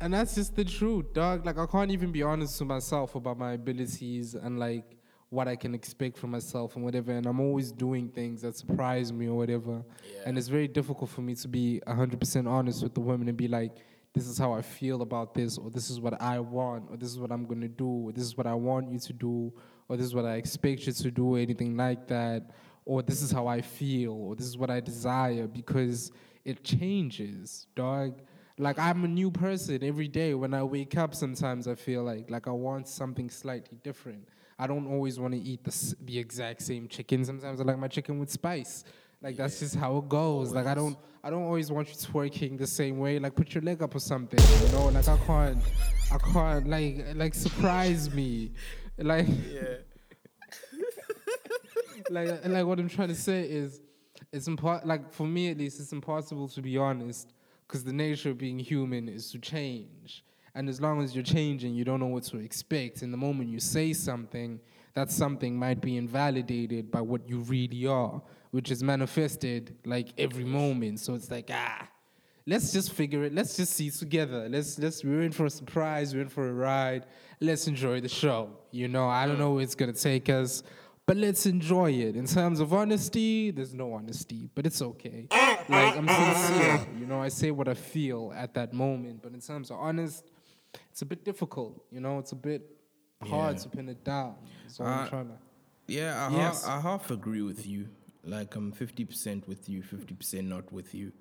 and 0.00 0.14
that's 0.14 0.34
just 0.34 0.56
the 0.56 0.64
truth, 0.64 1.12
dog. 1.12 1.44
Like 1.44 1.58
I 1.58 1.66
can't 1.66 1.90
even 1.90 2.10
be 2.12 2.22
honest 2.22 2.58
to 2.58 2.64
myself 2.64 3.14
about 3.14 3.38
my 3.38 3.52
abilities 3.52 4.34
and 4.34 4.58
like 4.58 4.96
what 5.28 5.46
I 5.46 5.56
can 5.56 5.74
expect 5.74 6.18
from 6.18 6.30
myself 6.30 6.74
and 6.74 6.84
whatever. 6.84 7.12
And 7.12 7.26
I'm 7.26 7.40
always 7.40 7.70
doing 7.70 8.08
things 8.08 8.42
that 8.42 8.56
surprise 8.56 9.12
me 9.12 9.28
or 9.28 9.36
whatever. 9.36 9.84
And 10.26 10.36
it's 10.36 10.48
very 10.48 10.68
difficult 10.68 11.10
for 11.10 11.20
me 11.20 11.34
to 11.36 11.48
be 11.48 11.80
100% 11.86 12.48
honest 12.48 12.82
with 12.82 12.94
the 12.94 13.00
women 13.00 13.28
and 13.28 13.36
be 13.36 13.46
like, 13.46 13.76
this 14.12 14.26
is 14.26 14.38
how 14.38 14.52
I 14.52 14.62
feel 14.62 15.02
about 15.02 15.34
this, 15.34 15.56
or 15.56 15.70
this 15.70 15.88
is 15.88 16.00
what 16.00 16.20
I 16.20 16.40
want, 16.40 16.90
or 16.90 16.96
this 16.96 17.10
is 17.10 17.20
what 17.20 17.30
I'm 17.30 17.46
gonna 17.46 17.68
do, 17.68 17.86
or 17.86 18.12
this 18.12 18.24
is 18.24 18.36
what 18.36 18.48
I 18.48 18.54
want 18.54 18.90
you 18.90 18.98
to 18.98 19.12
do, 19.12 19.52
or 19.88 19.96
this 19.96 20.06
is 20.06 20.16
what 20.16 20.24
I 20.24 20.34
expect 20.34 20.84
you 20.88 20.92
to 20.92 21.10
do, 21.12 21.36
or 21.36 21.38
anything 21.38 21.76
like 21.76 22.08
that, 22.08 22.50
or 22.84 23.02
this 23.02 23.22
is 23.22 23.30
how 23.30 23.46
I 23.46 23.60
feel, 23.60 24.12
or 24.12 24.34
this 24.34 24.46
is 24.46 24.58
what 24.58 24.68
I 24.68 24.80
desire, 24.80 25.46
because 25.46 26.10
it 26.44 26.64
changes, 26.64 27.68
dog 27.76 28.20
like 28.60 28.78
I'm 28.78 29.04
a 29.04 29.08
new 29.08 29.30
person 29.30 29.82
every 29.82 30.08
day. 30.08 30.34
When 30.34 30.52
I 30.54 30.62
wake 30.62 30.96
up, 30.96 31.14
sometimes 31.14 31.66
I 31.66 31.74
feel 31.74 32.02
like 32.04 32.30
like 32.30 32.46
I 32.46 32.52
want 32.52 32.86
something 32.88 33.30
slightly 33.30 33.78
different. 33.82 34.28
I 34.58 34.66
don't 34.66 34.86
always 34.86 35.18
want 35.18 35.32
to 35.34 35.40
eat 35.40 35.64
the 35.64 35.94
the 36.04 36.18
exact 36.18 36.62
same 36.62 36.86
chicken. 36.86 37.24
Sometimes 37.24 37.60
I 37.60 37.64
like 37.64 37.78
my 37.78 37.88
chicken 37.88 38.18
with 38.18 38.30
spice. 38.30 38.84
Like 39.22 39.36
that's 39.36 39.58
just 39.58 39.74
how 39.76 39.96
it 39.98 40.08
goes. 40.08 40.52
Like 40.52 40.66
I 40.66 40.74
don't 40.74 40.96
I 41.24 41.30
don't 41.30 41.42
always 41.42 41.70
want 41.72 41.88
you 41.88 41.94
twerking 41.94 42.58
the 42.58 42.66
same 42.66 42.98
way. 42.98 43.18
Like 43.18 43.34
put 43.34 43.54
your 43.54 43.62
leg 43.62 43.82
up 43.82 43.94
or 43.94 44.00
something. 44.00 44.38
You 44.66 44.72
know, 44.72 44.86
like 44.88 45.08
I 45.08 45.16
can't 45.26 45.62
I 46.12 46.18
can't 46.18 46.68
like 46.68 47.04
like 47.14 47.34
surprise 47.34 48.12
me. 48.14 48.52
Like 48.98 49.26
Yeah. 49.50 49.76
like 52.10 52.46
like 52.46 52.66
what 52.66 52.78
I'm 52.78 52.88
trying 52.88 53.08
to 53.08 53.14
say 53.14 53.42
is 53.44 53.80
it's 54.32 54.48
impo- 54.48 54.84
like 54.84 55.12
for 55.12 55.26
me 55.26 55.50
at 55.50 55.58
least, 55.58 55.80
it's 55.80 55.92
impossible 55.92 56.48
to 56.48 56.60
be 56.62 56.76
honest 56.76 57.32
because 57.70 57.84
the 57.84 57.92
nature 57.92 58.30
of 58.30 58.38
being 58.38 58.58
human 58.58 59.08
is 59.08 59.30
to 59.30 59.38
change. 59.38 60.24
And 60.56 60.68
as 60.68 60.80
long 60.80 61.00
as 61.04 61.14
you're 61.14 61.22
changing, 61.22 61.72
you 61.72 61.84
don't 61.84 62.00
know 62.00 62.06
what 62.06 62.24
to 62.24 62.38
expect. 62.38 63.02
And 63.02 63.12
the 63.12 63.16
moment 63.16 63.48
you 63.48 63.60
say 63.60 63.92
something, 63.92 64.58
that 64.94 65.08
something 65.12 65.56
might 65.56 65.80
be 65.80 65.96
invalidated 65.96 66.90
by 66.90 67.00
what 67.00 67.28
you 67.28 67.38
really 67.38 67.86
are, 67.86 68.20
which 68.50 68.72
is 68.72 68.82
manifested 68.82 69.76
like 69.84 70.08
every 70.18 70.42
moment. 70.42 70.98
So 70.98 71.14
it's 71.14 71.30
like, 71.30 71.48
ah, 71.52 71.86
let's 72.44 72.72
just 72.72 72.90
figure 72.90 73.22
it. 73.22 73.32
Let's 73.32 73.56
just 73.56 73.74
see 73.74 73.88
together. 73.90 74.48
Let's 74.48 74.76
let's 74.76 75.04
we're 75.04 75.22
in 75.22 75.30
for 75.30 75.46
a 75.46 75.50
surprise. 75.50 76.12
We're 76.12 76.22
in 76.22 76.28
for 76.28 76.48
a 76.48 76.52
ride. 76.52 77.06
Let's 77.38 77.68
enjoy 77.68 78.00
the 78.00 78.08
show. 78.08 78.50
You 78.72 78.88
know, 78.88 79.08
I 79.08 79.28
don't 79.28 79.38
know 79.38 79.52
where 79.52 79.62
it's 79.62 79.76
gonna 79.76 79.92
take 79.92 80.28
us, 80.28 80.64
but 81.06 81.16
let's 81.16 81.46
enjoy 81.46 81.92
it. 81.92 82.16
In 82.16 82.26
terms 82.26 82.58
of 82.58 82.72
honesty, 82.72 83.52
there's 83.52 83.74
no 83.74 83.92
honesty, 83.92 84.50
but 84.56 84.66
it's 84.66 84.82
okay. 84.82 85.28
Like 85.68 85.96
I'm 85.96 86.08
sincere. 86.08 86.86
You 86.98 87.06
know, 87.06 87.20
I 87.20 87.28
say 87.28 87.50
what 87.50 87.68
I 87.68 87.74
feel 87.74 88.32
at 88.36 88.54
that 88.54 88.72
moment. 88.72 89.22
But 89.22 89.32
in 89.34 89.40
terms 89.40 89.70
of 89.70 89.78
honest, 89.78 90.24
it's 90.90 91.02
a 91.02 91.06
bit 91.06 91.24
difficult. 91.24 91.84
You 91.90 92.00
know, 92.00 92.18
it's 92.18 92.32
a 92.32 92.36
bit 92.36 92.62
hard 93.22 93.56
Yeah. 93.56 93.62
to 93.62 93.68
pin 93.68 93.88
it 93.88 94.04
down. 94.04 94.34
So 94.68 94.84
Uh, 94.84 94.88
I'm 94.88 95.08
trying 95.08 95.28
to. 95.28 95.38
Yeah, 95.88 96.28
I, 96.28 96.32
Yes. 96.36 96.64
half, 96.64 96.78
I 96.78 96.80
half 96.88 97.10
agree 97.10 97.42
with 97.42 97.66
you. 97.66 97.88
Like 98.24 98.54
I'm 98.56 98.72
50% 98.72 99.46
with 99.48 99.68
you, 99.68 99.82
50% 99.82 100.46
not 100.48 100.70
with 100.72 100.94
you. 100.94 101.12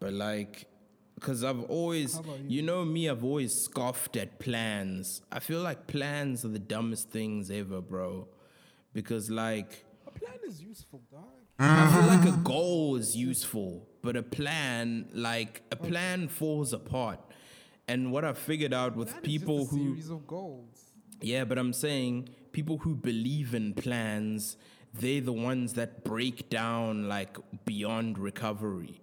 But 0.00 0.12
like, 0.14 0.66
because 1.14 1.44
I've 1.44 1.62
always, 1.64 2.18
you? 2.48 2.62
know 2.62 2.84
me, 2.84 3.08
I've 3.08 3.22
always 3.22 3.54
scoffed 3.54 4.16
at 4.16 4.38
plans. 4.40 5.22
I 5.30 5.38
feel 5.40 5.60
like 5.60 5.86
plans 5.86 6.44
are 6.44 6.48
the 6.48 6.58
dumbest 6.58 7.10
things 7.10 7.50
ever, 7.50 7.80
bro. 7.80 8.26
Because 8.92 9.30
like, 9.30 9.84
A 10.06 10.10
plan 10.10 10.38
is 10.46 10.60
useful, 10.60 11.02
dog. 11.10 11.41
I 11.58 11.90
feel 11.92 12.06
like 12.06 12.24
a 12.24 12.28
uh-huh. 12.28 12.36
goal 12.42 12.96
is 12.96 13.16
useful, 13.16 13.86
but 14.02 14.16
a 14.16 14.22
plan, 14.22 15.08
like 15.12 15.62
a 15.70 15.76
plan 15.76 16.28
falls 16.28 16.72
apart. 16.72 17.20
And 17.86 18.12
what 18.12 18.24
I 18.24 18.32
figured 18.32 18.72
out 18.72 18.96
with 18.96 19.22
people 19.22 19.66
who 19.66 19.90
series 19.90 20.10
of 20.10 20.26
goals. 20.26 20.92
yeah, 21.20 21.44
but 21.44 21.58
I'm 21.58 21.72
saying 21.72 22.30
people 22.52 22.78
who 22.78 22.94
believe 22.94 23.54
in 23.54 23.74
plans, 23.74 24.56
they're 24.94 25.20
the 25.20 25.32
ones 25.32 25.74
that 25.74 26.04
break 26.04 26.48
down 26.48 27.08
like 27.08 27.36
beyond 27.64 28.18
recovery. 28.18 29.01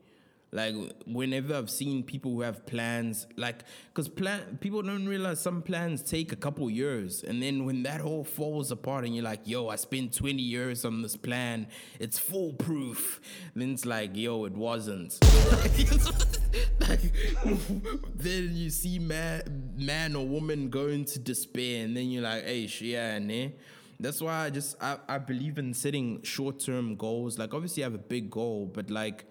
Like 0.52 0.74
whenever 1.06 1.54
I've 1.54 1.70
seen 1.70 2.02
people 2.02 2.32
who 2.32 2.42
have 2.42 2.66
plans, 2.66 3.28
like 3.36 3.64
because 3.94 4.08
plan 4.08 4.58
people 4.60 4.82
don't 4.82 5.08
realize 5.08 5.40
some 5.40 5.62
plans 5.62 6.02
take 6.02 6.32
a 6.32 6.36
couple 6.36 6.68
years, 6.72 7.24
and 7.24 7.42
then 7.42 7.66
when 7.66 7.84
that 7.84 8.02
all 8.02 8.24
falls 8.24 8.72
apart, 8.72 9.06
and 9.06 9.16
you're 9.16 9.24
like, 9.24 9.42
"Yo, 9.46 9.68
I 9.68 9.76
spent 9.76 10.12
20 10.12 10.42
years 10.42 10.86
on 10.86 11.04
this 11.04 11.16
plan, 11.16 11.68
it's 12.00 12.18
foolproof," 12.18 13.22
then 13.56 13.74
it's 13.74 13.86
like, 13.86 14.16
"Yo, 14.16 14.46
it 14.46 14.54
wasn't." 14.54 15.20
like, 16.80 17.14
then 18.16 18.50
you 18.56 18.72
see 18.72 18.98
man, 18.98 19.74
man 19.78 20.16
or 20.16 20.26
woman 20.26 20.70
go 20.70 20.88
into 20.88 21.20
despair, 21.20 21.86
and 21.86 21.96
then 21.96 22.10
you're 22.10 22.24
like, 22.24 22.44
"Hey, 22.46 22.68
yeah, 22.82 23.20
ne." 23.20 23.54
That's 24.00 24.22
why 24.22 24.46
I 24.46 24.50
just 24.50 24.82
I, 24.82 24.98
I 25.08 25.18
believe 25.20 25.60
in 25.60 25.74
setting 25.76 26.24
short 26.24 26.60
term 26.60 26.96
goals. 26.96 27.38
Like 27.38 27.54
obviously, 27.54 27.84
I 27.84 27.86
have 27.86 27.94
a 27.94 28.00
big 28.00 28.32
goal, 28.32 28.66
but 28.66 28.90
like 28.90 29.26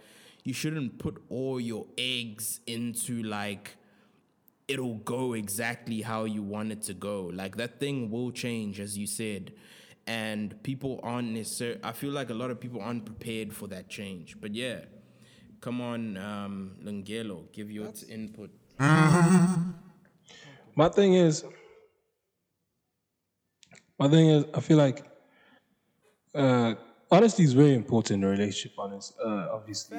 you 0.48 0.54
shouldn't 0.54 0.98
put 0.98 1.22
all 1.28 1.60
your 1.60 1.84
eggs 1.98 2.60
into 2.66 3.22
like 3.22 3.76
it'll 4.66 4.94
go 4.94 5.34
exactly 5.34 6.00
how 6.00 6.24
you 6.24 6.42
want 6.42 6.72
it 6.72 6.80
to 6.80 6.94
go. 6.94 7.30
Like 7.34 7.58
that 7.58 7.78
thing 7.78 8.10
will 8.10 8.30
change, 8.30 8.80
as 8.80 8.96
you 8.96 9.06
said. 9.06 9.52
And 10.06 10.62
people 10.62 11.00
aren't 11.02 11.32
necessarily, 11.32 11.80
I 11.84 11.92
feel 11.92 12.12
like 12.12 12.30
a 12.30 12.34
lot 12.34 12.50
of 12.50 12.60
people 12.60 12.80
aren't 12.80 13.04
prepared 13.04 13.52
for 13.52 13.66
that 13.66 13.90
change. 13.90 14.40
But 14.40 14.54
yeah, 14.54 14.86
come 15.60 15.82
on, 15.82 16.16
um, 16.16 16.76
Lungelo, 16.82 17.52
give 17.52 17.70
your 17.70 17.92
t- 17.92 18.10
input. 18.10 18.48
My 18.78 19.74
thing 20.88 21.12
is, 21.12 21.44
my 23.98 24.08
thing 24.08 24.30
is, 24.30 24.46
I 24.54 24.60
feel 24.60 24.78
like 24.78 25.04
uh, 26.34 26.74
honesty 27.10 27.42
is 27.42 27.52
very 27.52 27.74
important 27.74 28.22
in 28.22 28.28
a 28.28 28.30
relationship. 28.30 28.72
Honest, 28.78 29.14
uh, 29.22 29.48
obviously, 29.52 29.98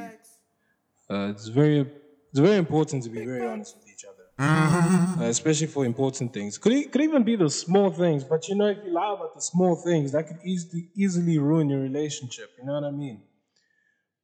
uh, 1.10 1.30
it's 1.32 1.48
very, 1.48 1.80
it's 1.80 2.40
very 2.40 2.58
important 2.58 3.04
to 3.04 3.10
be 3.10 3.24
very 3.26 3.46
honest 3.46 3.76
with 3.76 3.88
each 3.88 4.06
other, 4.06 4.28
uh, 5.20 5.24
especially 5.26 5.68
for 5.68 5.86
important 5.86 6.34
things. 6.34 6.58
Could 6.58 6.92
could 6.92 7.02
even 7.02 7.24
be 7.24 7.36
the 7.36 7.50
small 7.50 7.90
things, 7.92 8.24
but 8.24 8.48
you 8.48 8.56
know, 8.56 8.68
if 8.68 8.78
you 8.84 8.92
lie 8.94 9.14
about 9.14 9.34
the 9.34 9.42
small 9.42 9.76
things, 9.76 10.12
that 10.12 10.28
could 10.28 10.38
easily 10.44 10.90
easily 10.96 11.38
ruin 11.40 11.70
your 11.70 11.82
relationship. 11.82 12.52
You 12.58 12.66
know 12.66 12.74
what 12.74 12.84
I 12.84 12.92
mean? 12.92 13.24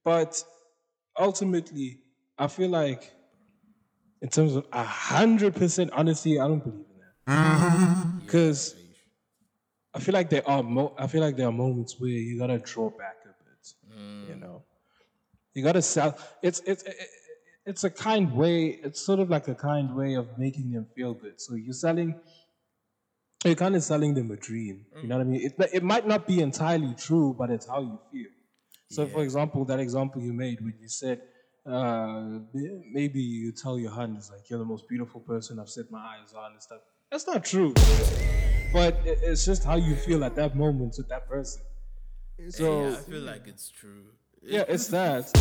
But 0.03 0.41
ultimately, 1.19 2.03
I 2.37 2.47
feel 2.47 2.69
like 2.69 3.13
in 4.21 4.29
terms 4.29 4.55
of 4.55 4.65
a 4.71 4.83
hundred 4.83 5.55
percent 5.55 5.91
honesty, 5.91 6.39
I 6.39 6.47
don't 6.47 6.63
believe 6.63 6.85
in 6.89 6.97
that. 6.99 7.13
Because 8.25 8.75
I 9.93 9.99
feel 9.99 10.13
like 10.13 10.29
there 10.29 10.47
are 10.47 10.61
mo- 10.63 10.93
I 10.97 11.07
feel 11.07 11.21
like 11.21 11.35
there 11.35 11.47
are 11.47 11.51
moments 11.51 11.99
where 11.99 12.09
you 12.09 12.37
gotta 12.37 12.59
draw 12.59 12.89
back 12.89 13.17
a 13.25 13.29
bit. 13.43 13.73
You 14.21 14.35
know, 14.35 14.65
you 15.55 15.63
gotta 15.63 15.81
sell. 15.81 16.17
It's 16.43 16.61
it's 16.67 16.83
it's 17.65 17.83
a 17.83 17.89
kind 17.89 18.31
way. 18.35 18.79
It's 18.83 19.03
sort 19.03 19.19
of 19.19 19.31
like 19.31 19.47
a 19.47 19.55
kind 19.55 19.95
way 19.95 20.13
of 20.13 20.37
making 20.37 20.71
them 20.71 20.85
feel 20.95 21.15
good. 21.15 21.41
So 21.41 21.55
you're 21.55 21.73
selling. 21.73 22.19
You're 23.43 23.55
kind 23.55 23.75
of 23.75 23.83
selling 23.83 24.15
them 24.15 24.31
a 24.31 24.35
dream. 24.35 24.85
You 25.01 25.07
know 25.07 25.17
what 25.17 25.21
I 25.21 25.29
mean? 25.29 25.41
It, 25.41 25.69
it 25.71 25.83
might 25.83 26.07
not 26.07 26.25
be 26.25 26.41
entirely 26.41 26.95
true, 26.95 27.35
but 27.37 27.51
it's 27.51 27.67
how 27.67 27.81
you 27.81 27.99
feel. 28.11 28.31
So, 28.89 29.05
for 29.07 29.21
example, 29.23 29.65
that 29.65 29.79
example 29.79 30.21
you 30.21 30.33
made 30.33 30.61
when 30.61 30.73
you 30.79 30.87
said, 30.87 31.21
uh, 31.65 32.39
maybe 32.91 33.21
you 33.21 33.51
tell 33.51 33.77
your 33.77 33.91
hun, 33.91 34.15
it's 34.17 34.31
like, 34.31 34.49
you're 34.49 34.59
the 34.59 34.65
most 34.65 34.87
beautiful 34.87 35.21
person 35.21 35.59
I've 35.59 35.69
set 35.69 35.91
my 35.91 35.99
eyes 35.99 36.33
on 36.33 36.53
and 36.53 36.61
stuff. 36.61 36.81
That's 37.11 37.27
not 37.27 37.45
true. 37.45 37.73
But 38.73 38.97
it's 39.05 39.45
just 39.45 39.63
how 39.63 39.75
you 39.75 39.95
feel 39.95 40.23
at 40.23 40.35
that 40.35 40.55
moment 40.55 40.95
with 40.97 41.09
that 41.09 41.27
person. 41.27 41.61
So, 42.49 42.81
yeah, 42.81 42.97
I 42.97 43.01
feel 43.01 43.21
like 43.21 43.47
it's 43.47 43.69
true. 43.69 44.05
Yeah, 44.45 44.63
it's 44.67 44.87
that. 44.87 45.31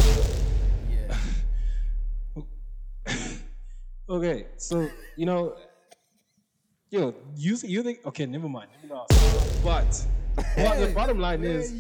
Yeah. 0.91 2.43
okay, 4.09 4.47
so, 4.57 4.89
you 5.17 5.27
know, 5.27 5.57
yo, 6.91 7.15
you, 7.37 7.57
you 7.63 7.83
think, 7.83 8.01
okay, 8.07 8.27
never 8.27 8.49
mind. 8.49 8.71
Let 8.73 8.83
me. 8.83 8.89
But, 9.63 10.07
but 10.57 10.79
the 10.79 10.93
bottom 10.95 11.19
line 11.19 11.45
is, 11.45 11.73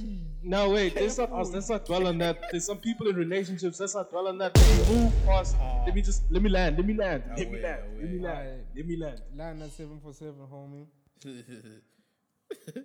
no, 0.42 0.70
wait, 0.70 0.94
let's 0.96 1.18
not, 1.18 1.32
us- 1.32 1.50
let's 1.50 1.70
not 1.70 1.86
dwell 1.86 2.06
on 2.06 2.18
that. 2.18 2.38
There's 2.50 2.66
some 2.66 2.78
people 2.78 3.08
in 3.08 3.16
relationships, 3.16 3.80
let's 3.80 3.94
not 3.94 4.10
dwell 4.10 4.28
on 4.28 4.38
that. 4.38 4.56
Let 4.56 4.88
me 4.88 4.94
move 5.04 5.12
past. 5.26 5.56
Let 5.86 5.94
me 5.94 6.02
just, 6.02 6.22
let 6.30 6.42
me 6.42 6.50
land, 6.50 6.76
let 6.76 6.86
me 6.86 6.94
land, 6.94 7.24
let 7.36 7.38
me 7.50 7.58
Away, 7.58 7.62
land, 7.62 7.82
let 8.00 8.10
me 8.10 8.18
away. 8.18 8.28
land, 8.28 8.62
let 8.76 8.86
me 8.86 8.96
land. 8.96 9.20
Line 9.34 9.62
at 9.62 9.72
747, 9.72 10.34
homie. 10.52 10.86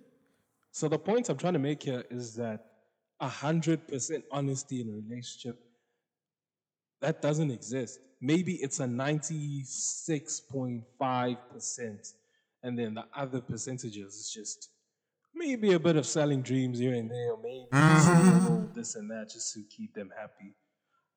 So 0.72 0.88
the 0.88 0.98
point 0.98 1.28
I'm 1.28 1.36
trying 1.36 1.54
to 1.54 1.58
make 1.58 1.82
here 1.82 2.04
is 2.10 2.34
that 2.36 2.64
a 3.20 3.28
hundred 3.28 3.86
percent 3.86 4.24
honesty 4.30 4.80
in 4.80 4.88
a 4.88 4.92
relationship 4.92 5.58
that 7.00 7.22
doesn't 7.22 7.50
exist. 7.50 7.98
Maybe 8.20 8.54
it's 8.54 8.80
a 8.80 8.86
ninety-six 8.86 10.40
point 10.40 10.84
five 10.98 11.36
percent, 11.52 12.08
and 12.62 12.78
then 12.78 12.94
the 12.94 13.04
other 13.16 13.40
percentages 13.40 14.14
is 14.14 14.30
just 14.34 14.68
maybe 15.34 15.72
a 15.72 15.78
bit 15.78 15.96
of 15.96 16.06
selling 16.06 16.42
dreams 16.42 16.78
here 16.78 16.94
and 16.94 17.10
there, 17.10 17.32
or 17.32 17.38
maybe 17.42 17.66
little 17.72 18.68
this 18.74 18.94
and 18.96 19.10
that 19.10 19.30
just 19.30 19.54
to 19.54 19.62
keep 19.74 19.94
them 19.94 20.10
happy. 20.18 20.54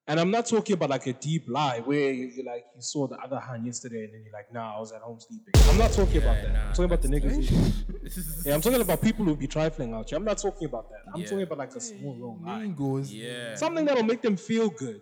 And 0.06 0.20
I'm 0.20 0.30
not 0.32 0.46
talking 0.48 0.74
about 0.74 0.90
like 0.90 1.08
a 1.08 1.14
deep 1.14 1.46
lie 1.48 1.80
where 1.80 2.12
you, 2.12 2.26
you 2.28 2.44
like 2.44 2.66
you 2.76 2.82
saw 2.82 3.08
the 3.08 3.16
other 3.20 3.40
hand 3.40 3.66
yesterday 3.66 4.04
and 4.04 4.14
then 4.14 4.24
you're 4.26 4.34
like, 4.34 4.52
nah, 4.54 4.76
I 4.76 4.80
was 4.80 4.92
at 4.92 5.02
home 5.02 5.18
sleeping. 5.20 5.54
I'm 5.70 5.78
not 5.78 5.92
talking 5.94 6.18
about 6.18 6.42
that. 6.42 6.50
I'm 6.56 6.70
talking 6.74 6.86
about 6.86 7.02
the 7.02 7.08
niggas. 7.08 7.46
who- 7.48 8.44
yeah, 8.50 8.54
I'm 8.56 8.60
talking 8.62 8.82
about 8.82 9.02
people 9.02 9.24
who 9.24 9.36
be 9.38 9.48
trifling 9.48 9.94
out 9.94 10.10
here. 10.10 10.18
I'm 10.18 10.26
not 10.26 10.40
talking 10.40 10.68
about 10.68 10.90
that. 10.90 11.00
I'm 11.14 11.22
Yeah. 11.22 11.28
talking 11.28 11.44
about 11.44 11.58
like 11.58 11.74
a 11.76 11.80
small 11.80 12.14
little 12.16 12.38
lie. 12.44 12.68
goes. 12.68 13.14
Yeah. 13.14 13.56
Something 13.56 13.86
that'll 13.86 14.04
make 14.04 14.22
them 14.22 14.36
feel 14.36 14.70
good. 14.70 15.02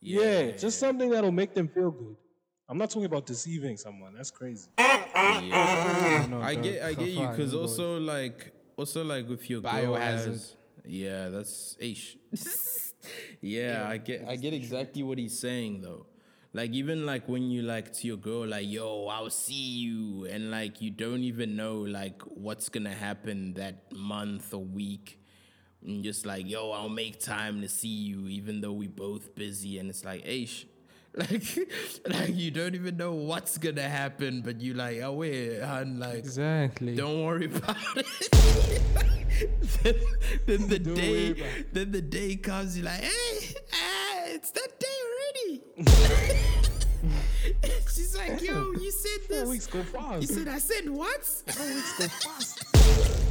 Yeah, 0.00 0.40
Yeah. 0.40 0.50
just 0.56 0.78
something 0.78 1.10
that'll 1.10 1.30
make 1.30 1.52
them 1.52 1.68
feel 1.68 1.90
good. 1.90 2.16
I'm 2.70 2.78
not 2.78 2.88
talking 2.88 3.04
about 3.06 3.26
deceiving 3.26 3.76
someone. 3.76 4.14
That's 4.14 4.30
crazy. 4.30 4.68
I 4.78 6.54
get, 6.62 6.82
I 6.82 6.94
get 6.94 7.08
you, 7.08 7.26
because 7.28 7.52
also 7.54 7.98
like, 7.98 8.52
also 8.76 9.04
like 9.04 9.28
with 9.28 9.48
your 9.50 9.60
girl 9.60 9.72
Biohazard. 9.72 10.54
yeah, 10.86 11.28
that's 11.28 11.76
ish. 11.80 12.16
yeah, 13.40 13.86
I 13.88 13.98
get, 13.98 14.24
I 14.28 14.36
get 14.36 14.52
exactly 14.54 15.02
what 15.02 15.18
he's 15.18 15.38
saying 15.38 15.82
though. 15.82 16.06
Like 16.54 16.72
even 16.72 17.04
like 17.04 17.28
when 17.28 17.50
you 17.50 17.62
like 17.62 17.92
to 17.94 18.06
your 18.06 18.16
girl, 18.16 18.46
like 18.46 18.66
yo, 18.66 19.06
I'll 19.06 19.30
see 19.30 19.54
you, 19.54 20.26
and 20.26 20.50
like 20.50 20.80
you 20.80 20.90
don't 20.90 21.22
even 21.22 21.56
know 21.56 21.76
like 21.76 22.22
what's 22.22 22.68
gonna 22.68 22.94
happen 22.94 23.54
that 23.54 23.92
month 23.94 24.54
or 24.54 24.64
week, 24.64 25.20
and 25.84 26.02
just 26.02 26.24
like 26.24 26.48
yo, 26.48 26.70
I'll 26.70 26.88
make 26.88 27.20
time 27.20 27.60
to 27.60 27.68
see 27.68 27.88
you, 27.88 28.28
even 28.28 28.60
though 28.60 28.72
we 28.72 28.86
both 28.86 29.34
busy, 29.34 29.78
and 29.78 29.90
it's 29.90 30.04
like, 30.04 30.26
ish. 30.26 30.66
Like, 31.18 31.42
like 32.06 32.36
you 32.36 32.50
don't 32.52 32.76
even 32.76 32.96
know 32.96 33.12
what's 33.14 33.58
gonna 33.58 33.88
happen, 33.88 34.40
but 34.42 34.60
you 34.60 34.74
like, 34.74 35.00
oh 35.00 35.14
wait, 35.14 35.58
and 35.58 35.98
like, 35.98 36.18
Exactly. 36.18 36.94
don't 36.94 37.24
worry 37.24 37.46
about 37.46 37.76
it. 37.96 38.06
then, 39.82 39.94
then 40.46 40.68
the 40.68 40.78
day, 40.78 41.64
then 41.72 41.90
the 41.90 42.02
day 42.02 42.36
comes, 42.36 42.76
you're 42.76 42.86
like, 42.86 43.00
hey, 43.00 43.54
ah, 43.72 44.20
it's 44.26 44.50
that 44.52 44.78
day 44.78 44.86
already. 45.08 45.62
She's 47.94 48.16
like, 48.16 48.40
yo, 48.42 48.72
you 48.72 48.90
said 48.92 49.20
this. 49.28 49.40
Four 49.42 49.50
weeks 49.50 49.66
go 49.66 49.82
fast. 49.82 50.20
You 50.22 50.28
said 50.28 50.48
I 50.48 50.58
said 50.58 50.88
what? 50.88 51.24
Four 51.24 51.66
weeks 51.66 51.98
go 51.98 52.08
fast. 52.08 53.24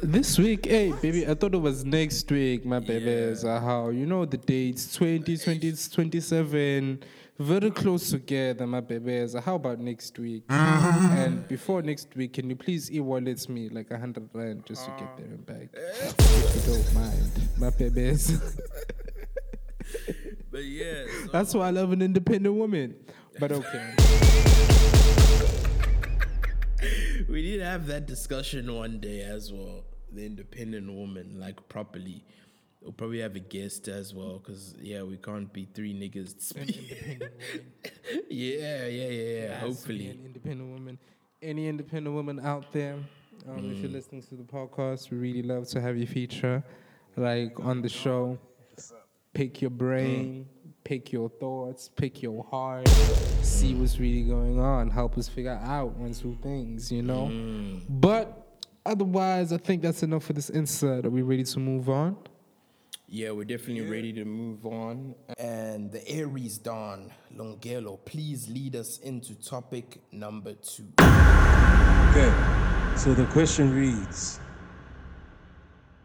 This 0.00 0.38
week, 0.38 0.66
hey 0.66 0.92
baby, 1.02 1.26
I 1.26 1.34
thought 1.34 1.54
it 1.54 1.60
was 1.60 1.84
next 1.84 2.30
week, 2.30 2.64
my 2.64 2.78
babies. 2.78 3.44
Uh, 3.44 3.58
how 3.58 3.88
you 3.88 4.06
know 4.06 4.24
the 4.24 4.36
dates 4.36 4.94
20, 4.94 5.36
20, 5.36 5.72
27, 5.92 7.02
very 7.40 7.70
close 7.72 8.10
together, 8.10 8.64
my 8.64 8.78
babies. 8.80 9.34
How 9.34 9.56
about 9.56 9.80
next 9.80 10.16
week? 10.20 10.44
and 10.48 11.48
before 11.48 11.82
next 11.82 12.14
week, 12.14 12.34
can 12.34 12.48
you 12.48 12.54
please 12.54 12.92
e-wallets 12.92 13.48
me 13.48 13.68
like 13.70 13.90
a 13.90 13.98
hundred 13.98 14.28
rand 14.32 14.64
just 14.66 14.84
to 14.84 14.92
get 14.92 15.16
there 15.16 15.26
and 15.26 15.44
back, 15.44 15.68
if 15.74 16.66
you 16.66 16.74
don't 16.74 16.94
mind, 16.94 17.30
my 17.58 17.70
babies. 17.70 18.38
But 20.52 20.64
yeah, 20.64 21.06
so- 21.24 21.30
That's 21.32 21.54
why 21.54 21.68
I 21.68 21.70
love 21.70 21.92
an 21.92 22.02
independent 22.02 22.54
woman. 22.54 22.94
But 23.40 23.52
okay, 23.52 23.94
we 27.28 27.42
need 27.42 27.58
to 27.58 27.64
have 27.64 27.86
that 27.86 28.06
discussion 28.06 28.74
one 28.74 28.98
day 29.00 29.22
as 29.22 29.52
well. 29.52 29.84
The 30.12 30.24
independent 30.26 30.92
woman, 30.92 31.38
like 31.40 31.66
properly. 31.68 32.24
We'll 32.80 32.92
probably 32.92 33.20
have 33.20 33.36
a 33.36 33.40
guest 33.40 33.86
as 33.88 34.12
well, 34.12 34.40
cause 34.40 34.74
yeah, 34.80 35.02
we 35.04 35.16
can't 35.16 35.52
be 35.52 35.66
three 35.72 35.94
niggas 35.94 36.40
speaking. 36.40 37.20
yeah, 38.28 38.86
yeah, 38.86 38.86
yeah, 38.88 39.08
yeah. 39.08 39.58
Has 39.58 39.82
to 39.82 39.88
be 39.88 40.04
Hopefully, 40.04 40.06
an 40.08 40.22
independent 40.26 40.70
woman. 40.72 40.98
Any 41.40 41.68
independent 41.68 42.14
woman 42.14 42.40
out 42.40 42.72
there, 42.72 42.94
um, 43.48 43.70
if 43.70 43.78
you're 43.78 43.90
Mm. 43.90 43.94
listening 43.94 44.22
to 44.22 44.34
the 44.34 44.42
podcast, 44.42 45.10
we 45.10 45.18
really 45.18 45.42
love 45.42 45.68
to 45.68 45.80
have 45.80 45.96
you 45.96 46.06
feature, 46.06 46.62
like 47.16 47.58
on 47.60 47.82
the 47.82 47.88
show. 47.88 48.38
Pick 49.32 49.62
your 49.62 49.70
brain, 49.70 50.46
pick 50.84 51.12
your 51.12 51.28
thoughts, 51.28 51.90
pick 51.96 52.22
your 52.22 52.44
heart, 52.44 52.88
see 53.42 53.74
what's 53.74 53.98
really 53.98 54.22
going 54.22 54.60
on, 54.60 54.90
help 54.90 55.16
us 55.18 55.28
figure 55.28 55.60
out 55.62 55.92
one, 55.96 56.12
two 56.12 56.36
things, 56.42 56.90
you 56.90 57.02
know. 57.02 57.28
Mm. 57.30 57.82
But 57.88 58.46
otherwise, 58.84 59.52
I 59.52 59.58
think 59.58 59.82
that's 59.82 60.02
enough 60.02 60.24
for 60.24 60.32
this 60.32 60.50
insert. 60.50 61.06
Are 61.06 61.10
we 61.10 61.22
ready 61.22 61.44
to 61.44 61.58
move 61.58 61.88
on? 61.88 62.16
yeah, 63.12 63.30
we're 63.30 63.44
definitely 63.44 63.82
ready 63.82 64.10
to 64.14 64.24
move 64.24 64.64
on. 64.64 65.14
And 65.38 65.92
the 65.92 66.02
Aries 66.08 66.56
Don 66.56 67.12
Lungelo, 67.36 68.02
please 68.06 68.48
lead 68.48 68.74
us 68.74 69.00
into 69.00 69.34
topic 69.34 70.00
number 70.12 70.54
two. 70.54 70.88
Okay. 70.98 72.32
So 72.96 73.12
the 73.12 73.26
question 73.30 73.74
reads 73.74 74.40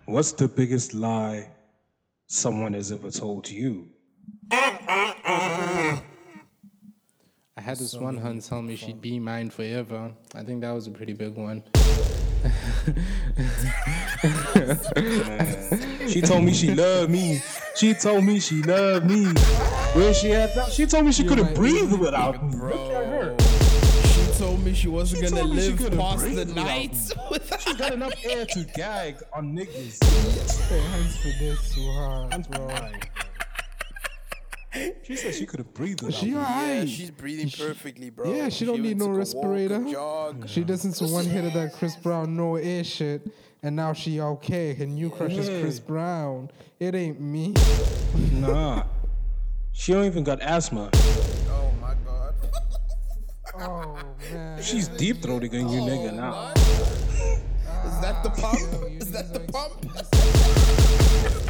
What's 0.03 0.33
the 0.33 0.49
biggest 0.49 0.93
lie 0.93 1.49
someone 2.27 2.73
has 2.73 2.91
ever 2.91 3.09
told 3.09 3.49
you? 3.49 3.87
I 4.51 6.01
had 7.67 7.77
this 7.79 7.95
one 7.95 8.15
hun 8.15 8.39
tell 8.39 8.61
me 8.61 8.77
she'd 8.77 9.01
be 9.01 9.19
mine 9.19 9.49
forever. 9.49 10.09
I 10.33 10.43
think 10.43 10.61
that 10.61 10.71
was 10.71 10.87
a 10.87 10.91
pretty 10.91 11.11
big 11.11 11.35
one. 11.35 11.63
She 16.07 16.21
told 16.21 16.45
me 16.45 16.53
she 16.53 16.73
loved 16.73 17.11
me. 17.11 17.41
She 17.75 17.93
told 17.93 18.23
me 18.23 18.39
she 18.39 18.63
loved 18.63 19.05
me. 19.05 19.25
Where 19.93 20.13
she 20.13 20.31
at 20.31 20.55
now? 20.55 20.67
She 20.67 20.85
told 20.85 21.05
me 21.05 21.11
she 21.11 21.25
couldn't 21.25 21.47
right. 21.47 21.55
breathe 21.55 21.91
without 21.91 22.41
me. 22.41 22.55
Look 22.55 22.91
at 22.91 23.05
her. 23.05 23.35
She 24.07 24.39
told 24.39 24.63
me 24.63 24.73
she 24.73 24.87
wasn't 24.87 25.25
She 25.25 25.29
gonna 25.29 25.41
told 25.41 25.59
she 25.59 25.71
live 25.73 25.97
past 25.97 26.35
the 26.35 26.45
night 26.45 26.93
me. 26.93 27.15
without 27.31 27.61
She 27.61 27.75
got 27.75 27.91
enough 27.91 28.13
air 28.23 28.45
to 28.45 28.63
gag 28.75 29.17
on 29.33 29.53
niggas. 29.53 30.01
Hands 30.69 31.17
for 31.17 31.43
this 31.43 31.75
too 31.75 31.91
hard, 31.91 32.33
I'm 32.33 32.43
fine. 32.43 33.01
She 35.03 35.15
said 35.15 35.33
she 35.35 35.45
could 35.45 35.59
have 35.59 35.73
breathed 35.73 36.01
without 36.01 36.19
She 36.19 36.27
me. 36.31 36.35
alright. 36.37 36.89
she's 36.89 37.11
breathing 37.11 37.49
perfectly, 37.49 38.09
bro. 38.09 38.33
Yeah, 38.33 38.49
she 38.49 38.65
don't 38.65 38.81
need 38.81 38.97
no 38.97 39.07
went 39.07 39.27
to 39.27 39.33
go 39.33 39.39
walk, 39.41 39.49
respirator. 39.49 39.91
jog. 39.91 40.49
She 40.49 40.63
listened 40.63 40.95
to 40.95 41.05
one 41.07 41.25
hit 41.25 41.45
of 41.45 41.53
that 41.53 41.73
Chris 41.73 41.95
Brown 41.95 42.35
no 42.35 42.55
air 42.57 42.83
shit, 42.83 43.27
and 43.63 43.75
now 43.75 43.93
she 43.93 44.19
okay. 44.21 44.73
Her 44.73 44.85
new 44.85 45.09
crush 45.09 45.33
is 45.33 45.47
Chris 45.61 45.79
Brown. 45.79 46.49
It 46.79 46.95
ain't 46.95 47.19
me. 47.21 47.53
Nah. 48.33 48.83
She 49.73 49.93
don't 49.93 50.05
even 50.05 50.23
got 50.23 50.41
asthma. 50.41 50.89
Oh 50.93 51.71
my 51.81 51.93
god. 52.05 52.33
Oh 53.59 53.97
man. 54.31 54.61
She's 54.61 54.87
deep 54.87 55.17
throating 55.17 55.51
you 55.53 55.81
nigga 55.81 56.11
oh 56.13 56.15
now. 56.15 56.53
Is 57.87 57.99
that 58.01 58.21
the 58.23 58.29
pump? 58.29 58.59
you 58.91 58.97
Is 58.99 59.11
that 59.11 59.33
the 59.33 59.39
pump? 59.51 61.46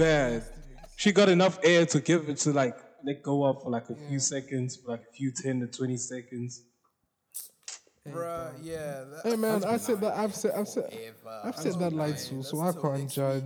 Man, 0.00 0.42
she 0.96 1.12
got 1.12 1.28
enough 1.28 1.58
air 1.62 1.84
to 1.84 2.00
give 2.00 2.30
it 2.30 2.38
to 2.38 2.52
like 2.54 2.74
let 3.04 3.22
go 3.22 3.42
up 3.42 3.62
for 3.62 3.70
like 3.70 3.90
a 3.90 3.94
few 3.94 4.18
seconds, 4.18 4.76
for 4.76 4.92
like 4.92 5.02
a 5.02 5.12
few 5.12 5.30
10 5.30 5.60
to 5.60 5.66
20 5.66 5.96
seconds. 5.98 6.62
Bruh, 8.08 8.50
yeah. 8.62 9.04
that- 9.04 9.20
Hey 9.24 9.36
man, 9.36 9.62
I 9.62 9.76
said 9.76 10.00
that. 10.00 10.16
I've 10.16 10.34
said. 10.34 10.52
I've 10.56 10.68
said. 10.68 10.90
Eva. 10.90 11.42
I've 11.44 11.54
said 11.56 11.78
that 11.80 11.92
lie 11.92 12.12
too, 12.12 12.42
so 12.42 12.60
I 12.60 12.64
That's 12.64 12.76
till 12.76 12.82
can't 12.82 13.02
next 13.02 13.14
judge. 13.14 13.44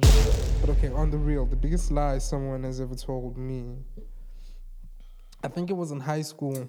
But 0.60 0.70
okay, 0.70 0.92
on 0.92 1.10
the 1.10 1.18
real, 1.18 1.44
the 1.44 1.56
biggest 1.56 1.90
lie 1.90 2.18
someone 2.18 2.62
has 2.62 2.80
ever 2.80 2.94
told 2.94 3.36
me. 3.36 3.74
I 5.42 5.48
think 5.48 5.70
it 5.70 5.74
was 5.74 5.90
in 5.90 5.98
high 5.98 6.22
school. 6.22 6.68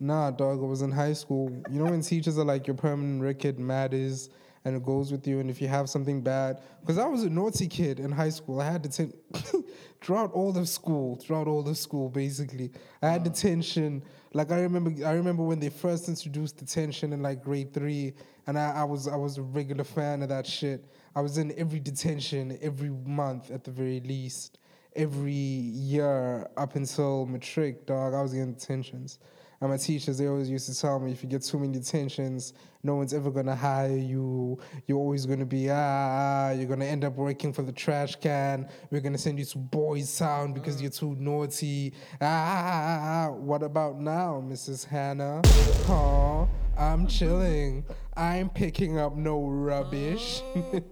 nah, 0.00 0.32
dog, 0.32 0.60
it 0.60 0.66
was 0.66 0.82
in 0.82 0.90
high 0.90 1.12
school. 1.12 1.50
You 1.70 1.78
know 1.78 1.84
when 1.84 2.02
teachers 2.02 2.36
are 2.36 2.44
like, 2.44 2.66
your 2.66 2.74
permanent 2.74 3.22
record 3.22 3.60
matters 3.60 4.28
and 4.64 4.74
it 4.76 4.82
goes 4.82 5.12
with 5.12 5.26
you, 5.26 5.40
and 5.40 5.50
if 5.50 5.60
you 5.60 5.68
have 5.68 5.90
something 5.90 6.22
bad, 6.22 6.60
because 6.80 6.98
I 6.98 7.06
was 7.06 7.22
a 7.22 7.30
naughty 7.30 7.68
kid 7.68 8.00
in 8.00 8.10
high 8.10 8.30
school. 8.30 8.60
I 8.60 8.70
had 8.70 8.82
detention 8.82 9.18
throughout 10.00 10.32
all 10.32 10.56
of 10.56 10.68
school, 10.68 11.16
throughout 11.16 11.46
all 11.46 11.68
of 11.68 11.76
school, 11.76 12.08
basically. 12.08 12.70
I 13.02 13.08
had 13.08 13.24
detention. 13.24 14.02
Like 14.32 14.50
I 14.50 14.60
remember, 14.60 15.06
I 15.06 15.12
remember 15.12 15.42
when 15.42 15.60
they 15.60 15.68
first 15.68 16.08
introduced 16.08 16.56
detention 16.56 17.12
in 17.12 17.22
like 17.22 17.42
grade 17.42 17.74
three, 17.74 18.14
and 18.46 18.58
I, 18.58 18.72
I 18.72 18.84
was 18.84 19.06
I 19.06 19.16
was 19.16 19.38
a 19.38 19.42
regular 19.42 19.84
fan 19.84 20.22
of 20.22 20.28
that 20.30 20.46
shit. 20.46 20.84
I 21.14 21.20
was 21.20 21.38
in 21.38 21.52
every 21.58 21.80
detention 21.80 22.58
every 22.60 22.90
month 22.90 23.50
at 23.50 23.64
the 23.64 23.70
very 23.70 24.00
least 24.00 24.58
every 24.96 25.32
year 25.32 26.48
up 26.56 26.76
until 26.76 27.26
matric, 27.26 27.86
dog, 27.86 28.14
I 28.14 28.22
was 28.22 28.32
getting 28.32 28.54
detentions. 28.54 29.18
And 29.64 29.70
my 29.70 29.78
teachers, 29.78 30.18
they 30.18 30.26
always 30.26 30.50
used 30.50 30.66
to 30.66 30.78
tell 30.78 31.00
me, 31.00 31.10
if 31.10 31.22
you 31.22 31.28
get 31.30 31.40
too 31.40 31.58
many 31.58 31.72
detentions, 31.72 32.52
no 32.82 32.96
one's 32.96 33.14
ever 33.14 33.30
gonna 33.30 33.56
hire 33.56 33.96
you. 33.96 34.58
You're 34.86 34.98
always 34.98 35.24
gonna 35.24 35.46
be 35.46 35.70
ah, 35.70 36.50
you're 36.50 36.66
gonna 36.66 36.84
end 36.84 37.02
up 37.02 37.14
working 37.14 37.50
for 37.50 37.62
the 37.62 37.72
trash 37.72 38.14
can. 38.16 38.68
We're 38.90 39.00
gonna 39.00 39.16
send 39.16 39.38
you 39.38 39.46
to 39.46 39.56
boys' 39.56 40.18
town 40.18 40.52
because 40.52 40.82
you're 40.82 40.90
too 40.90 41.16
naughty. 41.18 41.94
Ah. 42.20 43.30
what 43.34 43.62
about 43.62 43.98
now, 43.98 44.44
Mrs. 44.46 44.84
Hannah? 44.84 45.40
Huh? 45.86 46.44
I'm 46.76 47.06
chilling. 47.06 47.86
I'm 48.18 48.50
picking 48.50 48.98
up 48.98 49.16
no 49.16 49.46
rubbish. 49.46 50.42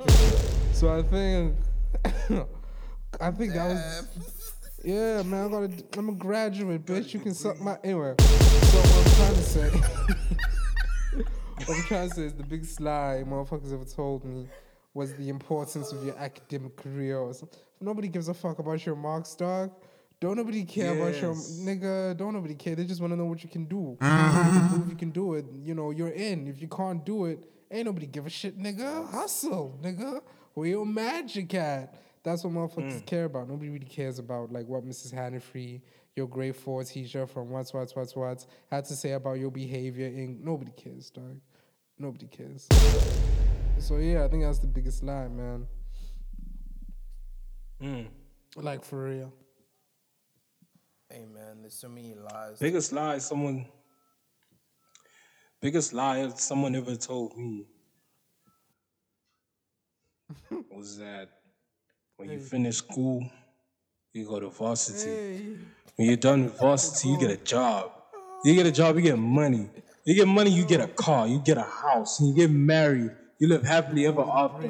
so 0.73 0.99
I 0.99 1.03
think 1.03 1.57
I 3.21 3.31
think 3.33 3.53
that 3.53 3.69
was. 3.69 4.53
Yeah, 4.85 5.23
man, 5.23 5.47
I 5.47 5.49
gotta. 5.49 5.71
I'm 5.97 6.09
a 6.09 6.13
graduate, 6.13 6.85
bitch. 6.85 7.15
You 7.15 7.21
can 7.21 7.35
suck 7.35 7.61
my. 7.61 7.79
Anyway, 7.85 8.15
so 8.19 8.79
what 8.79 9.07
I'm 9.07 9.13
trying 9.15 9.35
to 9.35 9.43
say. 9.43 9.69
what 11.67 11.77
I'm 11.77 11.83
trying 11.85 12.09
to 12.09 12.15
say 12.15 12.23
is 12.23 12.35
the 12.35 12.43
biggest 12.43 12.81
lie 12.81 13.23
motherfuckers 13.27 13.73
ever 13.73 13.85
told 13.85 14.25
me 14.25 14.49
was 14.95 15.15
the 15.15 15.29
importance 15.29 15.93
of 15.93 16.05
your 16.05 16.17
academic 16.19 16.77
career. 16.77 17.19
Or 17.19 17.33
something. 17.33 17.61
Nobody 17.81 18.09
gives 18.09 18.29
a 18.29 18.35
fuck 18.35 18.59
about 18.59 18.85
your 18.85 18.97
marks, 18.97 19.35
dog. 19.35 19.71
Don't 20.21 20.37
nobody 20.37 20.65
care 20.65 20.93
about 20.95 21.21
your 21.21 21.33
Yes. 21.33 21.61
nigga. 21.63 22.17
Don't 22.17 22.33
nobody 22.35 22.55
care. 22.55 22.75
They 22.77 22.85
just 22.85 23.01
want 23.01 23.13
to 23.13 23.17
know 23.17 23.25
what 23.27 23.43
you 23.43 23.49
can 23.51 23.65
do. 23.67 23.97
If 24.01 24.63
you 24.63 24.69
can 24.79 24.91
you 24.91 24.97
can 24.97 25.11
do 25.11 25.35
it, 25.35 25.47
you 25.63 25.75
know, 25.75 25.91
you're 25.91 26.09
in. 26.11 26.47
If 26.49 26.61
you 26.61 26.69
can't 26.69 27.05
do 27.05 27.27
it, 27.27 27.39
ain't 27.71 27.87
nobody 27.87 28.07
give 28.07 28.27
a 28.27 28.31
shit, 28.31 28.59
nigga. 28.59 29.09
Hustle, 29.11 29.79
nigga. 29.83 30.23
Where 30.55 30.69
your 30.69 30.87
magic 30.87 31.55
at? 31.55 31.95
That's 32.25 32.45
what 32.45 32.53
motherfuckers 32.53 33.03
mm. 33.03 33.07
care 33.07 33.25
about. 33.25 33.49
Nobody 33.49 33.71
really 33.71 33.87
cares 33.87 34.19
about 34.19 34.53
like 34.53 34.67
what 34.67 34.87
Mrs. 34.87 35.13
Hannafree, 35.13 35.81
your 36.15 36.29
grade 36.29 36.55
four 36.55 36.85
teacher 36.85 37.27
from 37.27 37.51
what's 37.51 37.75
what's 37.75 37.97
what's 37.97 38.15
what's 38.15 38.47
had 38.71 38.85
to 38.85 38.95
say 38.95 39.13
about 39.13 39.39
your 39.39 39.51
behavior. 39.51 40.07
In 40.07 40.39
nobody 40.43 40.71
cares, 40.73 41.11
dog. 41.11 41.41
Nobody 41.99 42.27
cares. 42.27 42.69
So 43.79 43.97
yeah, 43.97 44.25
I 44.25 44.29
think 44.29 44.45
that's 44.45 44.61
the 44.61 44.69
biggest 44.69 45.03
lie, 45.03 45.27
man. 45.29 45.67
Mm. 47.83 48.07
Like 48.57 48.85
for 48.85 49.03
real. 49.03 49.33
Hey 51.11 51.27
man, 51.27 51.61
there's 51.61 51.75
so 51.75 51.89
many 51.89 52.15
lies. 52.15 52.59
Biggest 52.61 52.93
lie 52.93 53.19
someone 53.19 53.67
biggest 55.61 55.93
lie 55.93 56.29
someone 56.37 56.75
ever 56.75 56.97
told 56.97 57.37
me 57.37 57.67
was 60.71 60.99
that 60.99 61.29
when 62.17 62.31
you 62.31 62.39
finish 62.39 62.77
school, 62.77 63.29
you 64.13 64.27
go 64.27 64.41
to 64.41 64.49
varsity. 64.51 65.57
When 65.97 66.09
you're 66.09 66.17
done 66.17 66.45
with 66.45 66.59
varsity, 66.59 67.09
you 67.09 67.19
get 67.19 67.31
a 67.31 67.37
job. 67.37 67.93
You 68.45 68.55
get 68.55 68.67
a 68.67 68.73
job, 68.73 68.97
you 68.97 69.03
get 69.03 69.19
money. 69.19 69.69
You 70.05 70.15
get 70.15 70.27
money, 70.27 70.51
you 70.51 70.65
get 70.65 70.81
a 70.81 70.89
car, 70.89 71.29
you 71.29 71.39
get 71.39 71.59
a 71.59 71.63
house, 71.63 72.21
you 72.21 72.35
get 72.35 72.51
married, 72.51 73.13
you 73.39 73.49
live 73.49 73.63
happily 73.63 74.07
ever 74.07 74.23
after. 74.23 74.69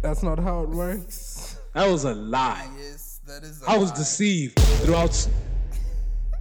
That's 0.00 0.22
not 0.22 0.38
how 0.38 0.62
it 0.62 0.70
works. 0.70 1.58
That 1.74 1.90
was 1.90 2.04
a 2.04 2.14
lie. 2.14 2.68
Yes, 2.78 3.20
that 3.26 3.42
is. 3.42 3.62
I 3.66 3.76
was 3.76 3.92
deceived 3.92 4.58
throughout. 4.58 5.28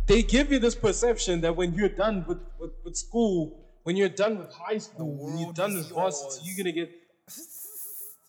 They 0.05 0.21
give 0.21 0.51
you 0.51 0.59
this 0.59 0.75
perception 0.75 1.41
that 1.41 1.55
when 1.55 1.73
you're 1.73 1.89
done 1.89 2.25
with, 2.27 2.39
with, 2.59 2.71
with 2.83 2.95
school, 2.95 3.59
when 3.83 3.95
you're 3.97 4.09
done 4.09 4.37
with 4.37 4.53
high 4.53 4.77
school, 4.77 5.15
when 5.15 5.37
you're 5.37 5.47
world 5.47 5.55
done 5.55 5.71
is 5.71 5.87
with 5.87 5.95
varsity, 5.95 6.25
yours. 6.25 6.41
you're 6.43 6.57
gonna 6.57 6.71
get. 6.71 6.91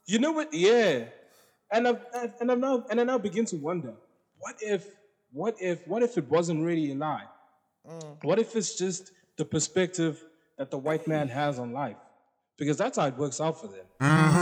You 0.06 0.18
know 0.18 0.32
what? 0.32 0.52
Yeah, 0.52 1.04
and 1.72 1.88
I've, 1.88 2.04
I've- 2.14 2.32
and 2.40 2.50
I'm 2.52 2.60
now 2.60 2.84
and 2.90 3.00
I 3.00 3.04
now 3.04 3.18
begin 3.18 3.44
to 3.46 3.56
wonder, 3.56 3.94
what 4.38 4.56
if, 4.60 4.86
what 5.32 5.54
if, 5.60 5.86
what 5.86 6.02
if 6.02 6.18
it 6.18 6.28
wasn't 6.28 6.64
really 6.64 6.92
a 6.92 6.94
lie? 6.94 7.24
Mm. 7.88 8.24
What 8.24 8.38
if 8.38 8.54
it's 8.56 8.76
just 8.76 9.12
the 9.36 9.44
perspective 9.44 10.22
that 10.58 10.70
the 10.70 10.78
white 10.78 11.06
man 11.08 11.28
has 11.28 11.58
on 11.58 11.72
life? 11.72 11.96
Because 12.56 12.76
that's 12.76 12.98
how 12.98 13.06
it 13.06 13.16
works 13.16 13.40
out 13.40 13.60
for 13.60 13.66
them. 13.68 13.86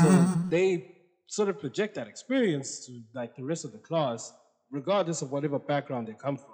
So 0.03 0.41
they 0.51 0.97
sort 1.27 1.49
of 1.49 1.59
project 1.59 1.95
that 1.95 2.09
experience 2.09 2.85
to 2.87 3.01
like 3.15 3.35
the 3.37 3.43
rest 3.45 3.65
of 3.65 3.73
the 3.73 3.79
class, 3.79 4.33
regardless 4.71 5.23
of 5.23 5.33
whatever 5.33 5.59
background 5.59 6.09
they 6.09 6.13
come 6.13 6.37
from. 6.37 6.52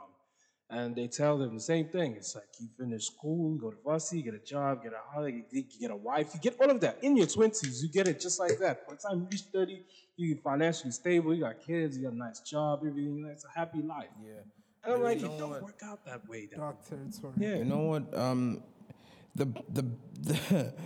And 0.70 0.94
they 0.94 1.06
tell 1.06 1.38
them 1.38 1.54
the 1.54 1.60
same 1.62 1.88
thing. 1.88 2.14
It's 2.16 2.34
like 2.34 2.44
you 2.60 2.68
finish 2.78 3.06
school, 3.06 3.54
you 3.54 3.60
go 3.60 3.70
to 3.70 3.76
varsity, 3.82 4.18
you 4.18 4.24
get 4.24 4.34
a 4.34 4.44
job, 4.44 4.82
get 4.82 4.92
a 4.92 5.14
house, 5.14 5.30
you 5.50 5.64
get- 5.80 5.90
a 5.90 5.96
wife, 5.96 6.34
you 6.34 6.40
get 6.40 6.60
all 6.60 6.70
of 6.70 6.80
that 6.80 6.98
in 7.02 7.16
your 7.16 7.26
twenties. 7.26 7.82
You 7.82 7.88
get 7.88 8.06
it 8.06 8.20
just 8.20 8.38
like 8.38 8.58
that. 8.58 8.86
By 8.86 8.94
the 8.94 9.00
time 9.00 9.20
you 9.20 9.28
reach 9.30 9.44
thirty, 9.50 9.82
you're 10.16 10.36
financially 10.38 10.90
stable, 10.90 11.32
you 11.34 11.40
got 11.44 11.58
kids, 11.60 11.96
you 11.96 12.04
got 12.04 12.12
a 12.12 12.18
nice 12.18 12.40
job, 12.40 12.80
everything. 12.86 13.26
It's 13.32 13.46
a 13.46 13.58
happy 13.58 13.80
life. 13.80 14.08
Yeah. 14.22 14.40
And 14.84 14.94
I'm 14.94 15.02
like, 15.02 15.20
you 15.20 15.26
it 15.26 15.38
don't 15.38 15.50
what? 15.50 15.62
work 15.62 15.80
out 15.84 16.04
that 16.04 16.28
way. 16.28 16.48
Though. 16.50 16.58
Dark 16.58 16.86
territory. 16.86 17.32
Yeah. 17.38 17.56
You 17.56 17.64
know 17.64 17.78
what? 17.78 18.14
Um, 18.16 18.62
the 19.34 19.46
the 19.70 19.84
the. 20.20 20.74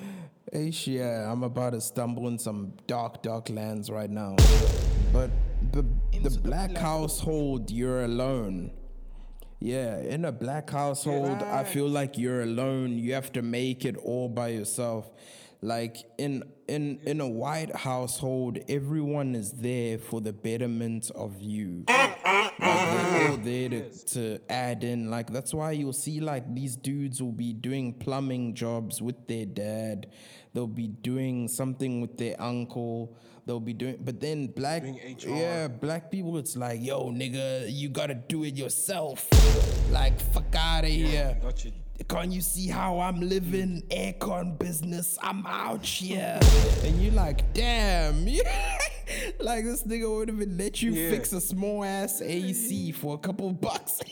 Hey, 0.52 0.70
yeah, 0.84 1.32
I'm 1.32 1.44
about 1.44 1.72
to 1.72 1.80
stumble 1.80 2.28
in 2.28 2.38
some 2.38 2.74
dark, 2.86 3.22
dark 3.22 3.48
lands 3.48 3.88
right 3.90 4.10
now. 4.10 4.36
But 5.10 5.30
the 5.70 5.82
the 6.20 6.38
black 6.42 6.76
household, 6.76 7.70
you're 7.70 8.04
alone. 8.04 8.72
Yeah, 9.64 9.98
in 9.98 10.24
a 10.24 10.32
black 10.32 10.70
household, 10.70 11.40
I 11.40 11.62
feel 11.62 11.88
like 11.88 12.18
you're 12.18 12.42
alone. 12.42 12.98
You 12.98 13.14
have 13.14 13.30
to 13.34 13.42
make 13.42 13.84
it 13.84 13.96
all 13.96 14.28
by 14.28 14.48
yourself. 14.48 15.08
Like 15.60 15.98
in 16.18 16.42
in 16.66 16.98
in 17.06 17.20
a 17.20 17.28
white 17.28 17.72
household, 17.76 18.58
everyone 18.68 19.36
is 19.36 19.52
there 19.52 19.98
for 19.98 20.20
the 20.20 20.32
betterment 20.32 21.12
of 21.14 21.40
you. 21.40 21.84
Like 21.86 22.18
they're 22.58 23.30
all 23.30 23.36
there 23.36 23.68
to, 23.68 24.04
to 24.06 24.40
add 24.48 24.82
in. 24.82 25.10
Like 25.10 25.32
that's 25.32 25.54
why 25.54 25.70
you'll 25.70 25.92
see 25.92 26.18
like 26.18 26.52
these 26.52 26.74
dudes 26.74 27.22
will 27.22 27.30
be 27.30 27.52
doing 27.52 27.94
plumbing 27.94 28.54
jobs 28.56 29.00
with 29.00 29.28
their 29.28 29.46
dad. 29.46 30.08
They'll 30.54 30.66
be 30.66 30.88
doing 30.88 31.48
something 31.48 32.00
with 32.00 32.16
their 32.18 32.40
uncle. 32.40 33.16
They'll 33.46 33.58
be 33.58 33.72
doing, 33.72 33.98
but 34.00 34.20
then 34.20 34.46
black, 34.48 34.84
yeah, 35.18 35.66
black 35.66 36.10
people, 36.12 36.38
it's 36.38 36.56
like, 36.56 36.80
yo, 36.80 37.10
nigga, 37.10 37.66
you 37.68 37.88
gotta 37.88 38.14
do 38.14 38.44
it 38.44 38.54
yourself. 38.54 39.26
Like, 39.90 40.20
fuck 40.20 40.54
out 40.54 40.84
of 40.84 40.90
here. 40.90 41.36
Got 41.42 41.64
you. 41.64 41.72
Can't 42.08 42.30
you 42.32 42.40
see 42.40 42.68
how 42.68 43.00
I'm 43.00 43.20
living? 43.20 43.82
Aircon 43.90 44.58
business, 44.58 45.18
I'm 45.22 45.44
out 45.46 45.84
here. 45.84 46.38
and 46.84 47.00
you're 47.02 47.12
like, 47.14 47.52
damn. 47.52 48.24
like 49.40 49.64
this 49.64 49.82
nigga 49.84 50.08
would 50.16 50.28
have 50.28 50.38
let 50.38 50.80
you 50.82 50.92
Yeah. 50.92 51.10
fix 51.10 51.32
a 51.32 51.40
small 51.40 51.82
ass 51.84 52.20
AC 52.22 52.92
for 52.92 53.14
a 53.14 53.18
couple 53.18 53.50
bucks. 53.52 54.00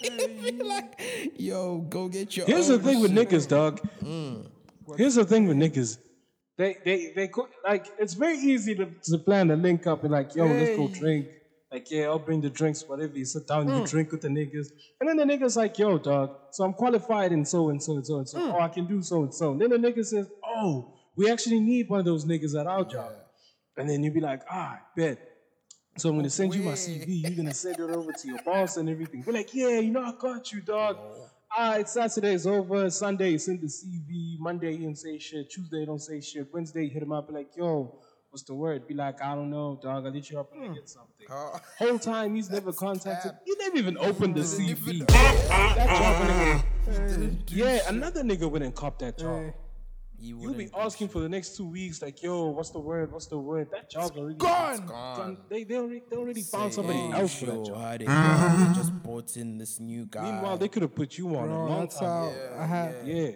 Like, 0.60 1.00
yo, 1.36 1.78
go 1.78 2.08
get 2.08 2.36
your 2.36 2.46
Here's 2.46 2.68
the 2.68 2.78
thing 2.78 3.00
with 3.00 3.12
niggas, 3.12 3.46
dog. 3.48 3.80
Mm. 4.02 4.46
Here's 4.96 5.14
the 5.16 5.24
thing 5.24 5.46
with 5.46 5.56
niggas. 5.56 5.98
They 6.60 6.76
they 6.84 6.98
they 7.16 7.28
co- 7.28 7.48
like 7.64 7.86
it's 7.98 8.12
very 8.24 8.36
easy 8.52 8.74
to, 8.80 8.86
to 9.08 9.18
plan 9.18 9.50
a 9.50 9.56
link 9.56 9.86
up 9.86 10.00
and 10.04 10.12
like, 10.12 10.34
yo, 10.34 10.44
let's 10.46 10.76
go 10.76 10.88
drink. 10.88 11.26
Like, 11.72 11.90
yeah, 11.90 12.04
I'll 12.10 12.18
bring 12.18 12.40
the 12.42 12.50
drinks, 12.50 12.80
whatever. 12.86 13.16
You 13.16 13.24
sit 13.24 13.46
down, 13.46 13.62
you 13.68 13.86
drink 13.86 14.10
with 14.12 14.22
the 14.26 14.28
niggas. 14.28 14.66
And 14.98 15.08
then 15.08 15.16
the 15.16 15.24
nigga's 15.24 15.56
like, 15.56 15.78
yo, 15.78 15.96
dog, 15.98 16.28
so 16.50 16.64
I'm 16.64 16.74
qualified 16.74 17.30
in 17.32 17.44
so 17.46 17.70
and 17.70 17.80
so 17.82 17.92
and 17.98 18.06
so 18.06 18.18
and 18.18 18.28
so. 18.28 18.38
Oh, 18.42 18.60
I 18.60 18.68
can 18.68 18.86
do 18.86 19.00
so 19.10 19.22
and 19.22 19.32
so. 19.32 19.52
And 19.52 19.60
then 19.60 19.70
the 19.70 19.78
nigga 19.78 20.04
says, 20.04 20.26
oh, 20.44 20.92
we 21.16 21.30
actually 21.30 21.60
need 21.60 21.88
one 21.88 22.00
of 22.00 22.04
those 22.06 22.24
niggas 22.26 22.58
at 22.60 22.66
our 22.66 22.84
job. 22.84 23.12
And 23.78 23.88
then 23.88 24.02
you'd 24.02 24.12
be 24.12 24.20
like, 24.20 24.42
ah, 24.50 24.80
bet. 24.96 25.18
So 25.96 26.10
I'm 26.10 26.16
gonna 26.16 26.28
send 26.28 26.54
you 26.54 26.62
my 26.62 26.72
CV. 26.72 27.22
You're 27.22 27.36
gonna 27.40 27.54
send 27.54 27.76
it 27.76 27.90
over 27.98 28.12
to 28.12 28.28
your 28.28 28.42
boss 28.42 28.76
and 28.76 28.88
everything. 28.90 29.22
We're 29.26 29.32
like, 29.32 29.54
yeah, 29.54 29.78
you 29.78 29.92
know, 29.92 30.02
I 30.02 30.12
got 30.20 30.52
you, 30.52 30.60
dog. 30.60 30.98
Ah, 31.52 31.64
All 31.64 31.70
right, 31.76 31.88
Saturday 31.88 32.34
is 32.34 32.46
over. 32.46 32.88
Sunday, 32.90 33.36
send 33.38 33.60
the 33.60 33.66
CV. 33.66 34.38
Monday, 34.38 34.72
you 34.72 34.84
don't 34.84 34.96
say 34.96 35.18
shit. 35.18 35.50
Tuesday, 35.50 35.84
don't 35.84 35.98
say 36.00 36.20
shit. 36.20 36.46
Wednesday, 36.52 36.88
hit 36.88 37.02
him 37.02 37.12
up, 37.12 37.28
be 37.28 37.34
like, 37.34 37.50
yo, 37.56 37.98
what's 38.30 38.44
the 38.44 38.54
word? 38.54 38.86
Be 38.86 38.94
like, 38.94 39.20
I 39.22 39.34
don't 39.34 39.50
know, 39.50 39.78
dog. 39.82 40.06
I'll 40.06 40.12
hit 40.12 40.30
you 40.30 40.38
up 40.38 40.52
and 40.54 40.70
I 40.70 40.74
get 40.74 40.88
something. 40.88 41.26
Whole 41.78 41.98
time, 41.98 42.34
he's 42.36 42.50
never 42.50 42.72
contacted. 42.72 43.32
He 43.44 43.54
never 43.58 43.76
even 43.78 43.98
opened 43.98 44.36
the 44.36 44.42
CV. 44.42 45.06
that 45.08 45.88
job 46.86 46.88
went 46.88 47.12
in- 47.22 47.42
yeah, 47.48 47.80
another 47.88 48.22
nigga 48.22 48.50
wouldn't 48.50 48.74
cop 48.74 48.98
that 49.00 49.18
job. 49.18 49.52
You 50.20 50.38
You'll 50.40 50.52
be 50.52 50.64
wouldn't 50.64 50.74
asking 50.76 51.08
for 51.08 51.20
the 51.20 51.28
next 51.30 51.56
two 51.56 51.64
weeks, 51.66 52.02
like, 52.02 52.22
yo, 52.22 52.48
what's 52.48 52.68
the 52.70 52.78
word? 52.78 53.10
What's 53.10 53.26
the 53.26 53.38
word? 53.38 53.68
That 53.72 53.90
job's 53.90 54.16
already 54.18 54.34
Gone. 54.36 54.86
gone. 54.86 55.38
They, 55.48 55.64
they 55.64 55.76
already, 55.76 56.02
they 56.10 56.16
already 56.16 56.42
found 56.42 56.74
somebody 56.74 56.98
"Hey, 56.98 57.12
else 57.12 57.34
for 57.36 57.46
that 57.46 57.64
job. 57.64 57.98
they? 57.98 58.04
They 58.04 58.74
just 58.74 58.92
brought 59.02 59.34
in 59.38 59.56
this 59.56 59.80
new 59.80 60.04
guy. 60.04 60.30
Meanwhile, 60.30 60.58
they 60.58 60.68
could 60.68 60.82
have 60.82 60.94
put 60.94 61.16
you 61.16 61.34
on 61.36 61.48
a 61.48 61.66
long 61.66 61.80
that's 61.80 61.98
time. 61.98 62.08
how 62.08 62.32
I 62.58 62.66
had 62.66 62.96
Yeah, 63.06 63.30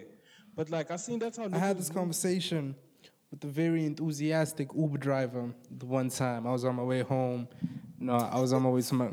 but 0.55 0.69
like 0.69 0.91
I 0.91 0.97
seen 0.97 1.17
that's 1.17 1.37
how 1.37 1.49
I 1.51 1.57
had 1.57 1.79
this 1.79 1.89
move. 1.89 1.97
conversation 1.97 2.75
with 3.31 3.43
a 3.43 3.47
very 3.47 3.83
enthusiastic 3.85 4.69
Uber 4.77 4.99
driver 4.99 5.55
the 5.71 5.87
one 5.87 6.09
time. 6.09 6.45
I 6.45 6.51
was 6.51 6.65
on 6.65 6.75
my 6.75 6.83
way 6.83 7.01
home. 7.01 7.47
No, 7.97 8.13
I 8.13 8.39
was 8.39 8.53
on 8.53 8.61
my 8.61 8.69
way 8.69 8.81
to 8.83 8.93
my 8.93 9.09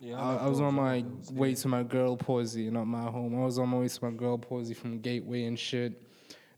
Yeah, 0.00 0.18
I, 0.18 0.36
I 0.36 0.46
was 0.46 0.60
on 0.62 0.72
my 0.74 1.04
way 1.32 1.54
to 1.54 1.68
my 1.68 1.82
girl 1.82 2.16
posy, 2.16 2.70
not 2.70 2.86
my 2.86 3.02
home. 3.10 3.38
I 3.38 3.44
was 3.44 3.58
on 3.58 3.68
my 3.68 3.78
way 3.80 3.88
to 3.88 4.04
my 4.04 4.12
girl 4.16 4.38
posy 4.38 4.72
from 4.72 5.00
Gateway 5.00 5.44
and 5.44 5.58
shit. 5.58 6.02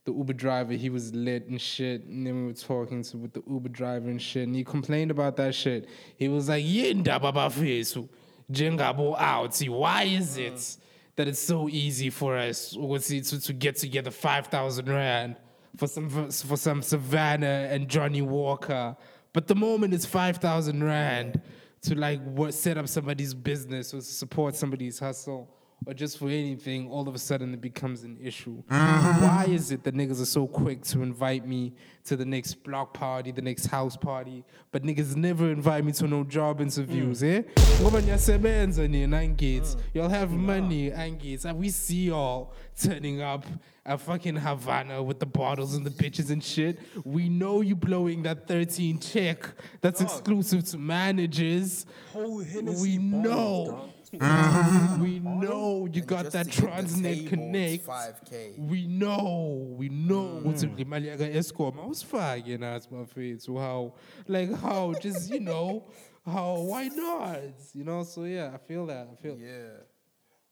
The 0.09 0.15
Uber 0.15 0.33
driver, 0.33 0.73
he 0.73 0.89
was 0.89 1.15
lit 1.15 1.49
and 1.49 1.61
shit. 1.61 2.05
And 2.07 2.27
then 2.27 2.35
we 2.41 2.47
were 2.47 2.55
talking 2.55 3.03
to 3.03 3.19
with 3.19 3.35
the 3.35 3.43
Uber 3.47 3.69
driver 3.69 4.09
and 4.09 4.21
shit. 4.21 4.47
And 4.47 4.57
he 4.57 4.65
complained 4.65 5.11
about 5.11 5.37
that 5.37 5.55
shit. 5.55 5.87
He 6.17 6.29
was 6.29 6.49
like, 6.49 6.65
"Yenda 6.65 7.21
baba 7.21 7.51
fesu, 7.51 8.09
jengabo 8.51 9.19
out. 9.19 9.59
Why 9.69 10.05
is 10.05 10.39
it 10.39 10.79
that 11.17 11.29
it's 11.29 11.41
so 11.41 11.69
easy 11.69 12.09
for 12.09 12.39
us 12.39 12.71
to, 12.71 13.41
to 13.41 13.53
get 13.53 13.77
together 13.77 14.11
five 14.11 14.47
thousand 14.47 14.89
rand 14.89 15.37
for 15.77 15.87
some 15.87 16.09
for 16.31 16.57
some 16.57 16.81
Savannah 16.81 17.69
and 17.71 17.87
Johnnie 17.89 18.23
Walker, 18.23 18.97
but 19.35 19.47
the 19.47 19.55
moment 19.55 19.93
it's 19.93 20.07
five 20.07 20.39
thousand 20.39 20.83
rand 20.83 21.41
to 21.83 21.95
like 21.95 22.21
set 22.51 22.79
up 22.79 22.89
somebody's 22.89 23.35
business 23.35 23.93
or 23.93 24.01
support 24.01 24.57
somebody's 24.57 24.99
hustle 24.99 25.55
or 25.87 25.95
just 25.95 26.19
for 26.19 26.29
anything, 26.29 26.89
all 26.91 27.09
of 27.09 27.15
a 27.15 27.19
sudden 27.19 27.55
it 27.55 27.61
becomes 27.61 28.03
an 28.03 28.19
issue. 28.21 28.63
Mm-hmm. 28.65 29.25
Why 29.25 29.47
is 29.49 29.71
it 29.71 29.85
that 29.85 29.95
niggas 29.95 30.21
are 30.21 30.27
so 30.27 30.47
quick 30.47 30.83
to 30.85 31.03
invite 31.03 31.47
me 31.47 31.73
to 32.05 32.17
the 32.17 32.25
next 32.25 32.63
block 32.65 32.95
party, 32.95 33.31
the 33.31 33.43
next 33.43 33.67
house 33.67 33.97
party, 33.97 34.45
but 34.73 34.83
niggas 34.83 35.15
never 35.17 35.51
invite 35.51 35.85
me 35.85 35.93
to 35.93 36.07
no 36.07 36.25
job 36.25 36.61
interviews, 36.61 37.23
mm. 37.23 37.39
eh? 37.39 37.43
Ngoba 37.81 38.01
niyasebenza 38.01 38.89
nina 38.89 39.17
angithi. 39.17 39.77
Mm. 39.77 39.81
Y'all 39.95 40.09
have 40.09 40.31
money 40.31 40.91
angithi. 40.91 41.45
And 41.45 41.59
we 41.59 41.71
see 41.71 42.07
y'all 42.07 42.53
turning 42.81 43.21
up 43.23 43.47
at 43.87 44.01
fucking 44.01 44.37
Havana 44.37 45.03
with 45.03 45.19
the 45.19 45.27
bottles 45.27 45.75
and 45.75 45.85
the 45.87 45.91
bitches 45.91 46.31
and 46.31 46.45
shit. 46.45 46.79
We 47.05 47.29
know 47.29 47.63
you 47.63 47.75
blowing 47.75 48.23
that 48.25 48.47
13 48.47 48.99
check 48.99 49.49
that's 49.81 50.01
exclusive 50.01 50.65
to 50.71 50.79
managers. 50.79 51.87
Whole 52.13 52.41
Hennessy 52.41 52.99
We 52.99 52.99
know. 52.99 53.67
dog. 53.67 53.91
We 54.13 55.19
know 55.25 55.89
you 55.93 56.01
got 56.03 56.25
just 56.25 56.33
that 56.33 56.51
to 56.53 56.61
hit 56.61 56.61
the 56.61 56.67
Transnet 56.67 57.03
table, 57.03 57.21
it's 57.21 57.29
Connect. 57.29 57.87
5K. 57.87 58.59
We 58.59 58.87
know, 58.87 59.75
we 59.77 59.89
know 59.89 60.41
mm. 60.41 60.43
What's 60.45 60.65
ukuthi 60.65 60.85
imali 60.85 61.07
yaka 61.09 61.25
Eskom 61.29 61.79
awusifake 61.79 62.59
nathi 62.59 62.89
mafethu 62.91 63.59
how 63.59 63.95
like 64.27 64.53
how 64.55 64.95
just 64.95 65.31
you 65.31 65.41
know 65.41 65.85
how 66.25 66.57
why 66.61 66.89
not 66.89 67.41
you 67.75 67.85
know 67.85 68.03
so 68.05 68.25
yeah 68.25 68.51
I 68.55 68.59
feel 68.59 68.87
that 68.87 69.09
I 69.13 69.17
feel 69.23 69.37
Yeah. 69.39 69.83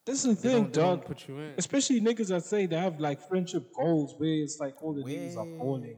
This 0.05 0.25
is 0.25 0.37
the 0.37 0.43
thing, 0.43 0.53
don't- 0.53 0.73
they 0.73 0.81
don't 0.83 0.99
dog. 1.01 1.05
put 1.07 1.27
you 1.29 1.39
in. 1.39 1.55
Especially 1.59 2.01
niggas 2.01 2.29
that 2.29 2.45
say 2.45 2.67
they 2.67 2.77
have 2.77 3.01
like 3.01 3.21
friendship 3.29 3.73
goals 3.75 4.15
where 4.19 4.29
it's 4.45 4.61
like 4.61 4.81
all 4.83 4.93
the 4.95 5.03
niggas 5.03 5.37
are 5.37 5.45
balling. 5.59 5.97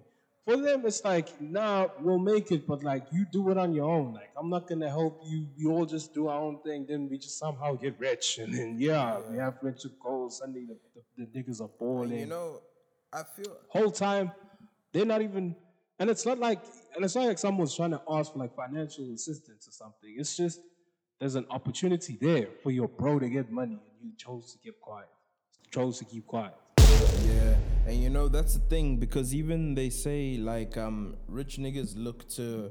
For 0.48 0.56
them, 0.56 0.86
it's 0.86 1.04
like, 1.04 1.28
nah, 1.42 1.88
we'll 2.00 2.18
make 2.18 2.50
it, 2.52 2.66
but 2.66 2.82
like 2.82 3.04
you 3.12 3.26
do 3.30 3.50
it 3.50 3.58
on 3.58 3.74
your 3.74 3.90
own. 3.90 4.14
Like 4.14 4.30
I'm 4.34 4.48
not 4.48 4.66
gonna 4.66 4.88
help 4.88 5.20
you. 5.26 5.46
We 5.58 5.66
all 5.66 5.84
just 5.84 6.14
do 6.14 6.28
our 6.28 6.40
own 6.40 6.60
thing. 6.62 6.86
Then 6.88 7.06
we 7.10 7.18
just 7.18 7.38
somehow 7.38 7.74
get 7.74 8.00
rich, 8.00 8.38
and 8.38 8.54
then 8.54 8.76
yeah, 8.78 9.20
we 9.30 9.36
have 9.36 9.60
friendship 9.60 9.92
goals. 10.02 10.38
Sunday 10.38 10.64
the, 10.66 10.76
the, 10.94 11.26
the 11.26 11.38
niggas 11.38 11.60
are 11.60 11.68
balling. 11.78 12.20
You 12.20 12.26
know, 12.26 12.62
I 13.12 13.24
feel 13.24 13.58
whole 13.68 13.90
time 13.90 14.32
they're 14.92 15.04
not 15.04 15.20
even 15.20 15.54
And 15.98 16.08
it's 16.10 16.24
not 16.24 16.38
like, 16.38 16.60
and 16.94 17.04
it's 17.04 17.14
not 17.16 17.26
like 17.26 17.38
someone's 17.38 17.74
trying 17.74 17.90
to 17.90 18.00
ask 18.08 18.32
for 18.32 18.38
like 18.38 18.54
financial 18.54 19.12
assistance 19.12 19.66
or 19.66 19.72
something. 19.72 20.14
It's 20.16 20.36
just 20.36 20.60
there's 21.18 21.34
an 21.34 21.46
opportunity 21.50 22.16
there 22.20 22.48
for 22.62 22.70
your 22.70 22.86
bro 22.88 23.18
to 23.18 23.28
get 23.28 23.50
money, 23.50 23.74
and 24.00 24.10
you 24.10 24.16
chose 24.16 24.52
to 24.52 24.58
keep 24.58 24.80
quiet. 24.80 25.08
Chose 25.72 25.98
to 25.98 26.04
keep 26.04 26.26
quiet. 26.26 26.54
Yeah, 26.78 27.56
and 27.88 28.02
you 28.02 28.10
know 28.10 28.28
that's 28.28 28.52
the 28.52 28.60
thing 28.68 28.98
because 28.98 29.34
even 29.34 29.74
they 29.74 29.88
say 29.88 30.36
like 30.36 30.76
um 30.76 31.16
rich 31.26 31.56
niggas 31.56 31.94
look 31.96 32.28
to 32.28 32.70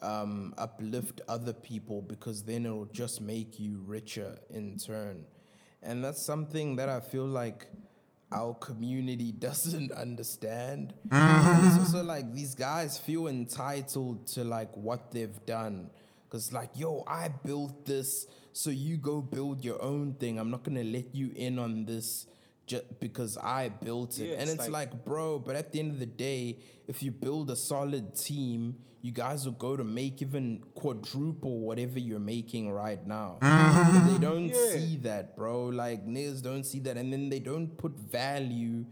um 0.00 0.54
uplift 0.58 1.20
other 1.28 1.52
people 1.52 2.00
because 2.02 2.44
then 2.44 2.64
it'll 2.64 2.84
just 2.86 3.20
make 3.20 3.58
you 3.58 3.82
richer 3.84 4.38
in 4.50 4.78
turn. 4.78 5.24
And 5.82 6.04
that's 6.04 6.24
something 6.24 6.76
that 6.76 6.88
I 6.88 7.00
feel 7.00 7.26
like 7.26 7.66
our 8.30 8.54
community 8.54 9.32
doesn't 9.48 9.90
understand. 9.90 10.94
And 11.10 11.66
It's 11.66 11.78
also 11.78 12.04
like 12.04 12.32
these 12.32 12.54
guys 12.54 12.96
feel 12.96 13.26
entitled 13.26 14.28
to 14.28 14.44
like 14.44 14.74
what 14.76 15.10
they've 15.10 15.44
done. 15.46 15.90
Cause 16.30 16.52
like, 16.52 16.70
yo, 16.74 17.04
I 17.06 17.28
built 17.28 17.86
this, 17.86 18.26
so 18.52 18.70
you 18.70 18.96
go 18.98 19.20
build 19.20 19.64
your 19.64 19.80
own 19.82 20.14
thing. 20.14 20.38
I'm 20.38 20.50
not 20.50 20.62
gonna 20.62 20.84
let 20.84 21.14
you 21.14 21.32
in 21.34 21.58
on 21.58 21.86
this 21.86 22.26
just 22.66 22.98
because 23.00 23.36
I 23.36 23.68
built 23.68 24.18
it. 24.18 24.28
Yeah, 24.28 24.34
and 24.34 24.42
it's 24.42 24.52
it's 24.52 24.68
like- 24.68 24.92
like, 24.92 25.04
bro, 25.04 25.38
but 25.38 25.56
at 25.56 25.72
the 25.72 25.80
end 25.80 25.90
of 25.92 25.98
the 25.98 26.06
day, 26.06 26.58
if 26.88 27.02
you 27.02 27.10
build 27.10 27.50
a 27.50 27.56
solid 27.56 28.14
team, 28.14 28.76
you 29.02 29.12
guys 29.12 29.44
will 29.44 29.52
go 29.52 29.76
to 29.76 29.84
make 29.84 30.22
even 30.22 30.62
quadruple 30.74 31.60
whatever 31.60 31.98
you're 31.98 32.18
making 32.18 32.72
right 32.72 33.06
now. 33.06 33.36
But 33.40 34.06
they 34.12 34.18
don't 34.18 34.54
see 34.54 34.96
that, 35.02 35.36
bro. 35.36 35.66
Like 35.66 36.06
niggas 36.06 36.42
don't 36.42 36.64
see 36.64 36.78
that, 36.80 36.96
and 36.96 37.12
then 37.12 37.28
they 37.28 37.38
don't 37.40 37.76
put 37.76 37.92
value 37.98 38.86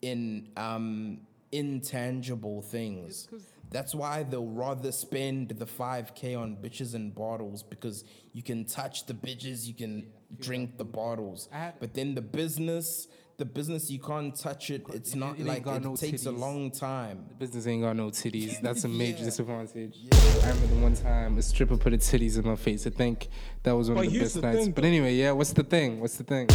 in 0.00 0.48
um 0.56 1.20
intangible 1.52 2.62
things. 2.62 3.28
That's 3.70 3.94
why 3.94 4.22
they'll 4.22 4.46
rather 4.46 4.92
spend 4.92 5.50
the 5.50 5.66
5k 5.66 6.38
on 6.38 6.56
bitches 6.56 6.94
and 6.94 7.14
bottles 7.14 7.62
because 7.62 8.04
you 8.32 8.42
can 8.42 8.64
touch 8.64 9.04
the 9.06 9.12
bitches, 9.14 9.66
you 9.66 9.74
can 9.74 10.06
drink 10.38 10.76
the 10.78 10.84
bottles. 10.84 11.48
Had- 11.50 11.78
But 11.80 11.94
then 11.94 12.14
the 12.14 12.20
business, 12.22 13.08
the 13.38 13.44
business 13.44 13.90
you 13.90 13.98
can't 14.00 14.34
touch 14.34 14.70
it. 14.70 14.82
It's 14.92 15.14
not 15.14 15.36
it 15.36 15.40
ain't 15.40 15.48
like 15.48 15.66
it 15.66 15.82
no 15.84 15.96
takes 15.96 16.26
a 16.26 16.30
long 16.32 16.70
time. 16.70 17.24
Business 17.38 17.66
ain't 17.66 17.82
got 17.82 17.96
no 17.96 18.10
titties. 18.10 18.60
That's 18.60 18.84
a 18.84 18.88
major 18.88 19.18
Yeah. 19.20 19.24
disadvantage. 19.26 19.96
I 20.12 20.48
remember 20.50 20.66
the 20.74 20.82
one 20.82 20.94
time 20.94 21.38
a 21.38 21.42
stripper 21.42 21.76
put 21.76 21.92
her 21.92 21.98
titties 21.98 22.36
in 22.38 22.44
my 22.44 22.56
face. 22.56 22.86
I 22.86 22.90
think 22.90 23.28
that 23.62 23.72
was 23.72 23.88
one 23.88 23.96
But 23.98 24.06
of 24.08 24.12
the 24.12 24.18
best 24.20 24.34
the 24.34 24.40
nights. 24.42 24.58
thing, 24.64 24.72
but 24.72 24.84
anyway, 24.84 25.14
yeah. 25.14 25.32
What's 25.32 25.52
the 25.52 25.62
thing? 25.64 26.00
What's 26.00 26.16
the 26.16 26.24
thing? 26.24 26.48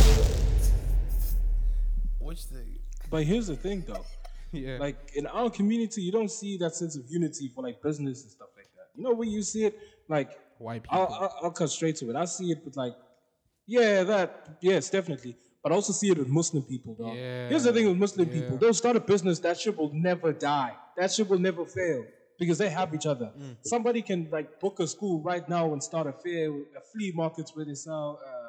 Which 2.19 2.43
thing? 2.43 2.79
But 3.09 3.23
here's 3.23 3.47
the 3.47 3.55
thing, 3.55 3.83
though. 3.87 4.05
Yeah. 4.55 4.77
Like 4.77 4.97
in 5.15 5.25
our 5.25 5.49
community, 5.49 6.03
you 6.03 6.11
don't 6.11 6.29
see 6.29 6.57
that 6.59 6.75
sense 6.75 6.95
of 6.95 7.05
unity 7.09 7.47
for 7.47 7.63
like 7.63 7.81
business 7.81 8.21
and 8.21 8.29
stuff 8.29 8.49
like 8.55 8.67
that. 8.75 8.89
You 8.95 9.01
know 9.03 9.11
where 9.11 9.27
you 9.27 9.41
see 9.41 9.65
it, 9.65 9.75
like 10.07 10.29
White 10.59 10.83
I'll, 10.91 11.07
people. 11.07 11.23
I'll, 11.23 11.35
I'll 11.45 11.51
cut 11.51 11.71
straight 11.71 11.95
to 11.97 12.11
it. 12.11 12.15
I 12.15 12.25
see 12.25 12.51
it 12.51 12.63
with 12.63 12.77
like, 12.77 12.93
yeah, 13.67 14.03
that 14.03 14.57
yes, 14.61 14.89
definitely. 14.89 15.35
But 15.61 15.71
I 15.71 15.75
also 15.75 15.93
see 15.93 16.09
it 16.09 16.17
with 16.17 16.27
Muslim 16.27 16.63
people, 16.63 16.95
though. 16.99 17.13
Here's 17.13 17.63
the 17.63 17.71
thing 17.71 17.87
with 17.87 17.97
Muslim 17.97 18.27
Yeah. 18.27 18.41
people: 18.41 18.57
they'll 18.57 18.73
start 18.73 18.95
a 18.95 18.99
business 18.99 19.39
that 19.39 19.59
shit 19.59 19.77
will 19.77 19.91
never 19.93 20.33
die. 20.33 20.75
That 20.97 21.11
shit 21.11 21.29
will 21.29 21.39
never 21.39 21.65
fail 21.65 22.05
because 22.37 22.57
they 22.57 22.69
have 22.69 22.93
each 22.93 23.05
other. 23.05 23.31
Mm. 23.37 23.57
Somebody 23.61 24.01
can 24.01 24.27
like 24.31 24.59
book 24.59 24.79
a 24.79 24.87
school 24.87 25.21
right 25.21 25.47
now 25.47 25.71
and 25.73 25.81
start 25.81 26.07
a 26.07 26.13
fair, 26.13 26.49
a 26.51 26.81
flea 26.91 27.11
markets 27.15 27.55
where 27.55 27.65
they 27.65 27.75
sell. 27.75 28.19
Uh, 28.25 28.42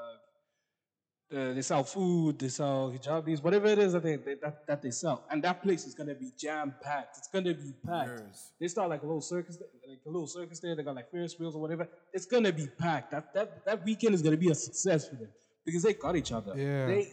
uh, 1.35 1.53
they 1.53 1.63
sell 1.63 1.83
food, 1.85 2.39
they 2.39 2.49
sell 2.49 2.91
hijabis, 2.97 3.43
whatever 3.43 3.67
it 3.67 3.79
is 3.79 3.93
that 3.95 4.03
they, 4.03 4.17
they 4.17 4.35
that, 4.43 4.67
that 4.67 4.81
they 4.83 4.91
sell, 4.91 5.25
and 5.31 5.43
that 5.43 5.63
place 5.63 5.85
is 5.87 5.95
gonna 5.95 6.15
be 6.15 6.31
jam 6.39 6.75
packed. 6.83 7.19
It's 7.19 7.29
gonna 7.29 7.55
be 7.55 7.73
packed. 7.87 8.23
They 8.61 8.69
start 8.69 8.89
like 8.89 9.03
a 9.03 9.07
little 9.07 9.21
circus, 9.21 9.59
like 9.89 9.99
a 10.07 10.09
little 10.09 10.27
circus 10.27 10.61
there. 10.61 10.75
They 10.77 10.83
got 10.83 10.95
like 10.95 11.11
Ferris 11.11 11.39
wheels 11.39 11.55
or 11.57 11.61
whatever. 11.61 11.89
It's 12.13 12.27
gonna 12.27 12.53
be 12.53 12.67
packed. 12.79 13.11
That 13.11 13.35
that 13.35 13.65
that 13.67 13.85
weekend 13.85 14.15
is 14.15 14.23
gonna 14.23 14.37
be 14.37 14.51
a 14.51 14.55
success 14.55 15.09
for 15.09 15.17
them 15.17 15.29
because 15.65 15.83
they 15.83 15.95
got 15.95 16.15
each 16.17 16.33
other. 16.33 16.53
Yeah. 16.57 16.87
They, 16.87 17.13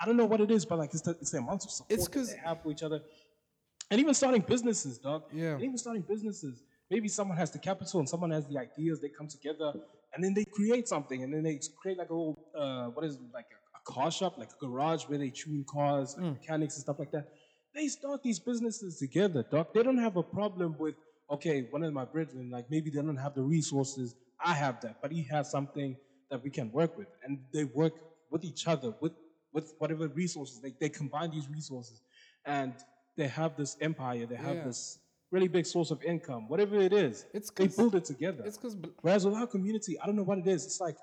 I 0.00 0.06
don't 0.06 0.16
know 0.16 0.26
what 0.26 0.40
it 0.40 0.50
is, 0.50 0.64
but 0.64 0.78
like 0.78 0.90
it's 0.94 1.02
the, 1.02 1.10
it's 1.20 1.32
the 1.32 1.38
amount 1.38 1.64
of 1.64 1.70
support 1.70 1.92
It's 1.98 2.06
'cause- 2.08 2.30
they 2.32 2.38
have 2.38 2.62
for 2.62 2.70
each 2.70 2.82
other, 2.82 3.00
and 3.90 4.00
even 4.00 4.14
starting 4.14 4.42
businesses, 4.42 4.98
dog. 4.98 5.24
Yeah. 5.32 5.54
And 5.54 5.62
even 5.64 5.76
starting 5.78 6.02
businesses. 6.02 6.62
Maybe 6.90 7.08
someone 7.08 7.36
has 7.36 7.50
the 7.50 7.58
capital 7.58 8.00
and 8.00 8.08
someone 8.08 8.30
has 8.30 8.46
the 8.48 8.56
ideas. 8.58 8.98
They 9.02 9.10
come 9.10 9.28
together 9.28 9.74
and 10.14 10.24
then 10.24 10.32
they 10.32 10.46
create 10.46 10.88
something, 10.88 11.22
and 11.22 11.34
then 11.34 11.42
they 11.42 11.60
create 11.82 11.98
like 11.98 12.08
a 12.08 12.14
little 12.14 12.38
uh, 12.56 12.86
what 12.94 13.04
is 13.04 13.16
it, 13.16 13.20
like 13.34 13.44
a 13.52 13.57
car 13.94 14.10
shop, 14.10 14.32
like 14.42 14.50
a 14.56 14.58
garage 14.66 15.02
where 15.08 15.18
they 15.24 15.30
tune 15.42 15.64
cars, 15.76 16.14
Mm. 16.14 16.32
mechanics 16.38 16.74
and 16.76 16.82
stuff 16.86 16.98
like 17.02 17.12
that. 17.16 17.26
They 17.74 17.86
start 17.88 18.22
these 18.28 18.40
businesses 18.50 18.98
together, 19.04 19.42
doc. 19.54 19.72
They 19.74 19.82
don't 19.82 20.02
have 20.08 20.16
a 20.16 20.22
problem 20.38 20.70
with 20.78 20.96
okay, 21.30 21.56
one 21.74 21.82
of 21.82 21.92
my 21.92 22.06
brethren, 22.14 22.48
like 22.56 22.66
maybe 22.70 22.88
they 22.90 23.02
don't 23.02 23.22
have 23.26 23.34
the 23.34 23.42
resources. 23.56 24.14
I 24.50 24.54
have 24.54 24.80
that, 24.80 24.94
but 25.02 25.10
he 25.12 25.22
has 25.34 25.50
something 25.50 25.90
that 26.30 26.42
we 26.42 26.50
can 26.58 26.72
work 26.72 26.96
with, 26.96 27.08
and 27.22 27.32
they 27.52 27.64
work 27.64 27.92
with 28.30 28.44
each 28.50 28.66
other 28.66 28.90
with 29.02 29.12
with 29.56 29.66
whatever 29.80 30.04
resources 30.22 30.60
they 30.64 30.72
they 30.82 30.88
combine 31.00 31.30
these 31.36 31.48
resources, 31.58 31.98
and 32.58 32.72
they 33.18 33.28
have 33.40 33.56
this 33.60 33.72
empire. 33.88 34.24
They 34.32 34.40
have 34.48 34.56
Yeah. 34.58 34.64
this 34.70 34.80
really 35.30 35.48
big 35.58 35.66
source 35.74 35.90
of 35.90 36.02
income, 36.12 36.42
whatever 36.52 36.76
it 36.88 36.94
is. 37.06 37.26
It's 37.36 37.50
they 37.50 37.68
build 37.80 37.94
it 38.00 38.04
together. 38.12 38.42
It's 38.48 38.56
because 38.60 38.76
Whereas 39.04 39.22
with 39.26 39.34
our 39.40 39.46
community, 39.56 39.92
I 40.00 40.06
don't 40.06 40.16
know 40.20 40.28
what 40.30 40.38
it 40.38 40.46
is. 40.56 40.60
It's 40.68 40.80
like, 40.88 40.96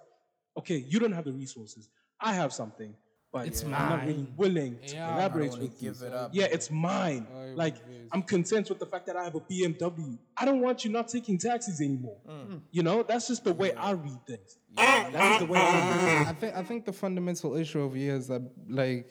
okay, 0.59 0.77
you 0.91 0.97
don't 0.99 1.15
have 1.19 1.25
the 1.31 1.33
resources. 1.43 1.83
I 2.19 2.33
have 2.33 2.53
something, 2.53 2.93
but 3.31 3.47
It's 3.47 3.63
I'm 3.63 3.71
not 3.71 4.05
really 4.05 4.27
willing 4.37 4.79
to 4.87 4.95
Yeah, 4.95 5.09
collaborate 5.11 5.51
wanna 5.51 5.63
with 5.63 5.83
you. 5.83 5.91
it 5.91 6.13
up. 6.13 6.29
Yeah, 6.33 6.45
it's 6.45 6.71
mine. 6.71 7.27
Oh, 7.35 7.53
like. 7.55 7.75
I'm 8.11 8.21
content 8.21 8.69
with 8.69 8.79
the 8.79 8.85
fact 8.85 9.05
that 9.07 9.15
I 9.17 9.23
have 9.25 9.35
a 9.35 9.41
BMW. 9.41 10.17
I 10.37 10.45
don't 10.45 10.61
want 10.61 10.85
you 10.85 10.91
not 10.91 11.07
taking 11.09 11.37
taxis 11.37 11.81
anymore. 11.81 12.17
Mm. 12.29 12.61
You 12.71 12.83
know, 12.83 13.03
that's 13.03 13.27
just 13.27 13.43
the 13.43 13.53
way 13.53 13.73
I 13.73 13.91
read 13.91 14.25
things. 14.25 14.57
Yeah. 14.77 15.09
That's 15.09 15.39
the 15.39 15.45
way 15.47 15.59
I 15.59 16.19
read 16.19 16.27
I 16.27 16.33
think 16.33 16.55
I 16.55 16.63
think 16.63 16.85
the 16.85 16.93
fundamental 16.93 17.55
issue 17.55 17.81
over 17.81 17.97
here 17.97 18.15
is 18.15 18.27
that 18.27 18.41
like, 18.69 19.09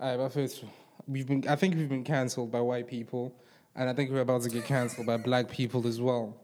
I 0.00 0.16
but 0.16 0.28
first 0.30 0.64
we've 1.06 1.26
been 1.26 1.46
I 1.48 1.56
think 1.56 1.74
we've 1.76 1.88
been 1.88 2.04
cancelled 2.04 2.50
by 2.50 2.60
white 2.60 2.86
people, 2.88 3.34
and 3.74 3.88
I 3.88 3.94
think 3.94 4.10
we're 4.10 4.20
about 4.20 4.42
to 4.42 4.50
get 4.50 4.64
cancelled 4.66 5.06
by 5.06 5.16
black 5.16 5.48
people 5.48 5.86
as 5.86 6.00
well. 6.00 6.36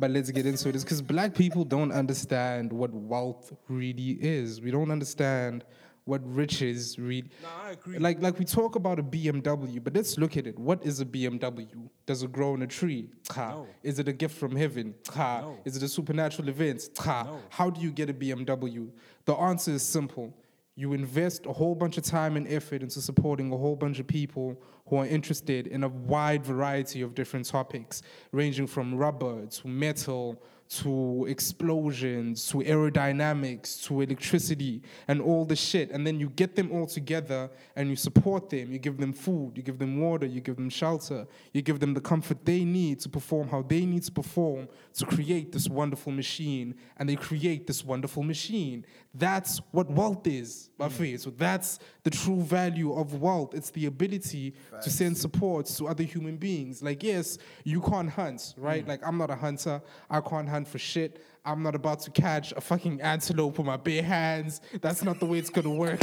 But 0.00 0.12
let's 0.12 0.30
get 0.30 0.46
into 0.46 0.70
it. 0.70 0.74
It's 0.74 0.82
because 0.82 1.02
black 1.02 1.34
people 1.34 1.62
don't 1.62 1.92
understand 1.92 2.72
what 2.72 2.90
wealth 2.90 3.52
really 3.68 4.16
is. 4.18 4.62
We 4.62 4.70
don't 4.70 4.90
understand 4.90 5.62
what 6.06 6.22
riches 6.24 6.98
really. 6.98 7.30
No, 7.42 7.48
I 7.62 7.70
agree. 7.72 7.98
Like 7.98 8.22
like 8.22 8.38
we 8.38 8.46
talk 8.46 8.76
about 8.76 8.98
a 8.98 9.02
BMW, 9.02 9.84
but 9.84 9.94
let's 9.94 10.16
look 10.16 10.38
at 10.38 10.46
it. 10.46 10.58
What 10.58 10.86
is 10.86 11.02
a 11.02 11.04
BMW? 11.04 11.68
Does 12.06 12.22
it 12.22 12.32
grow 12.32 12.54
on 12.54 12.62
a 12.62 12.66
tree? 12.66 13.10
No. 13.36 13.66
Is 13.82 13.98
it 13.98 14.08
a 14.08 14.12
gift 14.14 14.38
from 14.38 14.56
heaven? 14.56 14.94
No. 15.14 15.58
Is 15.66 15.76
it 15.76 15.82
a 15.82 15.88
supernatural 15.88 16.48
event? 16.48 16.88
No. 17.06 17.38
How 17.50 17.68
do 17.68 17.82
you 17.82 17.90
get 17.90 18.08
a 18.08 18.14
BMW? 18.14 18.90
The 19.26 19.34
answer 19.34 19.72
is 19.72 19.82
simple. 19.82 20.34
You 20.80 20.94
invest 20.94 21.44
a 21.44 21.52
whole 21.52 21.74
bunch 21.74 21.98
of 21.98 22.04
time 22.04 22.38
and 22.38 22.48
effort 22.48 22.82
into 22.82 23.02
supporting 23.02 23.52
a 23.52 23.56
whole 23.58 23.76
bunch 23.76 23.98
of 23.98 24.06
people 24.06 24.58
who 24.86 24.96
are 24.96 25.04
interested 25.04 25.66
in 25.66 25.84
a 25.84 25.88
wide 25.88 26.42
variety 26.42 27.02
of 27.02 27.14
different 27.14 27.44
topics, 27.44 28.00
ranging 28.32 28.66
from 28.66 28.94
rubber 28.94 29.44
to 29.44 29.68
metal 29.68 30.42
to 30.70 31.26
explosions 31.28 32.46
to 32.46 32.58
aerodynamics 32.58 33.82
to 33.82 34.02
electricity 34.02 34.80
and 35.08 35.20
all 35.20 35.44
the 35.44 35.56
shit. 35.56 35.90
And 35.90 36.06
then 36.06 36.20
you 36.20 36.30
get 36.30 36.54
them 36.54 36.70
all 36.70 36.86
together 36.86 37.50
and 37.74 37.90
you 37.90 37.96
support 37.96 38.50
them. 38.50 38.70
You 38.70 38.78
give 38.78 38.96
them 38.98 39.12
food, 39.12 39.54
you 39.56 39.64
give 39.64 39.80
them 39.80 40.00
water, 40.00 40.26
you 40.26 40.40
give 40.40 40.54
them 40.54 40.70
shelter, 40.70 41.26
you 41.52 41.60
give 41.62 41.80
them 41.80 41.92
the 41.92 42.00
comfort 42.00 42.44
they 42.44 42.64
need 42.64 43.00
to 43.00 43.08
perform 43.08 43.48
how 43.48 43.62
they 43.62 43.84
need 43.84 44.04
to 44.04 44.12
perform 44.12 44.68
to 44.94 45.06
create 45.06 45.50
this 45.50 45.68
wonderful 45.68 46.12
machine. 46.12 46.76
And 46.98 47.08
they 47.08 47.16
create 47.16 47.66
this 47.66 47.84
wonderful 47.84 48.22
machine. 48.22 48.86
That's 49.12 49.60
what 49.72 49.90
wealth 49.90 50.24
is, 50.28 50.70
my 50.78 50.86
mm. 50.86 50.92
friend. 50.92 51.20
So 51.20 51.30
that's 51.30 51.80
the 52.04 52.10
true 52.10 52.42
value 52.42 52.92
of 52.92 53.20
wealth. 53.20 53.54
It's 53.54 53.70
the 53.70 53.86
ability 53.86 54.54
to 54.80 54.88
send 54.88 55.18
support 55.18 55.66
to 55.66 55.88
other 55.88 56.04
human 56.04 56.36
beings. 56.36 56.80
Like, 56.80 57.02
yes, 57.02 57.38
you 57.64 57.80
can't 57.80 58.08
hunt, 58.08 58.54
right? 58.56 58.84
Mm. 58.84 58.88
Like, 58.88 59.00
I'm 59.04 59.18
not 59.18 59.30
a 59.30 59.34
hunter. 59.34 59.82
I 60.08 60.20
can't 60.20 60.48
hunt 60.48 60.59
for 60.64 60.78
shit. 60.78 61.22
I'm 61.44 61.62
not 61.62 61.74
about 61.74 62.00
to 62.00 62.10
catch 62.10 62.52
a 62.52 62.60
fucking 62.60 63.00
antelope 63.00 63.56
with 63.56 63.66
my 63.66 63.78
bare 63.78 64.02
hands. 64.02 64.60
That's 64.82 65.02
not 65.02 65.20
the 65.20 65.26
way 65.26 65.38
it's 65.38 65.48
gonna 65.48 65.70
work. 65.70 66.02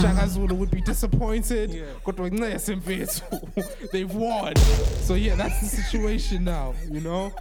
Shaka 0.00 0.28
Zulu 0.28 0.54
would 0.56 0.70
be 0.72 0.80
disappointed. 0.80 1.70
Mfethu. 2.66 3.90
They've 3.92 4.12
won. 4.12 4.56
So 4.56 5.14
yeah, 5.14 5.36
that's 5.36 5.60
the 5.60 5.66
situation 5.68 6.44
now, 6.44 6.74
you 6.90 7.00
know? 7.00 7.32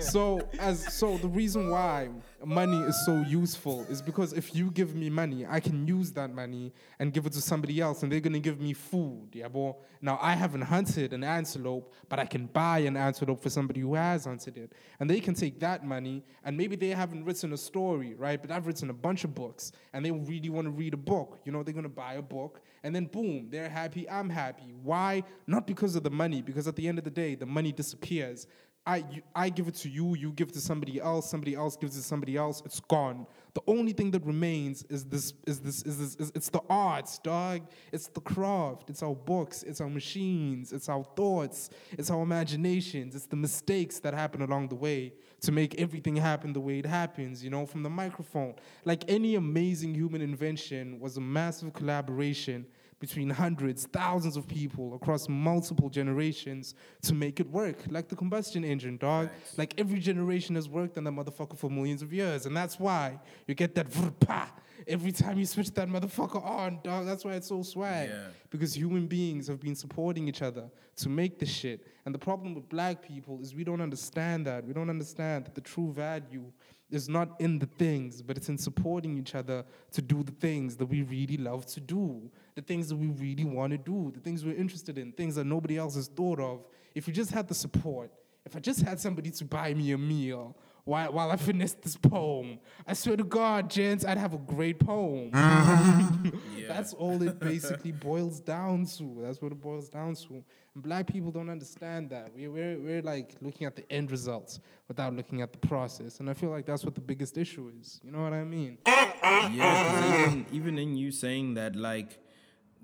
So 0.00 0.48
as 0.58 0.92
so 0.94 1.18
the 1.18 1.28
reason 1.28 1.70
why 1.70 2.08
money 2.46 2.80
is 2.82 3.04
so 3.04 3.22
useful 3.22 3.84
is 3.90 4.00
because 4.00 4.32
if 4.32 4.54
you 4.54 4.70
give 4.70 4.94
me 4.94 5.10
money, 5.10 5.44
I 5.44 5.60
can 5.60 5.86
use 5.86 6.12
that 6.12 6.32
money 6.32 6.72
and 6.98 7.12
give 7.12 7.26
it 7.26 7.32
to 7.32 7.40
somebody 7.40 7.80
else, 7.80 8.02
and 8.02 8.10
they're 8.12 8.20
gonna 8.20 8.38
give 8.38 8.60
me 8.60 8.72
food. 8.72 9.28
Yeah, 9.32 9.48
boy. 9.48 9.74
Now 10.00 10.18
I 10.22 10.34
haven't 10.34 10.62
hunted 10.62 11.12
an 11.12 11.24
antelope, 11.24 11.92
but 12.08 12.18
I 12.18 12.24
can 12.24 12.46
buy 12.46 12.78
an 12.78 12.96
antelope 12.96 13.42
for 13.42 13.50
somebody 13.50 13.80
who 13.80 13.94
has 13.94 14.24
hunted 14.24 14.56
it, 14.56 14.72
and 15.00 15.10
they 15.10 15.20
can 15.20 15.34
take 15.34 15.58
that 15.60 15.84
money 15.84 16.22
and 16.44 16.56
maybe 16.56 16.76
they 16.76 16.90
haven't 16.90 17.24
written 17.24 17.52
a 17.52 17.56
story, 17.56 18.14
right? 18.14 18.40
But 18.40 18.50
I've 18.50 18.66
written 18.66 18.90
a 18.90 18.94
bunch 18.94 19.24
of 19.24 19.34
books, 19.34 19.72
and 19.92 20.04
they 20.04 20.12
really 20.12 20.48
want 20.48 20.66
to 20.66 20.70
read 20.70 20.94
a 20.94 20.98
book. 20.98 21.40
You 21.44 21.52
know, 21.52 21.62
they're 21.62 21.74
gonna 21.74 21.88
buy 21.88 22.14
a 22.14 22.22
book, 22.22 22.60
and 22.84 22.94
then 22.94 23.06
boom, 23.06 23.48
they're 23.50 23.68
happy. 23.68 24.08
I'm 24.08 24.30
happy. 24.30 24.72
Why? 24.82 25.24
Not 25.46 25.66
because 25.66 25.96
of 25.96 26.04
the 26.04 26.10
money, 26.10 26.42
because 26.42 26.68
at 26.68 26.76
the 26.76 26.86
end 26.86 26.98
of 26.98 27.04
the 27.04 27.10
day, 27.10 27.34
the 27.34 27.46
money 27.46 27.72
disappears. 27.72 28.46
I, 28.86 29.04
you, 29.10 29.22
I 29.34 29.48
give 29.48 29.66
it 29.66 29.74
to 29.76 29.88
you, 29.88 30.14
you 30.14 30.30
give 30.30 30.48
it 30.48 30.54
to 30.54 30.60
somebody 30.60 31.00
else, 31.00 31.28
somebody 31.28 31.56
else 31.56 31.76
gives 31.76 31.96
it 31.96 32.02
to 32.02 32.06
somebody 32.06 32.36
else, 32.36 32.62
it's 32.64 32.78
gone. 32.78 33.26
The 33.54 33.62
only 33.66 33.92
thing 33.92 34.12
that 34.12 34.24
remains 34.24 34.84
is 34.84 35.04
this, 35.04 35.32
is 35.44 35.58
this, 35.58 35.82
is 35.82 35.98
this, 35.98 36.14
is, 36.16 36.32
it's 36.36 36.50
the 36.50 36.60
arts, 36.70 37.18
dog. 37.18 37.62
It's 37.90 38.06
the 38.06 38.20
craft, 38.20 38.90
it's 38.90 39.02
our 39.02 39.14
books, 39.14 39.64
it's 39.64 39.80
our 39.80 39.88
machines, 39.88 40.72
it's 40.72 40.88
our 40.88 41.02
thoughts, 41.16 41.70
it's 41.92 42.10
our 42.10 42.22
imaginations, 42.22 43.16
it's 43.16 43.26
the 43.26 43.36
mistakes 43.36 43.98
that 44.00 44.14
happen 44.14 44.42
along 44.42 44.68
the 44.68 44.76
way 44.76 45.14
to 45.40 45.52
make 45.52 45.80
everything 45.80 46.14
happen 46.14 46.52
the 46.52 46.60
way 46.60 46.78
it 46.78 46.86
happens, 46.86 47.42
you 47.42 47.50
know, 47.50 47.66
from 47.66 47.82
the 47.82 47.90
microphone. 47.90 48.54
Like 48.84 49.04
any 49.08 49.34
amazing 49.34 49.94
human 49.94 50.20
invention 50.20 51.00
was 51.00 51.16
a 51.16 51.20
massive 51.20 51.72
collaboration 51.72 52.66
between 52.98 53.28
hundreds, 53.28 53.86
thousands 53.86 54.36
of 54.36 54.46
people 54.48 54.94
across 54.94 55.28
multiple 55.28 55.90
generations 55.90 56.74
to 57.02 57.14
make 57.14 57.40
it 57.40 57.50
work. 57.50 57.76
Like 57.88 58.08
the 58.08 58.16
combustion 58.16 58.64
engine, 58.64 58.96
dog. 58.96 59.28
Like 59.56 59.74
every 59.78 60.00
generation 60.00 60.54
has 60.54 60.68
worked 60.68 60.96
on 60.96 61.04
that 61.04 61.12
motherfucker 61.12 61.58
for 61.58 61.70
millions 61.70 62.02
of 62.02 62.12
years. 62.12 62.46
And 62.46 62.56
that's 62.56 62.78
why 62.78 63.20
you 63.46 63.54
get 63.54 63.74
that 63.74 63.90
vrpa 63.90 64.48
every 64.86 65.12
time 65.12 65.38
you 65.38 65.46
switch 65.46 65.70
that 65.72 65.88
motherfucker 65.88 66.44
on, 66.44 66.80
dog. 66.82 67.06
That's 67.06 67.24
why 67.24 67.32
it's 67.32 67.48
so 67.48 67.62
swag. 67.62 68.08
Yeah. 68.08 68.28
Because 68.50 68.76
human 68.76 69.06
beings 69.06 69.46
have 69.48 69.60
been 69.60 69.74
supporting 69.74 70.28
each 70.28 70.42
other 70.42 70.70
to 70.96 71.08
make 71.08 71.38
this 71.38 71.50
shit. 71.50 71.86
And 72.04 72.14
the 72.14 72.18
problem 72.18 72.54
with 72.54 72.68
black 72.68 73.06
people 73.06 73.40
is 73.40 73.54
we 73.54 73.64
don't 73.64 73.80
understand 73.80 74.46
that. 74.46 74.64
We 74.64 74.72
don't 74.72 74.90
understand 74.90 75.46
that 75.46 75.54
the 75.54 75.60
true 75.60 75.92
value 75.92 76.44
is 76.90 77.08
not 77.08 77.40
in 77.40 77.58
the 77.58 77.66
things, 77.66 78.22
but 78.22 78.36
it's 78.36 78.48
in 78.48 78.56
supporting 78.56 79.18
each 79.18 79.34
other 79.34 79.64
to 79.92 80.02
do 80.02 80.22
the 80.22 80.32
things 80.32 80.76
that 80.76 80.86
we 80.86 81.02
really 81.02 81.36
love 81.36 81.66
to 81.66 81.80
do, 81.80 82.30
the 82.56 82.62
things 82.62 82.88
that 82.88 82.96
we 82.96 83.08
really 83.08 83.44
want 83.44 83.70
to 83.70 83.78
do, 83.78 84.10
the 84.12 84.20
things 84.20 84.44
we're 84.44 84.56
interested 84.56 84.98
in, 84.98 85.12
things 85.12 85.36
that 85.36 85.44
nobody 85.44 85.76
else 85.76 85.94
has 85.94 86.08
thought 86.08 86.40
of. 86.40 86.64
If 86.94 87.06
we 87.06 87.12
just 87.12 87.30
had 87.30 87.46
the 87.46 87.54
support, 87.54 88.10
if 88.44 88.56
I 88.56 88.60
just 88.60 88.80
had 88.80 88.98
somebody 88.98 89.30
to 89.30 89.44
buy 89.44 89.74
me 89.74 89.92
a 89.92 89.98
meal 89.98 90.56
while, 90.84 91.12
while 91.12 91.30
I 91.30 91.36
finished 91.36 91.82
this 91.82 91.96
poem, 91.96 92.58
I 92.86 92.94
swear 92.94 93.16
to 93.18 93.24
God, 93.24 93.68
gents, 93.68 94.06
I'd 94.06 94.16
have 94.16 94.32
a 94.32 94.38
great 94.38 94.78
poem. 94.78 95.30
That's 96.68 96.94
all 96.94 97.22
it 97.22 97.38
basically 97.38 97.92
boils 97.92 98.40
down 98.40 98.86
to. 98.96 99.18
That's 99.20 99.42
what 99.42 99.52
it 99.52 99.60
boils 99.60 99.90
down 99.90 100.14
to. 100.14 100.42
And 100.74 100.82
black 100.82 101.06
people 101.06 101.30
don't 101.30 101.50
understand 101.50 102.08
that. 102.10 102.32
We, 102.34 102.48
we're, 102.48 102.78
we're 102.78 103.02
like 103.02 103.34
looking 103.42 103.66
at 103.66 103.76
the 103.76 103.90
end 103.92 104.10
results 104.10 104.60
without 104.88 105.14
looking 105.14 105.42
at 105.42 105.52
the 105.52 105.58
process. 105.58 106.20
And 106.20 106.30
I 106.30 106.34
feel 106.34 106.50
like 106.50 106.64
that's 106.64 106.84
what 106.84 106.94
the 106.94 107.00
biggest 107.02 107.36
issue 107.36 107.70
is. 107.78 108.00
You 108.02 108.12
know 108.12 108.22
what 108.22 108.32
I 108.32 108.44
mean? 108.44 108.78
Yeah, 109.26 110.26
even, 110.26 110.46
even 110.52 110.78
in 110.78 110.96
you 110.96 111.10
saying 111.10 111.54
that, 111.54 111.74
like, 111.74 112.20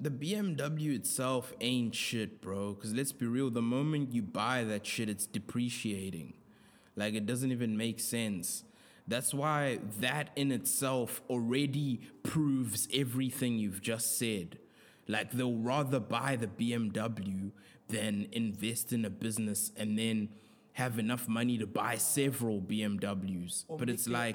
the 0.02 0.10
BMW 0.10 0.96
itself 0.96 1.54
ain't 1.60 1.94
shit, 1.94 2.40
bro. 2.40 2.74
Because 2.74 2.92
let's 2.92 3.12
be 3.12 3.26
real, 3.26 3.50
the 3.50 3.62
moment 3.62 4.12
you 4.12 4.22
buy 4.22 4.64
that 4.64 4.84
shit, 4.84 5.08
it's 5.08 5.26
depreciating. 5.26 6.34
Like, 6.96 7.14
it 7.14 7.24
doesn't 7.24 7.52
even 7.52 7.76
make 7.76 8.00
sense. 8.00 8.64
That's 9.06 9.32
why 9.32 9.78
that 10.00 10.30
in 10.36 10.50
itself 10.52 11.22
already 11.30 12.00
proves 12.22 12.88
everything 12.92 13.58
you've 13.58 13.80
just 13.80 14.18
said. 14.18 14.58
Like, 15.06 15.32
they'll 15.32 15.56
rather 15.56 16.00
buy 16.00 16.36
the 16.36 16.48
BMW 16.48 17.52
than 17.88 18.26
invest 18.32 18.92
in 18.92 19.04
a 19.04 19.10
business 19.10 19.70
and 19.76 19.98
then 19.98 20.30
have 20.74 20.98
enough 20.98 21.28
money 21.28 21.58
to 21.58 21.66
buy 21.66 21.96
several 21.96 22.60
BMWs. 22.60 23.64
but 23.78 23.90
it's 23.90 24.08
like, 24.08 24.34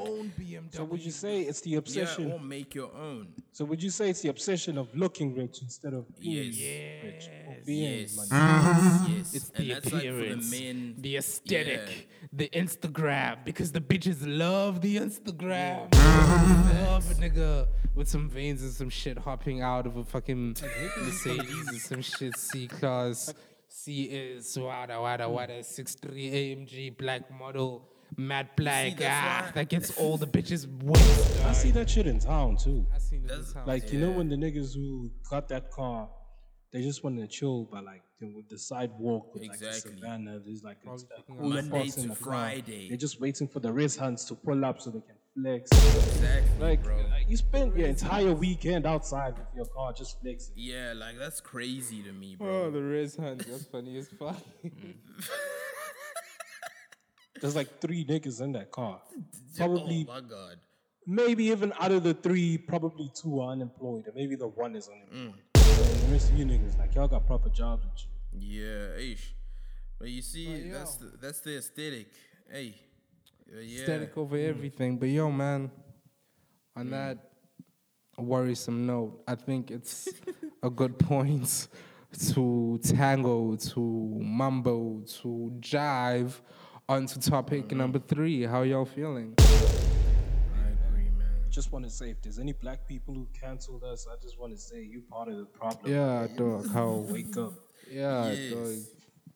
So 0.69 0.83
would 0.83 1.03
you 1.03 1.11
say 1.11 1.41
it's 1.41 1.61
the 1.61 1.75
obsession? 1.75 2.27
yeah, 2.29 2.35
or 2.35 2.39
make 2.39 2.75
your 2.75 2.91
own. 2.95 3.27
so 3.51 3.65
would 3.65 3.81
you 3.81 3.89
say 3.89 4.09
it's 4.11 4.21
the 4.21 4.29
obsession 4.29 4.77
of 4.77 4.87
looking 4.95 5.33
rich 5.35 5.61
instead 5.63 5.93
of 5.93 6.05
being 6.19 6.51
Yes. 6.53 7.03
rich 7.03 7.29
or 7.47 7.55
being 7.65 7.99
Yes. 8.01 8.15
money? 8.15 8.27
Yes. 8.31 8.41
Uh-huh. 8.41 9.07
yes. 9.17 9.33
It's 9.33 9.49
and 9.49 9.65
the 9.65 9.73
that's 9.73 9.85
like 9.93 10.03
for 10.03 10.09
appearance, 10.09 10.51
the 10.51 10.73
men. 10.73 10.95
the 10.99 11.17
aesthetic, 11.17 11.89
Yeah. 11.89 12.27
the 12.33 12.49
Instagram, 12.49 13.43
because 13.43 13.71
the 13.71 13.81
bitches 13.81 14.17
love 14.25 14.81
the 14.81 14.97
Instagram. 14.97 15.91
love 15.93 17.09
a 17.11 17.15
nigga 17.15 17.67
with 17.95 18.07
some 18.07 18.29
veins 18.29 18.61
and 18.61 18.71
some 18.71 18.89
shit 18.89 19.17
hopping 19.17 19.61
out 19.61 19.87
of 19.87 19.97
a 19.97 20.03
fucking 20.03 20.55
Mercedes 21.01 21.67
and 21.67 21.81
some 21.81 22.01
shit 22.01 22.37
C 22.37 22.67
class. 22.67 23.33
C 23.79 24.03
is 24.05 24.57
wada 24.57 24.99
wada 24.99 25.29
wada 25.29 25.63
six 25.63 25.93
three 25.95 26.27
AMG 26.31 26.97
black 26.97 27.23
model 27.41 27.87
matte 28.17 28.55
black 28.57 28.97
that's 28.97 29.05
ah 29.11 29.43
why- 29.45 29.51
that 29.57 29.69
gets 29.69 29.89
all 30.01 30.17
the 30.17 30.25
bitches 30.25 30.63
wet. 30.83 31.45
I 31.45 31.53
see 31.53 31.69
that 31.77 31.87
shit 31.89 32.07
in 32.07 32.19
town 32.19 32.57
too. 32.57 32.85
I 32.93 32.97
seen 32.97 33.19
it 33.23 33.27
That's- 33.27 33.45
this 33.45 33.53
time. 33.53 33.67
Like 33.67 33.93
you 33.93 33.99
know 33.99 34.11
when 34.11 34.29
the 34.29 34.35
niggas 34.35 34.73
who 34.73 35.11
got 35.29 35.47
that 35.49 35.69
car, 35.71 36.09
they 36.73 36.81
just 36.81 37.03
want 37.03 37.19
to 37.19 37.27
chill 37.27 37.65
by 37.65 37.81
like 37.81 38.01
the, 38.19 38.25
with 38.35 38.49
the 38.49 38.57
sidewalk 38.57 39.31
with 39.33 39.43
like 39.43 39.51
Exactly. 39.61 39.91
savannah. 39.95 40.39
There's 40.43 40.63
like 40.63 40.79
a, 40.87 40.89
a 40.89 40.97
picking 41.17 41.37
cooler 41.37 41.61
Monday 41.61 41.69
box 41.85 41.97
in 41.97 42.03
to 42.03 42.09
the 42.09 42.15
car. 42.15 42.31
Friday. 42.33 42.87
They're 42.89 42.97
just 42.97 43.21
waiting 43.21 43.47
for 43.47 43.59
the 43.59 43.71
wrist 43.71 43.99
hunts 43.99 44.25
to 44.29 44.33
pull 44.35 44.65
up 44.65 44.81
so 44.81 44.89
they 44.89 45.01
can 45.01 45.16
flex. 45.39 45.69
Exactly, 45.71 46.59
Like 46.59 46.83
bro. 46.83 46.97
you 47.27 47.37
spend 47.37 47.75
your 47.77 47.87
entire 47.87 48.33
weekend 48.33 48.85
outside 48.85 49.37
with 49.37 49.47
your 49.55 49.65
car 49.65 49.93
just 49.93 50.19
flexing. 50.21 50.53
Yeah, 50.55 50.93
like 50.95 51.17
that's 51.17 51.39
crazy 51.41 52.01
to 52.03 52.11
me, 52.11 52.35
bro. 52.35 52.47
Oh, 52.47 52.71
bro. 52.71 52.71
the 52.71 52.81
race 52.87 53.15
hunt. 53.15 53.45
That's 53.47 53.65
funny 53.65 53.97
as 53.97 54.07
fuck. 54.09 54.37
There's 57.39 57.55
like 57.55 57.79
three 57.79 58.03
niggas 58.03 58.41
in 58.41 58.51
that 58.53 58.71
car. 58.71 58.99
Probably, 59.57 60.05
oh 60.09 60.13
my 60.13 60.21
god. 60.21 60.57
maybe 61.05 61.45
even 61.45 61.71
out 61.79 61.91
of 61.91 62.03
the 62.03 62.13
three, 62.15 62.57
probably 62.57 63.11
two 63.15 63.39
are 63.41 63.51
unemployed, 63.51 64.05
and 64.07 64.15
maybe 64.15 64.35
the 64.35 64.47
one 64.47 64.75
is 64.75 64.87
Mm. 64.87 64.93
unemployed. 65.13 65.43
And 65.55 65.99
the 66.01 66.11
rest 66.11 66.31
of 66.31 66.37
you 66.37 66.45
niggas, 66.45 66.77
like 66.79 66.95
y'all 66.95 67.07
got 67.07 67.25
proper 67.27 67.49
jobs 67.49 67.83
and 67.83 67.91
shit. 67.95 68.09
Yeah, 68.39 68.95
ish. 69.13 69.33
But 69.99 70.09
you 70.09 70.21
see, 70.21 70.69
that's 70.69 70.95
the, 70.95 71.11
that's 71.21 71.39
the 71.41 71.57
aesthetic. 71.57 72.07
Hey, 72.51 72.75
uh, 73.55 73.59
yeah. 73.59 73.81
Aesthetic 73.81 74.17
over 74.17 74.37
everything. 74.37 74.97
But 74.97 75.09
yo, 75.09 75.31
man, 75.31 75.71
on 76.75 76.89
that 76.91 77.17
worrisome 78.17 78.85
note, 78.85 79.23
I 79.27 79.35
think 79.35 79.71
it's 79.71 80.09
a 80.63 80.69
good 80.69 80.97
point 80.99 81.67
to 82.33 82.79
tango, 82.83 83.55
to 83.55 83.79
mumbo, 84.21 85.01
to 85.21 85.51
jive 85.59 86.31
onto 86.89 87.19
topic 87.19 87.71
number 87.71 87.99
three. 87.99 88.43
How 88.43 88.63
y'all 88.63 88.85
feeling? 88.85 89.33
I 89.39 89.43
agree, 90.69 91.09
man. 91.17 91.27
Just 91.49 91.71
want 91.71 91.85
to 91.85 91.91
say, 91.91 92.09
if 92.11 92.21
there's 92.21 92.39
any 92.39 92.53
black 92.53 92.87
people 92.87 93.13
who 93.13 93.27
canceled 93.39 93.83
us, 93.83 94.07
I 94.11 94.15
just 94.21 94.39
want 94.39 94.53
to 94.53 94.59
say 94.59 94.81
you 94.83 95.01
part 95.09 95.27
of 95.29 95.37
the 95.37 95.45
problem. 95.45 95.91
Yeah, 95.91 96.27
dog. 96.35 96.67
How? 96.71 97.05
Wake 97.09 97.35
up. 97.37 97.53
Yeah, 97.89 98.31
Yes. 98.31 98.53
dog. 98.53 98.75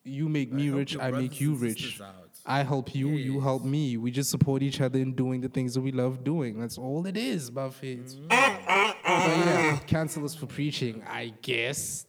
You 0.04 0.30
make 0.30 0.52
me 0.52 0.66
help 0.68 0.78
rich, 0.80 0.98
I 0.98 1.12
make 1.12 1.40
you 1.40 1.54
rich. 1.54 2.02
out. 2.02 2.31
I 2.46 2.64
help 2.64 2.96
you, 2.96 3.10
you 3.10 3.40
help 3.40 3.64
me. 3.64 3.98
We 3.98 4.12
just 4.12 4.30
support 4.32 4.64
each 4.64 4.82
other 4.82 5.00
in 5.00 5.14
doing 5.14 5.42
the 5.42 5.50
things 5.50 5.74
that 5.76 5.82
we 5.82 5.92
love 5.92 6.24
doing. 6.24 6.60
That's 6.60 6.78
all 6.78 7.06
it 7.06 7.16
is, 7.16 7.52
Buffett. 7.52 8.08
Mm. 8.08 8.28
but 8.30 8.98
yeah, 9.06 9.80
cancel 9.86 10.26
us 10.26 10.34
for 10.34 10.48
preaching, 10.48 11.04
I 11.08 11.34
guess. 11.42 12.06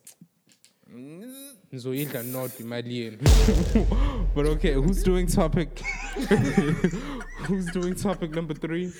Ngizoyidla 1.72 2.22
nodwa 2.22 2.60
imali 2.60 2.98
yenu. 2.98 3.18
But 4.34 4.46
okay, 4.46 4.72
who's 4.72 5.02
doing 5.02 5.26
topic? 5.26 5.78
who's 7.46 7.66
doing 7.66 7.94
topic 7.94 8.30
number 8.30 8.54
three? 8.54 8.92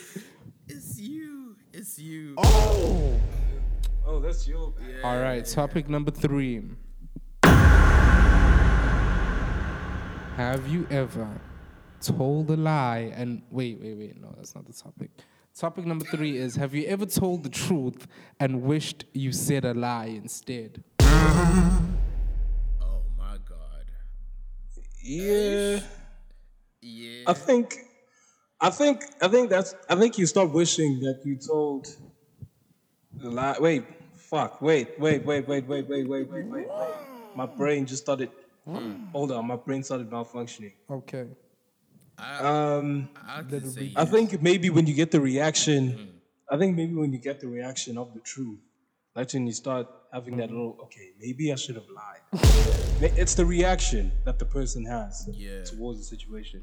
It's 0.69 0.99
you. 0.99 1.57
It's 1.73 1.99
you. 1.99 2.35
Oh! 2.37 3.19
Oh, 4.07 4.21
that's 4.21 4.47
you. 4.47 4.75
Yeah. 4.81 5.09
All 5.09 5.21
right, 5.21 5.45
topic 5.45 5.89
number 5.89 6.11
three. 6.11 6.63
Have 10.37 10.67
you 10.67 10.87
ever 10.91 11.29
told 12.01 12.51
a 12.51 12.57
lie 12.57 13.13
and 13.15 13.43
wait, 13.51 13.79
wait, 13.79 13.99
wait, 13.99 14.19
no, 14.19 14.33
that's 14.35 14.55
not 14.55 14.67
the 14.67 14.73
topic. 14.73 15.11
Topic 15.55 15.85
number 15.85 16.07
three 16.07 16.39
is 16.39 16.57
Have 16.57 16.75
you 16.75 16.87
ever 16.87 17.05
told 17.05 17.43
the 17.43 17.51
truth 17.51 18.07
and 18.41 18.63
wished 18.63 19.05
you 19.13 19.31
said 19.31 19.67
a 19.67 19.75
lie 19.75 20.07
instead? 20.07 20.83
Oh 21.01 21.83
my 23.19 23.37
god. 23.47 23.85
Yeah. 25.03 25.81
Yeah. 26.81 27.25
I 27.27 27.35
think, 27.35 27.77
I 28.59 28.71
think, 28.71 29.05
I 29.21 29.29
think 29.29 29.51
that's. 29.51 29.75
I 29.91 29.97
think 29.97 30.17
you 30.17 30.25
stop 30.25 30.51
wishing 30.51 31.01
that 31.01 31.21
you 31.25 31.37
told 31.37 31.89
the 33.15 33.29
lie. 33.29 33.57
Wait, 33.61 33.85
fuck. 34.15 34.63
Wait, 34.63 34.99
wait, 34.99 35.27
wait, 35.27 35.47
wait, 35.47 35.69
wait, 35.69 35.89
wait, 35.89 36.09
wait, 36.09 36.31
wait, 36.31 36.47
wait. 36.47 36.67
My 37.37 37.45
brain 37.45 37.85
just 37.85 38.03
started. 38.03 38.31
Hmm. 38.65 39.07
Hold 39.13 39.33
on, 39.33 39.47
my 39.47 39.57
brain 39.57 39.83
started 39.83 40.11
malfunctioning. 40.11 40.75
Okay. 40.91 41.27
Um, 42.19 43.09
I 43.27 43.43
could 43.43 43.71
say 43.73 43.93
I 43.97 44.05
think 44.05 44.41
maybe 44.43 44.71
when 44.71 44.87
you 44.87 44.95
get 44.95 45.11
the 45.11 45.21
reaction, 45.21 45.91
hmm. 45.91 46.05
I 46.55 46.59
think 46.59 46.77
maybe 46.77 46.95
when 46.95 47.13
you 47.13 47.19
get 47.19 47.41
the 47.41 47.49
reaction 47.49 47.99
of 47.99 48.15
the 48.15 48.21
truth, 48.21 48.61
that's 49.15 49.35
when 49.35 49.47
you 49.47 49.53
start 49.53 49.89
having 50.13 50.37
that 50.37 50.51
little, 50.51 50.77
okay, 50.85 51.11
maybe 51.19 51.53
I 51.53 51.57
should 51.57 51.77
have 51.77 51.89
lied. 51.89 52.21
It's 53.17 53.35
the 53.35 53.45
reaction 53.45 54.13
that 54.25 54.39
the 54.39 54.45
person 54.45 54.85
has 54.87 55.29
Yeah. 55.33 55.65
towards 55.65 55.99
the 55.99 56.05
situation. 56.05 56.63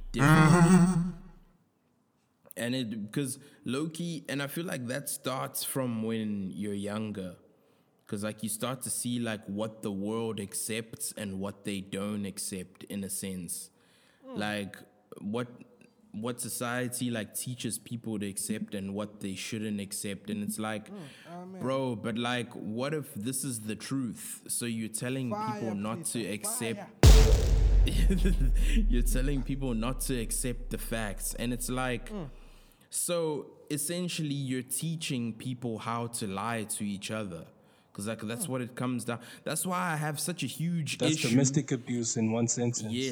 and 2.55 2.75
it 2.75 3.11
because 3.11 3.39
Loki, 3.65 4.25
and 4.29 4.41
I 4.41 4.47
feel 4.47 4.65
like 4.65 4.87
that 4.87 5.09
starts 5.09 5.63
from 5.63 6.03
when 6.03 6.51
you're 6.51 6.73
younger, 6.73 7.35
because 8.09 8.23
like 8.23 8.41
you 8.41 8.49
start 8.49 8.81
to 8.81 8.89
see 8.89 9.19
like 9.19 9.41
what 9.45 9.83
the 9.83 9.91
world 9.91 10.39
accepts 10.39 11.13
and 11.15 11.39
what 11.39 11.63
they 11.63 11.79
don't 11.79 12.25
accept 12.25 12.83
in 12.85 13.03
a 13.03 13.09
sense, 13.09 13.69
like 14.35 14.77
what 15.21 15.47
what 16.11 16.41
society 16.41 17.11
like 17.11 17.35
teaches 17.35 17.77
people 17.77 18.17
to 18.17 18.27
accept 18.27 18.73
and 18.73 18.95
what 18.95 19.19
they 19.19 19.35
shouldn't 19.35 19.79
accept, 19.79 20.31
and 20.31 20.41
it's 20.41 20.57
like, 20.57 20.87
bro, 21.61 21.95
but 21.95 22.17
like, 22.17 22.51
what 22.53 22.95
if 22.95 23.13
this 23.13 23.43
is 23.43 23.61
the 23.61 23.75
truth? 23.75 24.41
So 24.47 24.65
you're 24.65 24.89
telling 24.89 25.29
people 25.29 25.75
not 25.75 26.05
to 26.05 26.25
accept 26.25 27.05
you're 28.89 29.03
telling 29.03 29.43
people 29.43 29.75
not 29.75 30.01
to 30.01 30.19
accept 30.19 30.71
the 30.71 30.79
facts. 30.79 31.35
And 31.35 31.53
it's 31.53 31.69
like 31.69 32.11
so 32.89 33.51
essentially 33.69 34.33
you're 34.33 34.63
teaching 34.63 35.33
people 35.33 35.77
how 35.77 36.07
to 36.07 36.25
lie 36.25 36.63
to 36.63 36.83
each 36.83 37.11
other 37.11 37.45
because 38.05 38.27
like 38.27 38.37
that's 38.37 38.47
what 38.47 38.61
it 38.61 38.75
comes 38.75 39.05
down 39.05 39.19
that's 39.43 39.65
why 39.65 39.91
i 39.91 39.95
have 39.95 40.19
such 40.19 40.43
a 40.43 40.45
huge 40.47 40.97
That's 40.97 41.13
issue 41.15 41.29
domestic 41.29 41.71
abuse 41.71 42.17
in 42.17 42.31
one 42.31 42.47
sentence. 42.47 42.91
yeah 42.91 43.09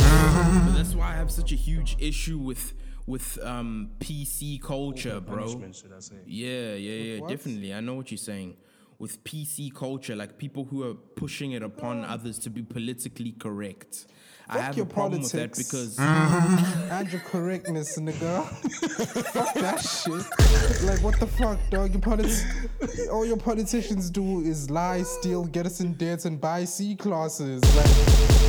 but 0.65 0.75
that's 0.75 0.93
why 0.95 1.11
i 1.11 1.15
have 1.15 1.31
such 1.31 1.51
a 1.51 1.55
huge 1.55 1.95
issue 1.99 2.37
with 2.37 2.73
with 3.05 3.37
um 3.43 3.89
pc 3.99 4.61
culture 4.61 5.19
bro 5.19 5.37
Punishment, 5.45 5.75
should 5.75 5.93
I 5.95 5.99
say. 5.99 6.15
yeah, 6.25 6.73
yeah, 6.75 7.15
yeah, 7.19 7.27
definitely. 7.27 7.73
I 7.73 7.79
know 7.79 7.93
what 7.95 8.11
you're 8.11 8.17
saying. 8.17 8.57
With 8.99 9.23
PC 9.23 9.73
culture, 9.75 10.15
like 10.15 10.39
people 10.39 10.63
who 10.65 10.81
are 10.89 10.95
pushing 10.95 11.51
it 11.51 11.61
upon 11.61 12.03
others 12.03 12.39
to 12.39 12.49
be 12.49 12.63
politically 12.63 13.31
correct. 13.33 14.07
I 14.49 14.53
Fuck 14.53 14.61
have 14.63 14.73
a 14.73 14.77
your 14.77 14.85
problem 14.85 15.21
with 15.21 15.31
that 15.33 15.37
politics. 15.53 15.63
because 15.63 15.99
And 15.99 17.11
your 17.11 17.21
correctness, 17.21 17.97
nigga. 17.99 18.45
fuck 19.33 19.53
that 19.55 19.79
shit. 19.81 20.23
Like, 20.87 21.01
what 21.03 21.19
the 21.19 21.27
fuck, 21.27 21.57
dog? 21.69 21.91
Your 21.91 22.01
politi- 22.01 23.11
all 23.11 23.25
your 23.25 23.37
politicians 23.37 24.09
do 24.09 24.41
is 24.41 24.69
lie, 24.69 25.01
steal, 25.03 25.45
get 25.45 25.65
us 25.65 25.79
in 25.81 25.93
debt, 25.93 26.25
and 26.25 26.39
buy 26.39 26.65
C 26.65 26.95
classes. 26.95 27.61
Like, 27.75 27.87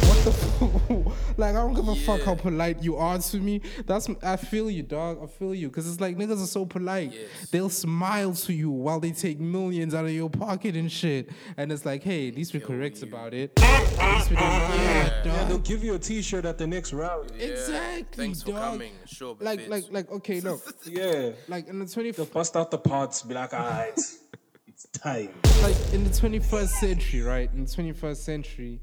what 0.08 0.24
the 0.24 0.32
fuck? 0.32 1.38
like, 1.38 1.50
I 1.50 1.58
don't 1.58 1.74
give 1.74 1.88
a 1.88 1.94
fuck 1.94 2.20
how 2.22 2.34
polite 2.34 2.82
you 2.82 2.96
are 2.96 3.18
to 3.18 3.36
me. 3.38 3.60
That's 3.86 4.08
I 4.22 4.36
feel 4.36 4.70
you, 4.70 4.82
dog. 4.82 5.20
I 5.22 5.26
feel 5.26 5.54
you. 5.54 5.68
Because 5.68 5.88
it's 5.90 6.00
like 6.00 6.16
niggas 6.16 6.42
are 6.42 6.46
so 6.46 6.66
polite. 6.66 7.14
They'll 7.50 7.70
smile 7.70 8.34
to 8.34 8.52
you 8.52 8.70
while 8.70 9.00
they 9.00 9.12
take 9.12 9.38
millions 9.40 9.94
out 9.94 10.04
of 10.04 10.10
your 10.12 10.30
pocket 10.30 10.76
and 10.76 10.90
shit. 10.90 11.30
And 11.56 11.70
it's 11.72 11.86
like, 11.86 12.02
hey, 12.02 12.28
at 12.28 12.36
least 12.36 12.52
we're 12.54 12.60
correct 12.60 13.02
about 13.02 13.32
it. 13.34 13.52
At 13.58 14.14
least 14.14 14.30
we 14.30 14.36
don't, 14.36 14.44
yeah, 14.44 15.22
Yeah, 15.24 15.38
dog. 15.40 15.48
they'll 15.48 15.58
give 15.58 15.82
you 15.84 15.87
a 15.94 15.98
T-shirt 15.98 16.44
at 16.44 16.58
the 16.58 16.66
next 16.66 16.92
rally. 16.92 17.28
Exactly. 17.40 18.24
Thanks 18.24 18.42
for 18.42 18.52
dog. 18.52 18.72
coming. 18.72 18.92
Sure, 19.06 19.34
but 19.34 19.44
Like, 19.44 19.58
fits. 19.60 19.70
like, 19.70 19.84
like. 19.90 20.10
Okay, 20.12 20.40
look. 20.40 20.60
Yeah, 20.86 21.30
Like 21.48 21.68
in 21.68 21.78
the 21.78 21.86
twenty, 21.86 22.10
they'll 22.12 22.26
bust 22.26 22.56
out 22.56 22.70
the 22.70 22.78
parts, 22.78 23.22
be 23.22 23.34
like, 23.34 23.52
alright, 23.52 23.92
it's 24.66 24.86
time. 24.92 25.30
like 25.62 25.76
in 25.92 26.04
the 26.04 26.16
twenty 26.16 26.38
first 26.38 26.74
century, 26.80 27.22
right? 27.22 27.50
In 27.52 27.64
the 27.64 27.70
twenty 27.70 27.92
first 27.92 28.24
century, 28.24 28.80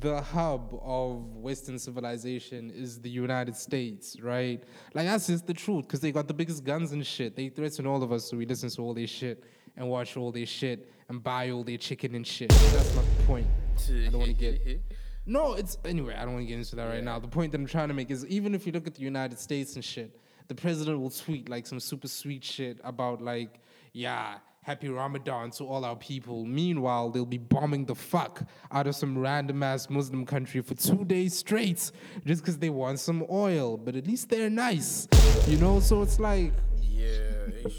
the 0.00 0.20
hub 0.20 0.78
of 0.82 1.36
Western 1.36 1.78
civilization 1.78 2.70
is 2.70 3.00
the 3.00 3.08
United 3.10 3.54
States, 3.56 4.18
right? 4.20 4.62
Like 4.94 5.06
that's 5.06 5.28
just 5.28 5.46
the 5.46 5.54
truth, 5.54 5.86
because 5.86 6.00
they 6.00 6.12
got 6.12 6.26
the 6.28 6.34
biggest 6.34 6.64
guns 6.64 6.92
and 6.92 7.06
shit. 7.06 7.36
They 7.36 7.48
threaten 7.48 7.86
all 7.86 8.02
of 8.02 8.10
us, 8.12 8.28
so 8.28 8.36
we 8.36 8.46
listen 8.46 8.68
to 8.70 8.82
all 8.82 8.94
their 8.94 9.06
shit 9.06 9.44
and 9.76 9.88
watch 9.88 10.16
all 10.16 10.32
their 10.32 10.46
shit 10.46 10.90
and 11.08 11.22
buy 11.22 11.50
all 11.50 11.62
their 11.62 11.76
chicken 11.78 12.14
and 12.16 12.26
shit. 12.26 12.48
That's 12.48 12.94
not 12.96 13.04
the 13.18 13.22
point. 13.24 13.46
I 13.88 14.08
don't 14.10 14.14
want 14.20 14.26
to 14.26 14.32
get. 14.32 14.80
No, 15.26 15.54
it's 15.54 15.76
anyway. 15.84 16.14
I 16.14 16.24
don't 16.24 16.34
want 16.34 16.44
to 16.44 16.48
get 16.48 16.58
into 16.58 16.76
that 16.76 16.84
right 16.84 17.02
now. 17.02 17.18
The 17.18 17.28
point 17.28 17.52
that 17.52 17.60
I'm 17.60 17.66
trying 17.66 17.88
to 17.88 17.94
make 17.94 18.10
is 18.10 18.24
even 18.26 18.54
if 18.54 18.64
you 18.66 18.72
look 18.72 18.86
at 18.86 18.94
the 18.94 19.02
United 19.02 19.38
States 19.38 19.74
and 19.74 19.84
shit, 19.84 20.20
the 20.48 20.54
president 20.54 21.00
will 21.00 21.10
tweet 21.10 21.48
like 21.48 21.66
some 21.66 21.80
super 21.80 22.06
sweet 22.08 22.44
shit 22.44 22.78
about 22.84 23.20
like, 23.20 23.60
yeah, 23.92 24.38
happy 24.62 24.88
Ramadan 24.88 25.50
to 25.52 25.64
all 25.64 25.84
our 25.84 25.96
people. 25.96 26.44
Meanwhile, 26.44 27.10
they'll 27.10 27.26
be 27.26 27.38
bombing 27.38 27.84
the 27.86 27.94
fuck 27.94 28.42
out 28.70 28.86
of 28.86 28.94
some 28.94 29.18
random 29.18 29.62
ass 29.64 29.90
Muslim 29.90 30.24
country 30.26 30.60
for 30.60 30.74
two 30.74 31.04
days 31.04 31.36
straight 31.36 31.90
just 32.24 32.42
because 32.42 32.58
they 32.58 32.70
want 32.70 33.00
some 33.00 33.24
oil. 33.30 33.76
But 33.76 33.96
at 33.96 34.06
least 34.06 34.28
they're 34.28 34.50
nice, 34.50 35.08
you 35.48 35.56
know. 35.58 35.80
So 35.80 36.02
it's 36.02 36.20
like, 36.20 36.52
yeah, 36.80 37.12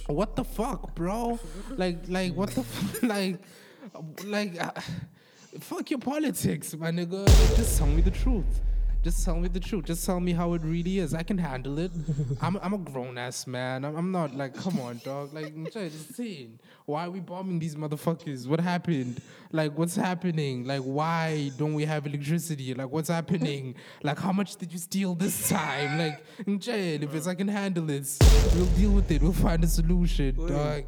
what 0.08 0.36
the 0.36 0.44
fuck, 0.44 0.96
bro? 0.96 1.40
like, 1.72 2.00
like, 2.10 2.34
what 2.36 2.52
the, 2.52 2.62
f- 2.62 3.04
like, 3.04 3.40
like, 4.26 4.62
uh, 4.62 4.72
fuck 5.60 5.90
your 5.90 6.00
politics, 6.00 6.76
my 6.76 6.92
nigga. 6.92 7.26
Just 7.56 7.78
tell 7.78 7.88
me 7.88 8.02
the 8.02 8.12
truth. 8.12 8.62
Just 9.04 9.24
tell 9.24 9.36
me 9.36 9.48
the 9.48 9.60
truth. 9.60 9.86
Just 9.86 10.06
tell 10.06 10.20
me 10.20 10.34
how 10.34 10.54
it 10.54 10.62
really 10.64 11.00
is. 11.00 11.14
I 11.14 11.24
can 11.24 11.38
handle 11.38 11.80
it. 11.80 11.92
I'm, 12.42 12.58
I'm 12.58 12.74
a 12.74 12.78
grown 12.78 13.18
ass 13.18 13.48
man. 13.48 13.86
I'm, 13.86 13.96
I'm 13.96 14.12
not 14.12 14.36
like, 14.36 14.54
come 14.56 14.80
on, 14.80 15.00
dog. 15.04 15.34
Like, 15.34 15.46
I'm 15.48 15.66
just 15.72 16.16
saying, 16.16 16.60
why 16.86 17.06
are 17.06 17.10
we 17.10 17.20
bombing 17.20 17.60
these 17.60 17.76
motherfuckers? 17.76 18.48
What 18.48 18.60
happened? 18.60 19.22
Like, 19.52 19.78
what's 19.78 19.96
happening? 19.96 20.66
Like, 20.66 20.82
why 20.82 21.52
don't 21.58 21.74
we 21.74 21.86
have 21.86 22.06
electricity? 22.06 22.74
Like, 22.74 22.90
what's 22.92 23.10
happening? 23.10 23.76
Like, 24.04 24.20
how 24.20 24.32
much 24.32 24.56
did 24.58 24.72
you 24.72 24.78
steal 24.80 25.16
this 25.16 25.50
time? 25.50 25.98
Like, 25.98 26.60
Jay, 26.60 26.96
if 26.96 27.14
it's 27.16 27.28
I 27.28 27.36
can 27.36 27.48
handle 27.48 27.90
it, 27.90 28.06
we'll 28.56 28.66
deal 28.68 28.92
with 28.92 29.10
it. 29.12 29.22
We'll 29.22 29.34
find 29.34 29.64
a 29.64 29.68
solution, 29.68 30.36
dog. 30.48 30.84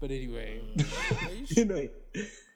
But 0.00 0.10
anyway, 0.12 0.60
you 1.46 1.64
know, 1.64 1.88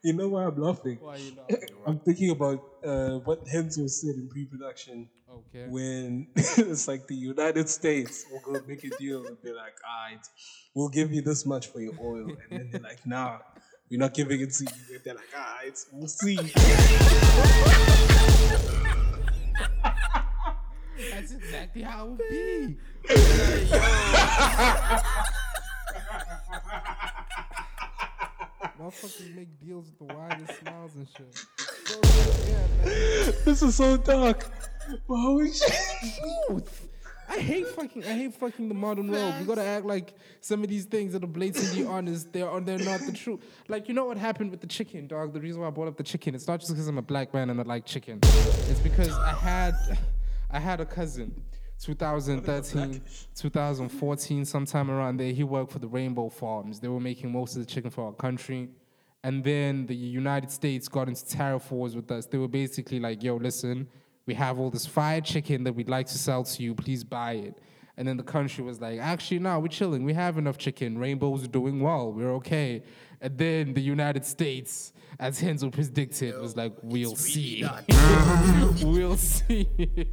you 0.03 0.12
know 0.12 0.28
why 0.28 0.44
I'm 0.44 0.57
laughing? 0.57 0.98
why 1.00 1.16
you 1.16 1.34
know? 1.36 1.46
I'm 1.86 1.98
thinking 2.00 2.30
about 2.30 2.62
uh, 2.84 3.18
what 3.18 3.44
Henzo 3.46 3.88
said 3.88 4.16
in 4.16 4.28
pre-production 4.28 5.09
Okay. 5.30 5.66
when 5.68 6.26
it's 6.36 6.86
like 6.86 7.07
the 7.07 7.14
United 7.14 7.68
States 7.68 8.26
will 8.30 8.40
go 8.40 8.61
make 8.66 8.84
a 8.84 8.90
deal 8.98 9.26
and 9.26 9.40
be 9.42 9.50
like, 9.53 9.74
alright, 9.88 10.26
we'll 10.74 10.90
give 10.90 11.11
you 11.11 11.22
this 11.22 11.46
much 11.46 11.68
for 11.68 11.80
your 11.80 11.94
oil. 12.03 12.28
And 12.50 12.61
then 12.61 12.68
they're 12.70 12.80
like, 12.82 13.07
nah, 13.07 13.38
we're 13.90 13.98
not 13.98 14.12
giving 14.12 14.40
it 14.42 14.53
to 14.53 14.64
you. 14.64 14.70
And 14.96 15.05
they're 15.05 15.14
like, 15.14 15.32
alright, 15.34 15.78
we'll 15.92 16.09
see. 16.09 16.36
That's 21.11 21.32
exactly 21.32 21.82
how 21.82 22.05
it 22.05 22.11
would 22.11 22.18
be. 22.28 22.76
Motherfuckers 28.83 29.37
make 29.37 29.61
deals 29.61 29.87
with 29.87 30.09
the 30.09 30.14
widest 30.14 30.59
smiles 30.59 30.97
and 30.97 31.07
shit. 31.16 31.47
So, 31.85 32.01
yeah, 32.49 32.55
man. 32.85 33.35
this 33.45 33.62
is 33.62 33.76
so 33.76 33.97
dark. 33.97 34.51
Holy 35.07 35.53
shit. 35.53 35.70
I 37.28 37.39
hate 37.39 37.68
fucking. 37.68 38.03
I 38.03 38.09
hate 38.09 38.35
fucking 38.35 38.68
the 38.68 38.74
modern 38.74 39.09
world. 39.09 39.35
We 39.39 39.47
gotta 39.47 39.62
act 39.62 39.87
like 39.87 40.14
some 40.41 40.64
of 40.64 40.68
these 40.68 40.85
things 40.87 41.12
that 41.12 41.22
are 41.22 41.28
blatantly 41.28 41.87
honest. 41.87 42.33
They're 42.33 42.61
they're 42.61 42.78
not 42.78 43.01
the 43.07 43.12
truth. 43.12 43.45
Like 43.68 43.87
you 43.87 43.95
know 43.95 44.07
what 44.07 44.18
happened 44.18 44.51
with 44.51 44.61
the 44.61 44.66
chicken, 44.66 45.07
dog. 45.07 45.33
The 45.33 45.41
reason 45.41 45.61
why 45.61 45.68
I 45.68 45.70
brought 45.70 45.87
up 45.87 45.97
the 45.97 46.03
chicken, 46.03 46.35
it's 46.35 46.49
not 46.49 46.59
just 46.59 46.72
because 46.72 46.89
I'm 46.89 46.99
a 46.99 47.03
black 47.03 47.33
man 47.33 47.51
and 47.51 47.61
I 47.61 47.62
like 47.62 47.87
chicken. 47.87 48.18
It's 48.22 48.80
because 48.80 49.12
I 49.12 49.30
had, 49.30 49.74
I 50.51 50.59
had 50.59 50.80
a 50.80 50.87
cousin, 50.87 51.41
2013, 51.83 53.03
2014, 53.35 54.45
sometime 54.45 54.89
around 54.89 55.16
there. 55.16 55.33
He 55.33 55.43
worked 55.43 55.72
for 55.72 55.80
the 55.80 55.89
Rainbow 55.89 56.28
Farms. 56.28 56.78
They 56.78 56.87
were 56.87 57.01
making 57.01 57.33
most 57.33 57.57
of 57.57 57.61
the 57.61 57.66
chicken 57.66 57.91
for 57.91 58.07
our 58.07 58.12
country. 58.12 58.68
And 59.24 59.43
then 59.43 59.87
the 59.87 59.95
United 59.95 60.51
States 60.51 60.87
got 60.87 61.09
into 61.09 61.26
tariff 61.26 61.72
wars 61.72 61.97
with 61.97 62.11
us. 62.12 62.26
They 62.26 62.39
were 62.39 62.49
basically 62.49 63.01
like, 63.01 63.22
yo, 63.22 63.35
listen, 63.35 63.89
we 64.26 64.35
have 64.35 64.61
all 64.61 64.70
this 64.70 64.87
fried 64.87 65.24
chicken 65.24 65.64
that 65.64 65.72
we'd 65.72 65.89
like 65.89 66.07
to 66.07 66.18
sell 66.18 66.45
to 66.45 66.62
you. 66.62 66.74
Please 66.74 67.03
buy 67.03 67.33
it. 67.33 67.59
And 67.97 68.07
then 68.07 68.16
the 68.16 68.22
country 68.22 68.62
was 68.62 68.80
like, 68.80 69.01
actually, 69.01 69.41
no, 69.41 69.59
we're 69.59 69.68
chilling. 69.68 70.05
We 70.05 70.14
have 70.14 70.39
enough 70.39 70.59
chicken. 70.59 70.99
Rainbow's 70.99 71.49
doing 71.49 71.80
well. 71.80 72.12
We're 72.12 72.35
okay. 72.35 72.85
And 73.20 73.37
then 73.37 73.74
the 73.74 73.83
United 73.83 74.24
States, 74.24 74.93
as 75.18 75.41
Henzo 75.41 75.72
predicted, 75.72 76.41
was 76.41 76.57
like, 76.57 76.74
we'll 76.83 77.16
see. 77.16 77.64
we'll 78.83 79.16
see. 79.16 79.68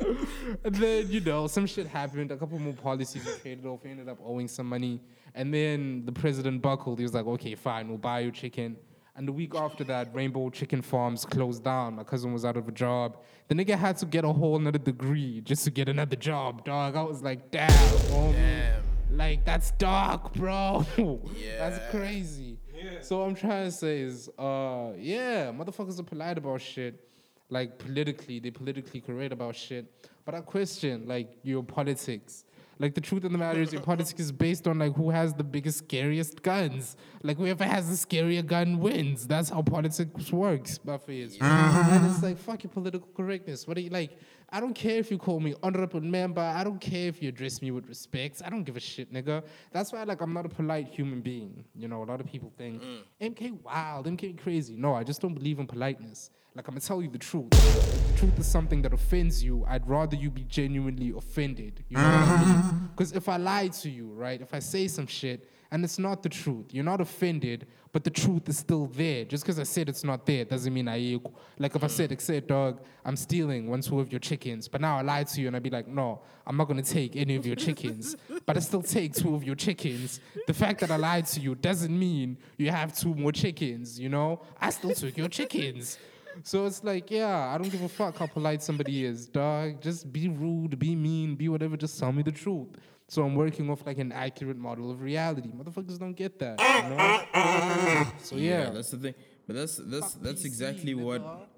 and 0.64 0.74
then, 0.74 1.10
you 1.10 1.20
know, 1.20 1.46
some 1.46 1.66
shit 1.66 1.86
happened. 1.86 2.30
A 2.30 2.36
couple 2.36 2.58
more 2.58 2.72
policies 2.72 3.24
were 3.24 3.32
traded 3.32 3.66
off. 3.66 3.84
We 3.84 3.90
ended 3.90 4.08
up 4.08 4.18
owing 4.24 4.48
some 4.48 4.66
money. 4.66 5.00
And 5.34 5.52
then 5.52 6.04
the 6.04 6.12
president 6.12 6.62
buckled. 6.62 6.98
He 6.98 7.04
was 7.04 7.14
like, 7.14 7.26
okay, 7.26 7.54
fine, 7.54 7.88
we'll 7.88 7.98
buy 7.98 8.20
you 8.20 8.32
chicken. 8.32 8.76
And 9.16 9.26
the 9.28 9.32
week 9.32 9.54
after 9.54 9.84
that, 9.84 10.14
Rainbow 10.14 10.48
Chicken 10.50 10.82
Farms 10.82 11.24
closed 11.24 11.64
down. 11.64 11.96
My 11.96 12.04
cousin 12.04 12.32
was 12.32 12.44
out 12.44 12.56
of 12.56 12.68
a 12.68 12.72
job. 12.72 13.18
The 13.48 13.54
nigga 13.54 13.76
had 13.76 13.98
to 13.98 14.06
get 14.06 14.24
a 14.24 14.32
whole 14.32 14.56
another 14.56 14.78
degree 14.78 15.40
just 15.42 15.64
to 15.64 15.70
get 15.70 15.88
another 15.88 16.16
job, 16.16 16.64
dog. 16.64 16.96
I 16.96 17.02
was 17.02 17.22
like, 17.22 17.50
damn, 17.50 17.70
homie. 18.08 18.80
Like, 19.10 19.44
that's 19.44 19.72
dark, 19.72 20.32
bro. 20.34 20.86
That's 21.58 21.78
crazy. 21.90 22.56
So 23.02 23.18
what 23.18 23.28
I'm 23.28 23.34
trying 23.34 23.66
to 23.66 23.72
say 23.72 24.00
is, 24.00 24.30
uh, 24.38 24.92
yeah, 24.96 25.52
motherfuckers 25.52 25.98
are 25.98 26.04
polite 26.04 26.38
about 26.38 26.60
shit. 26.60 27.09
Like 27.50 27.78
politically, 27.78 28.38
they 28.38 28.50
politically 28.50 29.00
correct 29.00 29.32
about 29.32 29.56
shit. 29.56 30.08
But 30.24 30.34
I 30.34 30.40
question 30.40 31.06
like 31.06 31.38
your 31.42 31.62
politics. 31.62 32.44
Like 32.80 32.94
the 32.94 33.00
truth 33.02 33.24
of 33.24 33.32
the 33.32 33.36
matter 33.36 33.60
is, 33.60 33.74
your 33.74 33.82
politics 33.82 34.18
is 34.18 34.32
based 34.32 34.66
on 34.66 34.78
like 34.78 34.94
who 34.94 35.10
has 35.10 35.34
the 35.34 35.44
biggest, 35.44 35.78
scariest 35.78 36.42
guns. 36.42 36.96
Like 37.22 37.36
whoever 37.36 37.62
has 37.62 37.90
the 37.90 37.94
scarier 37.94 38.44
gun 38.44 38.78
wins. 38.78 39.26
That's 39.26 39.50
how 39.50 39.60
politics 39.60 40.32
works, 40.32 40.78
Buffy 40.78 41.20
is. 41.20 41.36
And 41.42 42.10
it's 42.10 42.22
like 42.22 42.38
fuck 42.38 42.62
your 42.64 42.70
political 42.70 43.06
correctness. 43.14 43.68
What 43.68 43.76
are 43.76 43.80
you 43.80 43.90
like? 43.90 44.18
I 44.48 44.60
don't 44.60 44.72
care 44.72 44.96
if 44.96 45.10
you 45.10 45.18
call 45.18 45.40
me 45.40 45.54
honorable 45.62 46.00
member. 46.00 46.40
I 46.40 46.64
don't 46.64 46.80
care 46.80 47.08
if 47.08 47.22
you 47.22 47.28
address 47.28 47.60
me 47.60 47.70
with 47.70 47.86
respect. 47.86 48.40
I 48.42 48.48
don't 48.48 48.64
give 48.64 48.78
a 48.78 48.80
shit, 48.80 49.12
nigga. 49.12 49.44
That's 49.72 49.92
why 49.92 50.02
like 50.04 50.22
I'm 50.22 50.32
not 50.32 50.46
a 50.46 50.48
polite 50.48 50.88
human 50.88 51.20
being. 51.20 51.62
You 51.74 51.86
know, 51.86 52.02
a 52.02 52.06
lot 52.06 52.18
of 52.18 52.26
people 52.26 52.50
think 52.56 52.82
mm. 52.82 53.02
MK 53.20 53.62
wild, 53.62 54.06
MK 54.06 54.40
crazy. 54.42 54.74
No, 54.74 54.94
I 54.94 55.04
just 55.04 55.20
don't 55.20 55.34
believe 55.34 55.58
in 55.58 55.66
politeness. 55.66 56.30
Like 56.54 56.66
I'm 56.66 56.72
gonna 56.72 56.80
tell 56.80 57.00
you 57.00 57.08
the 57.08 57.18
truth. 57.18 57.48
If 57.52 58.12
the 58.12 58.18
truth 58.18 58.38
is 58.38 58.46
something 58.46 58.82
that 58.82 58.92
offends 58.92 59.42
you, 59.42 59.64
I'd 59.68 59.88
rather 59.88 60.16
you 60.16 60.30
be 60.30 60.42
genuinely 60.42 61.12
offended. 61.16 61.84
You 61.88 61.96
know 61.96 62.02
what 62.02 62.28
I 62.28 62.44
mean? 62.44 62.90
Because 62.96 63.12
if 63.12 63.28
I 63.28 63.36
lie 63.36 63.68
to 63.68 63.88
you, 63.88 64.08
right? 64.08 64.40
If 64.40 64.52
I 64.52 64.58
say 64.58 64.86
some 64.88 65.06
shit 65.06 65.48
and 65.70 65.84
it's 65.84 65.98
not 65.98 66.22
the 66.22 66.28
truth, 66.28 66.66
you're 66.74 66.84
not 66.84 67.00
offended, 67.00 67.66
but 67.92 68.04
the 68.04 68.10
truth 68.10 68.48
is 68.48 68.58
still 68.58 68.86
there. 68.86 69.24
Just 69.24 69.44
because 69.44 69.58
I 69.58 69.62
said 69.62 69.88
it's 69.88 70.04
not 70.04 70.26
there 70.26 70.44
doesn't 70.44 70.74
mean 70.74 70.86
I 70.88 71.18
like 71.58 71.74
if 71.76 71.82
I 71.82 71.86
said, 71.86 72.20
said, 72.20 72.46
dog, 72.46 72.82
I'm 73.04 73.16
stealing 73.16 73.70
one, 73.70 73.80
two 73.80 74.00
of 74.00 74.12
your 74.12 74.18
chickens, 74.18 74.68
but 74.68 74.80
now 74.80 74.98
I 74.98 75.02
lied 75.02 75.28
to 75.28 75.40
you 75.40 75.46
and 75.46 75.56
I'd 75.56 75.62
be 75.62 75.70
like, 75.70 75.86
no, 75.86 76.20
I'm 76.46 76.56
not 76.56 76.66
gonna 76.66 76.82
take 76.82 77.16
any 77.16 77.36
of 77.36 77.46
your 77.46 77.56
chickens, 77.56 78.16
but 78.46 78.56
I 78.56 78.60
still 78.60 78.82
take 78.82 79.14
two 79.14 79.34
of 79.34 79.44
your 79.44 79.54
chickens. 79.54 80.20
The 80.46 80.54
fact 80.54 80.80
that 80.80 80.90
I 80.90 80.96
lied 80.96 81.26
to 81.26 81.40
you 81.40 81.54
doesn't 81.54 81.96
mean 81.96 82.36
you 82.58 82.70
have 82.70 82.94
two 82.94 83.14
more 83.14 83.32
chickens, 83.32 83.98
you 83.98 84.08
know? 84.08 84.42
I 84.60 84.70
still 84.70 84.92
took 84.92 85.16
your 85.16 85.28
chickens. 85.28 85.96
So 86.44 86.66
it's 86.66 86.82
like, 86.82 87.10
yeah, 87.10 87.52
I 87.52 87.58
don't 87.58 87.70
give 87.70 87.82
a 87.82 87.88
fuck 87.88 88.16
how 88.18 88.26
polite 88.26 88.62
somebody 88.62 89.04
is, 89.04 89.26
dog. 89.26 89.80
Just 89.80 90.12
be 90.12 90.28
rude, 90.28 90.78
be 90.78 90.96
mean, 90.96 91.34
be 91.36 91.48
whatever, 91.48 91.76
just 91.76 91.98
tell 91.98 92.12
me 92.12 92.22
the 92.22 92.32
truth. 92.32 92.68
So 93.08 93.24
I'm 93.24 93.34
working 93.34 93.68
off 93.70 93.84
like 93.84 93.98
an 93.98 94.12
accurate 94.12 94.56
model 94.56 94.90
of 94.90 95.02
reality. 95.02 95.50
Motherfuckers 95.50 95.98
don't 95.98 96.14
get 96.14 96.38
that. 96.38 96.60
You 96.60 96.90
know? 96.96 98.12
So 98.22 98.36
yeah. 98.36 98.70
that's 98.70 98.90
the 98.90 98.98
thing. 98.98 99.14
But 99.46 99.56
that's 99.56 99.76
that's 99.76 100.14
that's 100.14 100.44
exactly 100.44 100.94
what. 100.94 101.48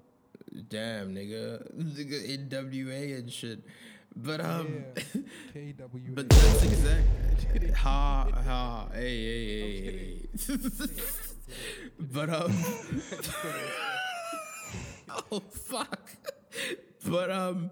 Damn, 0.69 1.15
nigga, 1.15 1.71
nigga, 1.77 2.49
NWA 2.49 3.19
and 3.19 3.31
shit. 3.31 3.59
But 4.15 4.41
um, 4.41 4.83
KW. 5.53 6.15
but 6.15 6.29
that's 6.29 6.63
exact. 6.63 7.75
Ha 7.77 8.27
ha. 8.45 8.87
Hey 8.93 8.99
hey 9.01 9.81
hey. 9.91 10.27
hey. 10.47 10.57
but 11.99 12.29
um. 12.29 12.53
oh 15.31 15.39
fuck. 15.39 16.11
But 17.05 17.31
um, 17.31 17.71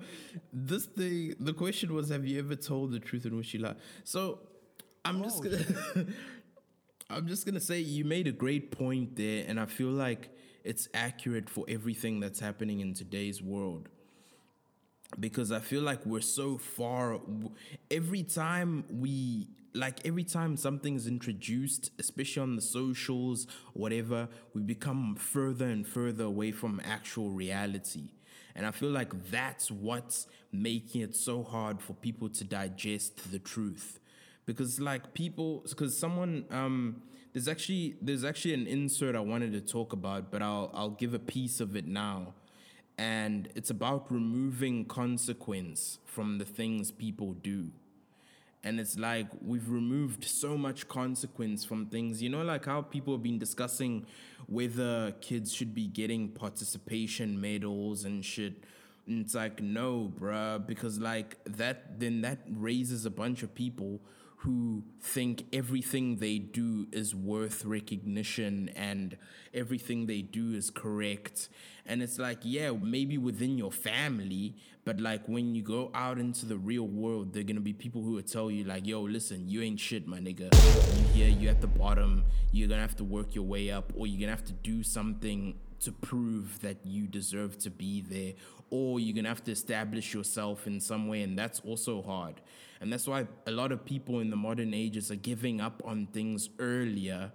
this 0.51 0.85
thing. 0.85 1.35
The 1.39 1.53
question 1.53 1.93
was, 1.93 2.09
have 2.09 2.25
you 2.25 2.39
ever 2.39 2.55
told 2.55 2.91
the 2.91 2.99
truth 2.99 3.25
in 3.25 3.35
which 3.35 3.53
you 3.53 3.61
lie? 3.61 3.75
So, 4.03 4.39
I'm 5.05 5.23
just 5.23 5.43
gonna. 5.43 6.05
I'm 7.09 7.27
just 7.27 7.45
gonna 7.45 7.59
say 7.59 7.79
you 7.79 8.05
made 8.05 8.27
a 8.27 8.31
great 8.31 8.71
point 8.71 9.15
there, 9.15 9.45
and 9.47 9.59
I 9.59 9.65
feel 9.65 9.89
like 9.89 10.29
it's 10.63 10.87
accurate 10.93 11.49
for 11.49 11.65
everything 11.67 12.19
that's 12.19 12.39
happening 12.39 12.79
in 12.79 12.93
today's 12.93 13.41
world. 13.41 13.89
Because 15.19 15.51
I 15.51 15.59
feel 15.59 15.81
like 15.81 16.05
we're 16.05 16.21
so 16.21 16.57
far. 16.57 17.19
Every 17.89 18.23
time 18.23 18.85
we 18.89 19.47
like 19.73 20.05
every 20.05 20.23
time 20.23 20.57
something 20.57 20.95
is 20.95 21.07
introduced, 21.07 21.91
especially 21.99 22.43
on 22.43 22.55
the 22.55 22.61
socials, 22.61 23.47
whatever, 23.73 24.27
we 24.53 24.61
become 24.61 25.15
further 25.15 25.65
and 25.65 25.87
further 25.87 26.25
away 26.25 26.51
from 26.51 26.81
actual 26.83 27.29
reality. 27.29 28.09
And 28.55 28.65
I 28.65 28.71
feel 28.71 28.89
like 28.89 29.31
that's 29.31 29.71
what's 29.71 30.27
making 30.51 31.01
it 31.01 31.15
so 31.15 31.43
hard 31.43 31.81
for 31.81 31.93
people 31.93 32.29
to 32.29 32.43
digest 32.43 33.31
the 33.31 33.39
truth 33.39 33.99
because 34.45 34.79
like 34.79 35.13
people 35.13 35.63
because 35.69 35.97
someone 35.97 36.45
um 36.51 37.01
there's 37.33 37.47
actually 37.47 37.95
there's 38.01 38.25
actually 38.25 38.53
an 38.53 38.67
insert 38.67 39.15
I 39.15 39.19
wanted 39.19 39.53
to 39.53 39.61
talk 39.61 39.93
about 39.93 40.31
but 40.31 40.41
I'll 40.41 40.71
I'll 40.73 40.89
give 40.89 41.13
a 41.13 41.19
piece 41.19 41.61
of 41.61 41.75
it 41.75 41.87
now 41.87 42.33
and 43.01 43.49
it's 43.55 43.71
about 43.71 44.11
removing 44.11 44.85
consequence 44.85 45.97
from 46.05 46.37
the 46.37 46.45
things 46.45 46.91
people 46.91 47.33
do. 47.33 47.71
And 48.63 48.79
it's 48.79 48.95
like 48.95 49.25
we've 49.43 49.67
removed 49.71 50.23
so 50.23 50.55
much 50.55 50.87
consequence 50.87 51.65
from 51.65 51.87
things. 51.87 52.21
You 52.21 52.29
know 52.29 52.43
like 52.43 52.65
how 52.65 52.83
people 52.83 53.15
have 53.15 53.23
been 53.23 53.39
discussing 53.39 54.05
whether 54.45 55.13
kids 55.13 55.51
should 55.51 55.73
be 55.73 55.87
getting 55.87 56.29
participation 56.29 57.41
medals 57.41 58.05
and 58.05 58.23
shit. 58.23 58.53
And 59.07 59.25
it's 59.25 59.33
like 59.33 59.63
no 59.63 60.13
bruh 60.19 60.67
because 60.67 60.99
like 60.99 61.43
that 61.45 61.99
then 61.99 62.21
that 62.21 62.41
raises 62.51 63.07
a 63.07 63.09
bunch 63.09 63.41
of 63.41 63.55
people 63.55 63.99
who 64.43 64.83
think 64.99 65.45
everything 65.53 66.15
they 66.15 66.39
do 66.39 66.87
is 66.91 67.13
worth 67.13 67.63
recognition 67.63 68.71
and 68.75 69.15
everything 69.53 70.07
they 70.07 70.23
do 70.23 70.53
is 70.53 70.71
correct. 70.71 71.47
And 71.85 72.01
it's 72.01 72.17
like, 72.17 72.39
yeah, 72.41 72.71
maybe 72.71 73.19
within 73.19 73.55
your 73.55 73.71
family, 73.71 74.55
but 74.83 74.99
like 74.99 75.27
when 75.27 75.53
you 75.53 75.61
go 75.61 75.91
out 75.93 76.17
into 76.17 76.47
the 76.47 76.57
real 76.57 76.87
world, 76.87 77.33
there 77.33 77.41
are 77.41 77.43
gonna 77.43 77.59
be 77.59 77.73
people 77.73 78.01
who 78.01 78.13
will 78.13 78.23
tell 78.23 78.49
you, 78.49 78.63
like, 78.63 78.87
yo, 78.87 79.01
listen, 79.01 79.47
you 79.47 79.61
ain't 79.61 79.79
shit, 79.79 80.07
my 80.07 80.17
nigga. 80.17 80.51
You 80.97 81.07
here, 81.13 81.29
you 81.29 81.47
at 81.47 81.61
the 81.61 81.67
bottom, 81.67 82.23
you're 82.51 82.67
gonna 82.67 82.81
have 82.81 82.95
to 82.95 83.03
work 83.03 83.35
your 83.35 83.43
way 83.43 83.69
up, 83.69 83.93
or 83.95 84.07
you're 84.07 84.19
gonna 84.19 84.31
have 84.35 84.45
to 84.45 84.53
do 84.53 84.81
something 84.81 85.53
to 85.81 85.91
prove 85.91 86.61
that 86.61 86.77
you 86.83 87.05
deserve 87.05 87.59
to 87.59 87.69
be 87.69 88.01
there, 88.01 88.33
or 88.71 88.99
you're 88.99 89.15
gonna 89.15 89.29
have 89.29 89.43
to 89.43 89.51
establish 89.51 90.15
yourself 90.15 90.65
in 90.65 90.79
some 90.79 91.07
way, 91.07 91.21
and 91.21 91.37
that's 91.37 91.59
also 91.59 92.01
hard. 92.01 92.41
And 92.81 92.91
that's 92.91 93.07
why 93.07 93.27
a 93.45 93.51
lot 93.51 93.71
of 93.71 93.85
people 93.85 94.19
in 94.19 94.31
the 94.31 94.35
modern 94.35 94.73
ages 94.73 95.11
are 95.11 95.15
giving 95.15 95.61
up 95.61 95.81
on 95.85 96.07
things 96.07 96.49
earlier 96.59 97.31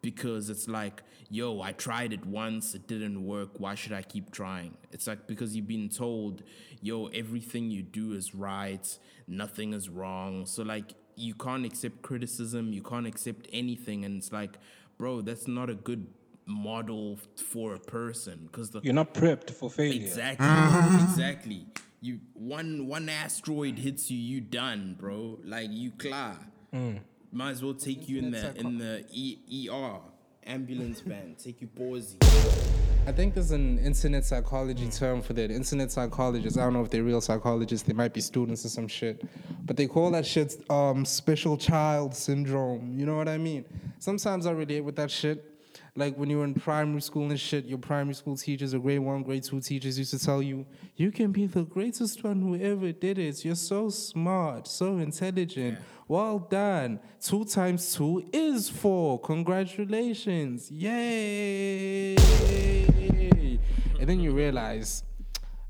because 0.00 0.48
it's 0.50 0.68
like, 0.68 1.02
yo, 1.28 1.60
I 1.60 1.72
tried 1.72 2.12
it 2.12 2.24
once, 2.24 2.74
it 2.74 2.86
didn't 2.86 3.24
work. 3.24 3.50
Why 3.58 3.74
should 3.74 3.92
I 3.92 4.02
keep 4.02 4.30
trying? 4.30 4.76
It's 4.92 5.06
like 5.06 5.26
because 5.26 5.54
you've 5.54 5.68
been 5.68 5.90
told, 5.90 6.42
yo, 6.80 7.06
everything 7.08 7.70
you 7.70 7.82
do 7.82 8.12
is 8.12 8.34
right, 8.34 8.98
nothing 9.28 9.74
is 9.74 9.88
wrong. 9.90 10.46
So, 10.46 10.62
like, 10.62 10.94
you 11.16 11.34
can't 11.34 11.66
accept 11.66 12.02
criticism, 12.02 12.72
you 12.72 12.82
can't 12.82 13.06
accept 13.06 13.48
anything. 13.52 14.04
And 14.04 14.16
it's 14.16 14.32
like, 14.32 14.58
bro, 14.96 15.20
that's 15.20 15.46
not 15.46 15.68
a 15.68 15.74
good 15.74 16.06
model 16.46 17.18
for 17.34 17.74
a 17.74 17.80
person 17.80 18.48
because 18.50 18.70
You're 18.82 18.94
not 18.94 19.12
prepped 19.12 19.50
for 19.50 19.68
failure. 19.68 20.00
Exactly. 20.00 21.04
exactly. 21.04 21.66
You 22.06 22.20
one 22.34 22.86
one 22.86 23.08
asteroid 23.08 23.80
hits 23.80 24.12
you, 24.12 24.16
you 24.16 24.40
done, 24.40 24.94
bro. 24.96 25.40
Like 25.42 25.70
you 25.72 25.90
clear. 25.90 26.36
Might 27.32 27.50
as 27.50 27.64
well 27.64 27.74
take 27.74 28.08
you 28.08 28.18
in 28.18 28.30
the 28.30 28.54
in 28.54 28.78
the 28.78 29.04
e, 29.10 29.68
ER 29.68 29.98
ambulance 30.46 31.00
van, 31.06 31.34
take 31.34 31.60
you 31.60 31.66
pausey. 31.66 32.14
I 33.08 33.10
think 33.10 33.34
there's 33.34 33.50
an 33.50 33.80
internet 33.80 34.24
psychology 34.24 34.88
term 34.88 35.20
for 35.20 35.32
that. 35.32 35.50
Internet 35.50 35.90
psychologists, 35.90 36.56
I 36.56 36.62
don't 36.62 36.74
know 36.74 36.82
if 36.82 36.90
they're 36.90 37.02
real 37.02 37.20
psychologists, 37.20 37.84
they 37.84 37.92
might 37.92 38.14
be 38.14 38.20
students 38.20 38.64
or 38.64 38.68
some 38.68 38.86
shit. 38.86 39.24
But 39.64 39.76
they 39.76 39.88
call 39.88 40.12
that 40.12 40.24
shit 40.24 40.62
um, 40.70 41.04
special 41.04 41.56
child 41.56 42.14
syndrome. 42.14 42.94
You 42.96 43.04
know 43.06 43.16
what 43.16 43.28
I 43.28 43.36
mean? 43.36 43.64
Sometimes 43.98 44.46
I 44.46 44.52
relate 44.52 44.82
with 44.82 44.94
that 44.94 45.10
shit. 45.10 45.55
Like 45.98 46.16
when 46.16 46.28
you 46.28 46.38
were 46.38 46.44
in 46.44 46.52
primary 46.52 47.00
school 47.00 47.30
and 47.30 47.40
shit, 47.40 47.64
your 47.64 47.78
primary 47.78 48.14
school 48.14 48.36
teachers 48.36 48.74
or 48.74 48.78
grade 48.80 48.98
one, 48.98 49.22
grade 49.22 49.44
two 49.44 49.60
teachers 49.60 49.98
used 49.98 50.10
to 50.10 50.18
tell 50.18 50.42
you, 50.42 50.66
you 50.94 51.10
can 51.10 51.32
be 51.32 51.46
the 51.46 51.62
greatest 51.62 52.22
one 52.22 52.42
who 52.42 52.54
ever 52.56 52.92
did 52.92 53.18
it. 53.18 53.42
You're 53.44 53.54
so 53.54 53.88
smart, 53.88 54.68
so 54.68 54.98
intelligent. 54.98 55.78
Well 56.06 56.38
done. 56.38 57.00
Two 57.20 57.46
times 57.46 57.94
two 57.94 58.28
is 58.30 58.68
four. 58.68 59.18
Congratulations. 59.20 60.70
Yay. 60.70 62.16
And 63.98 64.06
then 64.06 64.20
you 64.20 64.32
realize, 64.32 65.02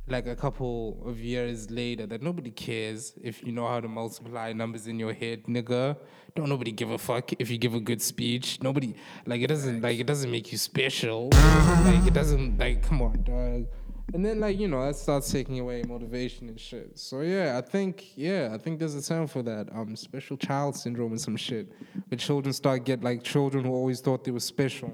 like 0.09 0.26
a 0.26 0.36
couple 0.36 1.02
of 1.04 1.18
years 1.18 1.70
later, 1.70 2.07
that 2.07 2.22
nobody 2.22 2.50
cares 2.50 3.12
if 3.22 3.42
you 3.42 3.52
know 3.52 3.66
how 3.66 3.80
to 3.80 3.88
multiply 3.88 4.52
numbers 4.52 4.86
in 4.86 4.98
your 4.98 5.12
head, 5.12 5.44
nigga. 5.44 5.96
Don't 6.34 6.48
nobody 6.48 6.70
give 6.70 6.90
a 6.90 6.98
fuck 6.98 7.32
if 7.40 7.50
you 7.50 7.59
give 7.59 7.74
a 7.74 7.80
good 7.80 8.00
speech. 8.00 8.62
Nobody 8.62 8.94
like 9.24 9.40
it 9.40 9.48
doesn't 9.48 9.80
like 9.80 9.98
it 9.98 10.07
doesn't 10.07 10.30
make 10.30 10.52
you 10.52 10.59
special. 10.59 11.30
like 11.30 12.07
it 12.07 12.14
doesn't 12.14 12.59
like 12.59 12.82
come 12.82 13.02
on, 13.02 13.22
dog. 13.22 13.66
And 14.14 14.24
then 14.24 14.38
like 14.38 14.59
you 14.59 14.68
know 14.68 14.84
that 14.86 14.94
starts 14.96 15.32
taking 15.32 15.59
away 15.59 15.82
motivation 15.82 16.48
and 16.48 16.61
shit. 16.61 16.98
So 16.98 17.22
yeah, 17.22 17.59
I 17.59 17.61
think 17.61 18.16
yeah, 18.16 18.50
I 18.52 18.59
think 18.59 18.78
there's 18.78 18.94
a 18.94 19.02
term 19.02 19.26
for 19.26 19.42
that. 19.42 19.68
Um, 19.74 19.96
special 19.96 20.36
child 20.36 20.76
syndrome 20.76 21.12
and 21.12 21.20
some 21.20 21.36
shit. 21.36 21.72
Where 22.09 22.18
children 22.18 22.52
start 22.52 22.84
get 22.84 23.02
like 23.02 23.24
children 23.24 23.64
who 23.64 23.72
always 23.72 24.00
thought 24.00 24.22
they 24.22 24.30
were 24.30 24.40
special, 24.40 24.92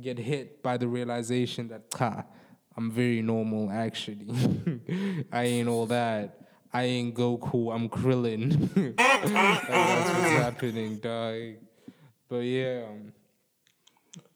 get 0.00 0.18
hit 0.18 0.62
by 0.62 0.76
the 0.76 0.88
realization 0.88 1.68
that 1.68 1.82
ha, 1.94 2.24
I'm 2.76 2.90
very 2.90 3.22
normal 3.22 3.70
actually. 3.70 4.26
I 5.32 5.44
ain't 5.44 5.68
all 5.68 5.86
that. 5.86 6.38
I 6.72 6.84
ain't 6.84 7.14
Goku. 7.14 7.74
I'm 7.74 7.88
Krillin. 7.88 8.50
like, 8.76 8.96
that's 8.96 10.08
what's 10.08 10.30
happening, 10.42 10.96
dog. 10.96 11.56
But 12.28 12.38
yeah. 12.38 12.84
um, 12.88 13.12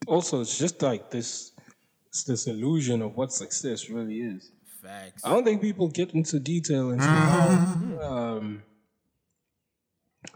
Also, 0.06 0.42
it's 0.42 0.58
just 0.58 0.82
like 0.82 1.10
this, 1.10 1.52
it's 2.08 2.24
this 2.24 2.46
illusion 2.46 3.00
of 3.00 3.16
what 3.16 3.32
success 3.32 3.88
really 3.88 4.20
is. 4.20 4.52
Facts. 4.82 5.24
I 5.24 5.30
don't 5.30 5.44
think 5.44 5.62
people 5.62 5.88
get 5.88 6.12
into 6.12 6.38
detail 6.38 6.90
into 6.90 7.04
how 7.04 7.48
um, 8.02 8.62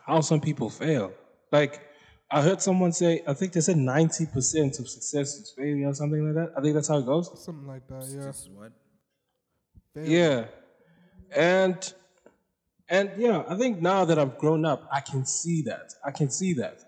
how 0.06 0.20
some 0.22 0.40
people 0.40 0.70
fail. 0.70 1.12
Like 1.52 1.82
I 2.30 2.42
heard 2.42 2.62
someone 2.62 2.92
say, 2.92 3.22
I 3.26 3.34
think 3.34 3.52
they 3.52 3.60
said 3.60 3.76
ninety 3.76 4.26
percent 4.26 4.78
of 4.78 4.88
success 4.88 5.34
is 5.34 5.52
failure 5.56 5.88
or 5.88 5.94
something 5.94 6.24
like 6.24 6.34
that. 6.34 6.56
I 6.56 6.60
think 6.62 6.74
that's 6.74 6.88
how 6.88 6.98
it 6.98 7.06
goes. 7.06 7.28
Something 7.44 7.66
like 7.66 7.86
that, 7.88 8.06
yeah. 8.08 8.26
This 8.26 8.48
what? 8.54 8.72
Yeah, 9.94 10.46
and 11.34 11.92
and 12.88 13.10
yeah, 13.16 13.44
I 13.48 13.56
think 13.56 13.80
now 13.80 14.04
that 14.04 14.18
I've 14.18 14.38
grown 14.38 14.64
up, 14.64 14.88
I 14.92 15.00
can 15.00 15.24
see 15.24 15.62
that. 15.62 15.92
I 16.04 16.10
can 16.12 16.30
see 16.30 16.54
that. 16.54 16.78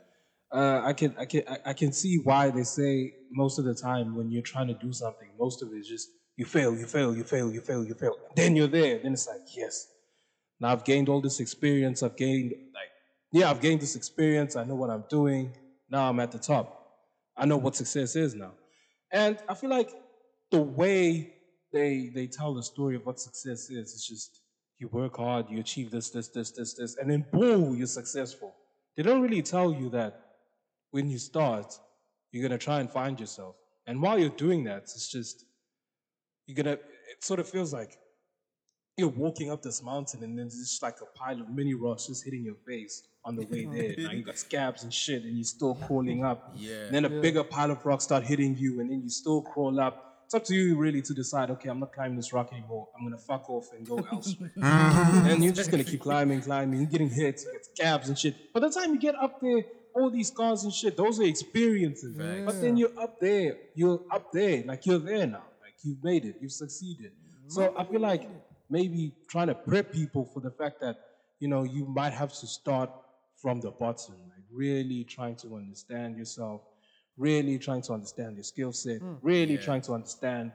Uh, 0.53 0.83
I 0.85 0.93
can 0.93 1.15
I 1.19 1.25
can 1.25 1.43
I- 1.49 1.61
I 1.67 1.73
can 1.73 1.93
see 1.93 2.19
why 2.19 2.51
they 2.51 2.65
say 2.65 3.15
most 3.31 3.59
of 3.59 3.65
the 3.65 3.75
time 3.75 4.15
when 4.17 4.31
you're 4.31 4.43
trying 4.43 4.69
to 4.69 4.75
do 4.75 4.93
something, 4.93 5.29
most 5.39 5.63
of 5.63 5.73
it 5.73 5.77
is 5.79 5.89
just 5.89 6.09
you 6.37 6.45
fail, 6.45 6.77
you 6.77 6.87
fail, 6.87 7.17
you 7.17 7.25
fail, 7.25 7.53
you 7.53 7.61
fail, 7.61 7.85
you 7.85 7.95
fail. 7.95 8.17
Then 8.37 8.55
you're 8.57 8.69
there. 8.69 8.99
Then 9.03 9.13
it's 9.15 9.27
like 9.27 9.41
yes. 9.57 9.89
Now 10.61 10.69
I've 10.73 10.85
gained 10.85 11.09
all 11.09 11.21
this 11.21 11.41
experience. 11.41 12.03
I've 12.03 12.17
gained 12.17 12.53
like 12.75 12.92
yeah, 13.33 13.51
I've 13.51 13.61
gained 13.61 13.81
this 13.81 13.97
experience. 13.97 14.57
I 14.57 14.65
know 14.65 14.75
what 14.75 14.91
I'm 14.91 15.05
doing. 15.09 15.57
Now 15.91 16.09
I'm 16.09 16.21
at 16.21 16.31
the 16.31 16.39
top. 16.39 16.79
I 17.37 17.47
know 17.47 17.57
what 17.57 17.75
success 17.75 18.15
is 18.15 18.35
now. 18.35 18.53
And 19.11 19.39
I 19.49 19.55
feel 19.55 19.71
like 19.71 19.91
the 20.51 20.61
way 20.61 21.35
they 21.73 22.11
they 22.15 22.27
tell 22.27 22.55
the 22.55 22.63
story 22.63 22.95
of 22.97 23.07
what 23.07 23.19
success 23.19 23.71
is, 23.71 23.95
it's 23.95 24.07
just 24.07 24.41
you 24.79 24.89
work 24.89 25.17
hard, 25.17 25.49
you 25.49 25.61
achieve 25.61 25.91
this, 25.91 26.11
this, 26.11 26.29
this, 26.29 26.51
this, 26.53 26.75
this, 26.75 26.97
and 26.97 27.11
then 27.11 27.25
boom, 27.33 27.77
you're 27.77 27.87
successful. 27.87 28.55
They 28.97 29.03
don't 29.03 29.23
really 29.23 29.43
tell 29.43 29.73
you 29.73 29.89
that 29.91 30.21
when 30.91 31.09
you 31.09 31.19
start, 31.19 31.79
you're 32.33 32.47
gonna 32.47 32.59
try 32.59 32.81
and 32.81 32.91
find 32.91 33.19
yourself. 33.19 33.57
And 33.87 34.03
while 34.03 34.19
you're 34.19 34.29
doing 34.29 34.65
that, 34.65 34.83
it's 34.83 35.11
just 35.11 35.47
you're 36.47 36.57
gonna 36.57 36.73
it 36.73 37.25
sort 37.25 37.41
of 37.41 37.49
feels 37.49 37.73
like 37.73 37.97
you're 38.97 39.09
walking 39.09 39.51
up 39.51 39.63
this 39.63 39.83
mountain 39.83 40.23
and 40.23 40.39
then 40.39 40.47
there's 40.47 40.59
just 40.59 40.83
like 40.83 40.97
a 41.01 41.19
pile 41.19 41.41
of 41.41 41.49
mini 41.49 41.75
rocks 41.75 42.07
just 42.07 42.25
hitting 42.25 42.45
your 42.45 42.57
face 42.67 43.03
on 43.25 43.37
the 43.37 43.47
way 43.47 43.65
there. 43.97 44.07
Now 44.07 44.13
you 44.13 44.23
got 44.23 44.37
scabs 44.37 44.83
and 44.83 44.93
shit 44.93 45.23
and 45.23 45.35
you're 45.37 45.45
still 45.45 45.75
crawling 45.75 46.25
up. 46.25 46.55
Yeah. 46.63 46.91
Then 46.91 47.05
a 47.07 47.09
bigger 47.09 47.43
pile 47.43 47.71
of 47.71 47.85
rocks 47.87 48.05
start 48.05 48.25
hitting 48.25 48.57
you 48.57 48.81
and 48.81 48.91
then 48.91 49.03
you 49.03 49.09
still 49.09 49.41
crawl 49.43 49.81
up. 49.81 50.09
It's 50.27 50.35
up 50.35 50.45
to 50.45 50.55
you 50.55 50.77
really 50.77 51.03
to 51.03 51.15
decide, 51.15 51.51
okay, 51.51 51.69
I'm 51.69 51.81
not 51.81 51.93
climbing 51.93 52.17
this 52.17 52.33
rock 52.33 52.53
anymore. 52.53 52.89
I'm 52.97 53.05
gonna 53.05 53.19
fuck 53.19 53.49
off 53.49 53.69
and 53.77 53.87
go 53.87 53.99
elsewhere. 54.13 54.53
and 54.57 55.43
you're 55.43 55.53
just 55.53 55.71
gonna 55.71 55.85
keep 55.85 56.01
climbing, 56.01 56.43
climbing, 56.43 56.81
you're 56.81 56.91
getting 56.91 57.11
hit, 57.11 57.43
you 57.45 57.53
get 57.53 57.65
scabs 57.65 58.09
and 58.09 58.19
shit. 58.19 58.53
By 58.53 58.61
the 58.61 58.71
time 58.71 58.93
you 58.95 59.01
get 59.01 59.15
up 59.15 59.41
there, 59.41 59.65
all 59.95 60.11
these 60.11 60.29
scars 60.29 60.65
and 60.65 60.73
shit, 60.73 60.97
those 60.97 61.19
are 61.21 61.25
experiences. 61.25 62.17
But 62.47 62.61
then 62.61 62.77
you're 62.77 62.99
up 62.99 63.19
there, 63.21 63.57
you're 63.75 64.01
up 64.11 64.33
there, 64.33 64.63
like 64.65 64.87
you're 64.87 64.99
there 64.99 65.27
now. 65.27 65.45
Like 65.63 65.75
you've 65.83 66.03
made 66.03 66.25
it, 66.25 66.37
you've 66.41 66.53
succeeded. 66.53 67.13
So 67.49 67.75
I 67.77 67.85
feel 67.85 68.01
like 68.01 68.29
maybe 68.73 69.13
trying 69.29 69.49
to 69.49 69.55
prep 69.55 69.93
people 69.93 70.25
for 70.25 70.41
the 70.41 70.51
fact 70.51 70.81
that, 70.81 70.97
you 71.39 71.47
know, 71.47 71.63
you 71.63 71.85
might 71.85 72.13
have 72.13 72.33
to 72.33 72.47
start 72.47 72.91
from 73.41 73.61
the 73.61 73.71
bottom, 73.71 74.15
like 74.31 74.45
really 74.51 75.05
trying 75.05 75.37
to 75.37 75.57
understand 75.57 76.17
yourself, 76.17 76.63
really 77.19 77.59
trying 77.59 77.83
to 77.83 77.93
understand 77.93 78.37
your 78.37 78.45
skill 78.45 78.73
set, 78.73 78.99
hmm. 79.01 79.15
really 79.21 79.59
trying 79.59 79.83
to 79.83 79.93
understand 79.93 80.53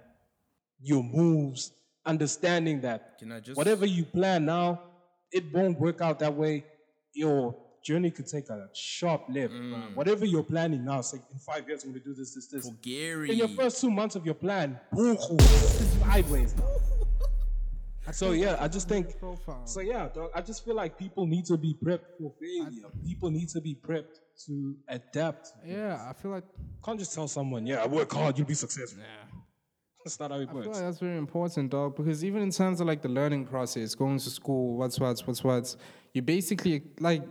your 0.82 1.04
moves, 1.04 1.72
understanding 2.06 2.82
that 2.82 3.20
Can 3.20 3.32
I 3.32 3.40
just- 3.40 3.56
whatever 3.56 3.86
you 3.86 4.04
plan 4.04 4.46
now, 4.46 4.82
it 5.32 5.54
won't 5.54 5.80
work 5.80 6.02
out 6.02 6.20
that 6.20 6.34
way. 6.34 6.66
Your 7.14 7.56
journey 7.84 8.10
could 8.10 8.28
take 8.28 8.50
a 8.50 8.70
sharp 8.74 9.26
left. 9.30 9.54
Hmm. 9.54 9.74
bruh. 9.74 9.96
Whatever 9.96 10.26
you're 10.26 10.44
planning 10.44 10.84
now, 10.84 11.02
say 11.02 11.20
in 11.32 11.40
five 11.40 11.68
years 11.68 11.84
I'm 11.84 11.92
gonna 11.92 12.04
do 12.04 12.16
this, 12.16 12.34
this, 12.34 12.48
this. 12.48 12.66
For 12.68 12.74
Gary. 12.82 13.30
In 13.30 13.38
your 13.38 13.50
first 13.50 13.80
two 13.80 13.92
months 13.92 14.16
of 14.16 14.26
your 14.26 14.36
plan, 14.36 14.80
boo-hoo, 14.92 15.38
sideways. 18.14 18.42
So 18.42 18.50
yeah, 18.50 18.58
I 18.64 18.68
just 18.68 18.88
think. 18.88 19.16
So 19.66 19.82
yeah, 19.82 20.10
dog, 20.14 20.32
I 20.36 20.42
just 20.42 20.64
feel 20.66 20.76
like 20.76 20.98
people 20.98 21.26
need 21.28 21.46
to 21.46 21.58
be 21.58 21.76
prepped 21.84 22.06
for 22.20 22.34
failure. 22.40 22.90
People 23.06 23.30
need 23.32 23.50
to 23.50 23.62
be 23.62 23.76
prepped 23.76 24.20
to 24.46 24.76
adapt. 24.88 25.50
Yeah, 25.66 26.06
I 26.10 26.14
feel 26.14 26.32
like 26.32 26.44
Can't 26.84 27.00
just 27.00 27.14
tell 27.14 27.28
someone, 27.28 27.66
yeah, 27.66 27.84
I 27.84 27.88
work 27.88 28.12
hard, 28.14 28.38
you'll 28.38 28.48
be 28.48 28.54
successful. 28.54 29.00
Yeah. 29.02 29.40
That's 30.06 30.20
not 30.22 30.32
how 30.32 30.38
it 30.38 30.44
I 30.44 30.46
feel 30.46 30.56
works. 30.56 30.68
like 30.68 30.78
that's 30.78 31.00
very 31.00 31.18
important, 31.18 31.70
dog. 31.72 31.98
Because 31.98 32.24
even 32.24 32.42
in 32.42 32.50
terms 32.52 32.80
of 32.80 32.88
like 32.88 33.02
the 33.02 33.10
learning 33.10 33.46
process, 33.46 33.94
going 33.94 34.20
to 34.20 34.30
school, 34.30 34.78
what's 34.78 34.98
what's 35.02 35.28
what's 35.28 35.44
what's, 35.44 35.76
you 36.14 36.22
basically 36.22 36.84
like, 37.02 37.24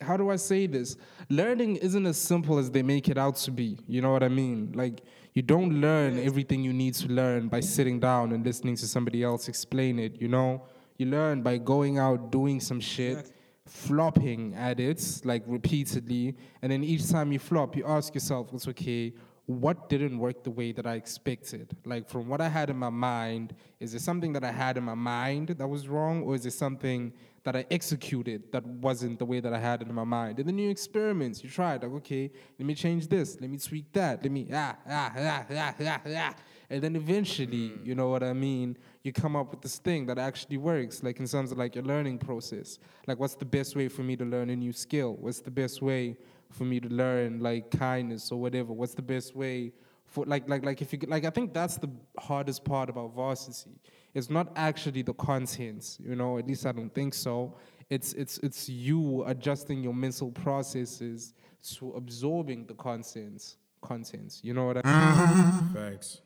how 0.00 0.16
do 0.16 0.30
I 0.30 0.36
say 0.36 0.68
this? 0.68 0.96
Learning 1.28 1.74
isn't 1.76 2.06
as 2.06 2.18
simple 2.18 2.58
as 2.58 2.70
they 2.70 2.82
make 2.82 3.08
it 3.08 3.18
out 3.18 3.34
to 3.36 3.50
be. 3.50 3.78
You 3.88 4.00
know 4.00 4.12
what 4.12 4.22
I 4.22 4.28
mean? 4.28 4.70
Like 4.76 5.02
you 5.34 5.42
don't 5.42 5.80
learn 5.80 6.18
everything 6.18 6.62
you 6.62 6.72
need 6.72 6.94
to 6.94 7.08
learn 7.08 7.48
by 7.48 7.60
sitting 7.60 8.00
down 8.00 8.32
and 8.32 8.44
listening 8.44 8.76
to 8.76 8.86
somebody 8.86 9.22
else 9.22 9.48
explain 9.48 9.98
it. 9.98 10.20
You 10.20 10.28
know, 10.28 10.64
you 10.98 11.06
learn 11.06 11.42
by 11.42 11.58
going 11.58 11.98
out 11.98 12.30
doing 12.30 12.60
some 12.60 12.80
shit. 12.80 13.32
Flopping 13.66 14.52
at 14.54 14.80
it 14.80 15.20
like 15.22 15.44
repeatedly, 15.46 16.34
and 16.60 16.72
then 16.72 16.82
each 16.82 17.08
time 17.08 17.30
you 17.30 17.38
flop, 17.38 17.76
you 17.76 17.84
ask 17.86 18.12
yourself, 18.12 18.52
"It's 18.52 18.66
okay 18.66 19.12
what 19.50 19.88
didn't 19.88 20.18
work 20.18 20.44
the 20.44 20.50
way 20.50 20.72
that 20.72 20.86
I 20.86 20.94
expected? 20.94 21.76
Like 21.84 22.08
from 22.08 22.28
what 22.28 22.40
I 22.40 22.48
had 22.48 22.70
in 22.70 22.76
my 22.76 22.90
mind, 22.90 23.54
is 23.80 23.94
it 23.94 24.00
something 24.00 24.32
that 24.34 24.44
I 24.44 24.52
had 24.52 24.76
in 24.76 24.84
my 24.84 24.94
mind 24.94 25.48
that 25.48 25.66
was 25.66 25.88
wrong, 25.88 26.22
or 26.22 26.34
is 26.34 26.46
it 26.46 26.52
something 26.52 27.12
that 27.44 27.56
I 27.56 27.64
executed 27.70 28.52
that 28.52 28.64
wasn't 28.66 29.18
the 29.18 29.24
way 29.24 29.40
that 29.40 29.52
I 29.52 29.58
had 29.58 29.82
it 29.82 29.88
in 29.88 29.94
my 29.94 30.04
mind? 30.04 30.38
And 30.38 30.48
then 30.48 30.58
you 30.58 30.70
experiment, 30.70 31.42
you 31.42 31.50
try 31.50 31.74
it, 31.74 31.82
like, 31.82 31.92
okay, 31.92 32.30
let 32.58 32.66
me 32.66 32.74
change 32.74 33.08
this, 33.08 33.40
let 33.40 33.50
me 33.50 33.58
tweak 33.58 33.92
that, 33.92 34.22
let 34.22 34.30
me 34.30 34.48
ah 34.52 34.76
ah 34.88 35.12
ah 35.16 35.44
ah 35.50 35.74
ah 35.80 36.00
ah. 36.06 36.34
And 36.68 36.80
then 36.80 36.94
eventually, 36.94 37.72
you 37.82 37.96
know 37.96 38.08
what 38.08 38.22
I 38.22 38.32
mean, 38.32 38.76
you 39.02 39.12
come 39.12 39.34
up 39.34 39.50
with 39.50 39.60
this 39.60 39.78
thing 39.78 40.06
that 40.06 40.18
actually 40.18 40.58
works, 40.58 41.02
like 41.02 41.18
in 41.18 41.26
terms 41.26 41.50
of 41.50 41.58
like 41.58 41.74
your 41.74 41.84
learning 41.84 42.18
process. 42.18 42.78
Like 43.08 43.18
what's 43.18 43.34
the 43.34 43.44
best 43.44 43.74
way 43.74 43.88
for 43.88 44.02
me 44.02 44.14
to 44.16 44.24
learn 44.24 44.50
a 44.50 44.56
new 44.56 44.72
skill? 44.72 45.16
What's 45.18 45.40
the 45.40 45.50
best 45.50 45.82
way 45.82 46.16
for 46.50 46.64
me 46.64 46.78
to 46.78 46.88
learn 46.88 47.40
like 47.40 47.70
kindness 47.70 48.30
or 48.30 48.40
whatever? 48.40 48.72
What's 48.72 48.94
the 48.94 49.02
best 49.02 49.34
way 49.34 49.72
for 50.10 50.24
like 50.26 50.48
like 50.48 50.64
like 50.64 50.82
if 50.82 50.92
you 50.92 50.98
like 51.06 51.24
I 51.24 51.30
think 51.30 51.54
that's 51.54 51.76
the 51.76 51.90
hardest 52.18 52.64
part 52.64 52.90
about 52.90 53.14
varsity. 53.14 53.70
It's 54.14 54.30
not 54.30 54.52
actually 54.56 55.02
the 55.02 55.14
contents, 55.14 55.98
you 56.02 56.16
know, 56.16 56.38
at 56.38 56.46
least 56.46 56.66
I 56.66 56.72
don't 56.72 56.94
think 56.94 57.14
so. 57.14 57.54
It's 57.88 58.12
it's 58.14 58.38
it's 58.38 58.68
you 58.68 59.24
adjusting 59.24 59.82
your 59.82 59.94
mental 59.94 60.30
processes 60.30 61.34
to 61.76 61.92
absorbing 61.92 62.66
the 62.66 62.74
contents 62.74 63.56
contents. 63.80 64.40
You 64.42 64.54
know 64.54 64.66
what 64.66 64.84
I 64.84 64.88
mean? 64.88 65.28
Mm-hmm. 65.28 65.74
Facts. 65.74 66.20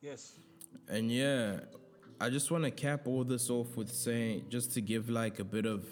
Yes. 0.00 0.32
And 0.88 1.10
yeah, 1.10 1.60
I 2.20 2.30
just 2.30 2.50
want 2.50 2.64
to 2.64 2.70
cap 2.70 3.06
all 3.06 3.24
this 3.24 3.50
off 3.50 3.76
with 3.76 3.90
saying, 3.90 4.46
just 4.48 4.72
to 4.74 4.80
give 4.80 5.08
like 5.08 5.38
a 5.38 5.44
bit 5.44 5.66
of 5.66 5.84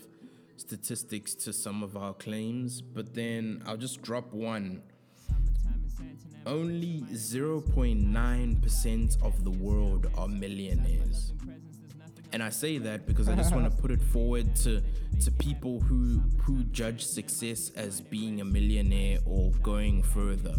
statistics 0.56 1.34
to 1.34 1.52
some 1.52 1.82
of 1.82 1.96
our 1.96 2.12
claims, 2.14 2.80
but 2.80 3.14
then 3.14 3.62
I'll 3.66 3.76
just 3.76 4.02
drop 4.02 4.32
one. 4.32 4.82
Only 6.46 7.02
0.9% 7.12 9.22
of 9.22 9.44
the 9.44 9.50
world 9.50 10.06
are 10.16 10.28
millionaires. 10.28 11.32
And 12.32 12.42
I 12.42 12.48
say 12.50 12.78
that 12.78 13.06
because 13.06 13.28
I 13.28 13.34
just 13.34 13.54
want 13.54 13.70
to 13.70 13.82
put 13.82 13.90
it 13.90 14.02
forward 14.02 14.56
to 14.56 14.82
to 15.24 15.30
people 15.32 15.80
who 15.80 16.20
who 16.42 16.62
judge 16.64 17.04
success 17.04 17.70
as 17.70 18.00
being 18.00 18.40
a 18.40 18.44
millionaire 18.44 19.18
or 19.26 19.50
going 19.62 20.02
further. 20.02 20.54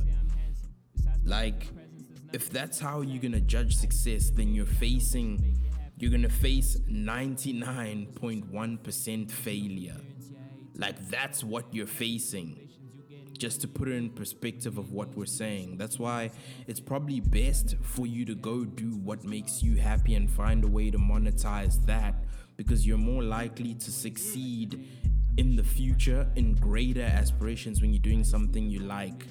Like, 1.24 1.68
if 2.34 2.50
that's 2.50 2.80
how 2.80 3.02
you're 3.02 3.22
gonna 3.22 3.40
judge 3.40 3.76
success, 3.76 4.32
then 4.32 4.56
you're 4.56 4.66
facing, 4.66 5.60
you're 5.98 6.12
gonna 6.12 6.30
face 6.30 6.78
99.1% 6.90 9.32
failure. 9.32 10.02
Like, 10.76 11.08
that's 11.08 11.44
what 11.44 11.72
you're 11.74 11.88
facing. 11.88 12.69
Just 13.40 13.62
to 13.62 13.68
put 13.68 13.88
it 13.88 13.94
in 13.94 14.10
perspective 14.10 14.78
of 14.78 14.92
what 14.92 15.16
we're 15.16 15.26
saying. 15.26 15.78
That's 15.78 15.98
why 15.98 16.30
it's 16.68 16.82
probably 16.82 17.22
best 17.22 17.76
for 17.82 18.06
you 18.06 18.26
to 18.26 18.36
go 18.36 18.66
do 18.66 18.98
what 18.98 19.24
makes 19.24 19.64
you 19.64 19.78
happy 19.78 20.16
and 20.16 20.30
find 20.30 20.64
a 20.64 20.68
way 20.68 20.92
to 20.92 20.98
monetize 20.98 21.84
that 21.86 22.16
because 22.58 22.86
you're 22.86 22.98
more 22.98 23.24
likely 23.24 23.74
to 23.76 23.92
succeed 23.92 24.86
in 25.38 25.56
the 25.56 25.64
future 25.64 26.28
in 26.36 26.54
greater 26.56 27.02
aspirations 27.02 27.82
when 27.82 27.94
you're 27.94 28.02
doing 28.02 28.26
something 28.26 28.70
you 28.70 28.80
like 28.80 29.28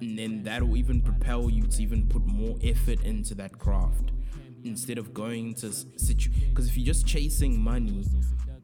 and 0.00 0.18
then 0.18 0.42
that'll 0.42 0.76
even 0.76 1.02
propel 1.02 1.50
you 1.50 1.64
to 1.64 1.82
even 1.82 2.06
put 2.06 2.24
more 2.24 2.56
effort 2.64 3.04
into 3.04 3.34
that 3.34 3.58
craft 3.58 4.12
instead 4.64 4.96
of 4.96 5.12
going 5.12 5.52
to 5.52 5.70
situ 5.70 6.30
because 6.48 6.68
if 6.68 6.76
you're 6.78 6.86
just 6.86 7.06
chasing 7.06 7.60
money 7.60 8.06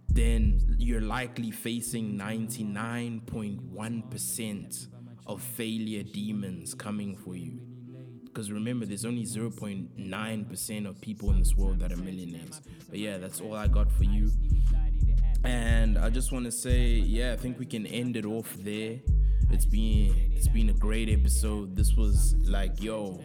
then 0.08 0.76
you're 0.78 1.00
likely 1.00 1.50
facing 1.50 2.18
99.1% 2.18 4.86
of 5.26 5.42
failure 5.42 6.02
demons 6.02 6.74
coming 6.74 7.16
for 7.16 7.36
you 7.36 7.60
because 8.24 8.50
remember 8.50 8.86
there's 8.86 9.04
only 9.04 9.24
0.9% 9.24 10.86
of 10.86 11.00
people 11.00 11.30
in 11.30 11.38
this 11.38 11.56
world 11.56 11.78
that 11.80 11.92
are 11.92 11.96
millionaires 11.96 12.60
but 12.88 12.98
yeah 12.98 13.18
that's 13.18 13.40
all 13.40 13.54
i 13.54 13.66
got 13.66 13.90
for 13.92 14.04
you 14.04 14.30
and 15.44 15.98
I 15.98 16.10
just 16.10 16.32
want 16.32 16.44
to 16.46 16.52
say, 16.52 16.86
yeah, 16.86 17.32
I 17.32 17.36
think 17.36 17.58
we 17.58 17.66
can 17.66 17.86
end 17.86 18.16
it 18.16 18.24
off 18.24 18.56
there. 18.58 18.98
It's 19.50 19.64
been 19.64 20.14
it's 20.34 20.48
been 20.48 20.70
a 20.70 20.74
great 20.74 21.08
episode. 21.08 21.76
This 21.76 21.94
was 21.94 22.34
like, 22.44 22.82
yo, 22.82 23.20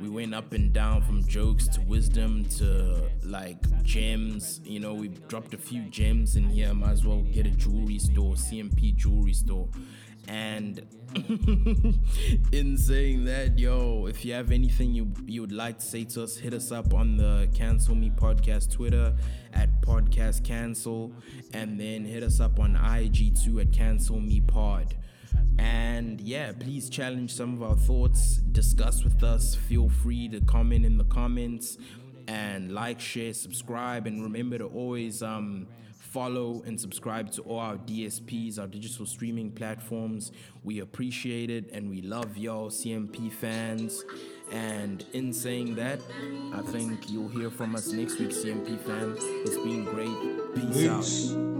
we 0.00 0.08
went 0.08 0.34
up 0.34 0.52
and 0.52 0.72
down 0.72 1.02
from 1.02 1.26
jokes 1.26 1.68
to 1.68 1.80
wisdom 1.82 2.44
to 2.58 3.10
like 3.22 3.58
gems. 3.82 4.60
You 4.64 4.80
know, 4.80 4.94
we 4.94 5.08
dropped 5.08 5.54
a 5.54 5.58
few 5.58 5.82
gems 5.84 6.36
in 6.36 6.48
here. 6.48 6.72
Might 6.74 6.92
as 6.92 7.04
well 7.04 7.22
get 7.22 7.46
a 7.46 7.50
jewelry 7.50 7.98
store, 7.98 8.34
CMP 8.34 8.94
jewelry 8.94 9.32
store. 9.32 9.68
And 10.28 10.84
in 12.52 12.76
saying 12.76 13.24
that, 13.24 13.58
yo, 13.58 14.06
if 14.06 14.24
you 14.24 14.34
have 14.34 14.50
anything 14.50 14.92
you 14.92 15.12
you 15.24 15.40
would 15.40 15.52
like 15.52 15.78
to 15.78 15.86
say 15.86 16.04
to 16.04 16.24
us, 16.24 16.36
hit 16.36 16.52
us 16.52 16.72
up 16.72 16.92
on 16.92 17.16
the 17.16 17.48
Cancel 17.54 17.94
Me 17.94 18.10
Podcast 18.10 18.72
Twitter 18.72 19.14
at 19.54 19.80
Podcast 19.80 20.44
Cancel, 20.44 21.12
and 21.54 21.80
then 21.80 22.04
hit 22.04 22.22
us 22.22 22.40
up 22.40 22.58
on 22.58 22.76
IG 22.76 23.36
too 23.36 23.60
at 23.60 23.72
Cancel 23.72 24.20
Me 24.20 24.40
Pod. 24.40 24.96
And 25.58 26.20
yeah, 26.20 26.52
please 26.52 26.90
challenge 26.90 27.34
some 27.34 27.54
of 27.54 27.62
our 27.62 27.76
thoughts, 27.76 28.36
discuss 28.36 29.02
with 29.04 29.22
us. 29.22 29.54
Feel 29.54 29.88
free 29.88 30.28
to 30.28 30.40
comment 30.42 30.84
in 30.84 30.98
the 30.98 31.04
comments 31.04 31.78
and 32.28 32.72
like, 32.72 33.00
share, 33.00 33.32
subscribe, 33.32 34.06
and 34.06 34.22
remember 34.22 34.58
to 34.58 34.66
always 34.66 35.22
um 35.22 35.66
follow 36.16 36.62
and 36.64 36.80
subscribe 36.80 37.30
to 37.30 37.42
all 37.42 37.58
our 37.58 37.76
DSPs, 37.76 38.58
our 38.58 38.66
digital 38.66 39.04
streaming 39.04 39.50
platforms. 39.50 40.32
We 40.64 40.80
appreciate 40.80 41.50
it 41.50 41.70
and 41.72 41.90
we 41.90 42.00
love 42.00 42.38
y'all, 42.38 42.70
CMP 42.70 43.30
fans. 43.30 44.02
And 44.50 45.04
in 45.12 45.32
saying 45.34 45.74
that, 45.74 46.00
I 46.54 46.62
think 46.62 47.10
you'll 47.10 47.28
hear 47.28 47.50
from 47.50 47.74
us 47.76 47.88
next 47.92 48.18
week, 48.18 48.30
CMP 48.30 48.80
fans. 48.80 49.18
It's 49.20 49.58
been 49.58 49.84
great. 49.84 50.54
Peace, 50.54 50.88
out. 50.88 51.55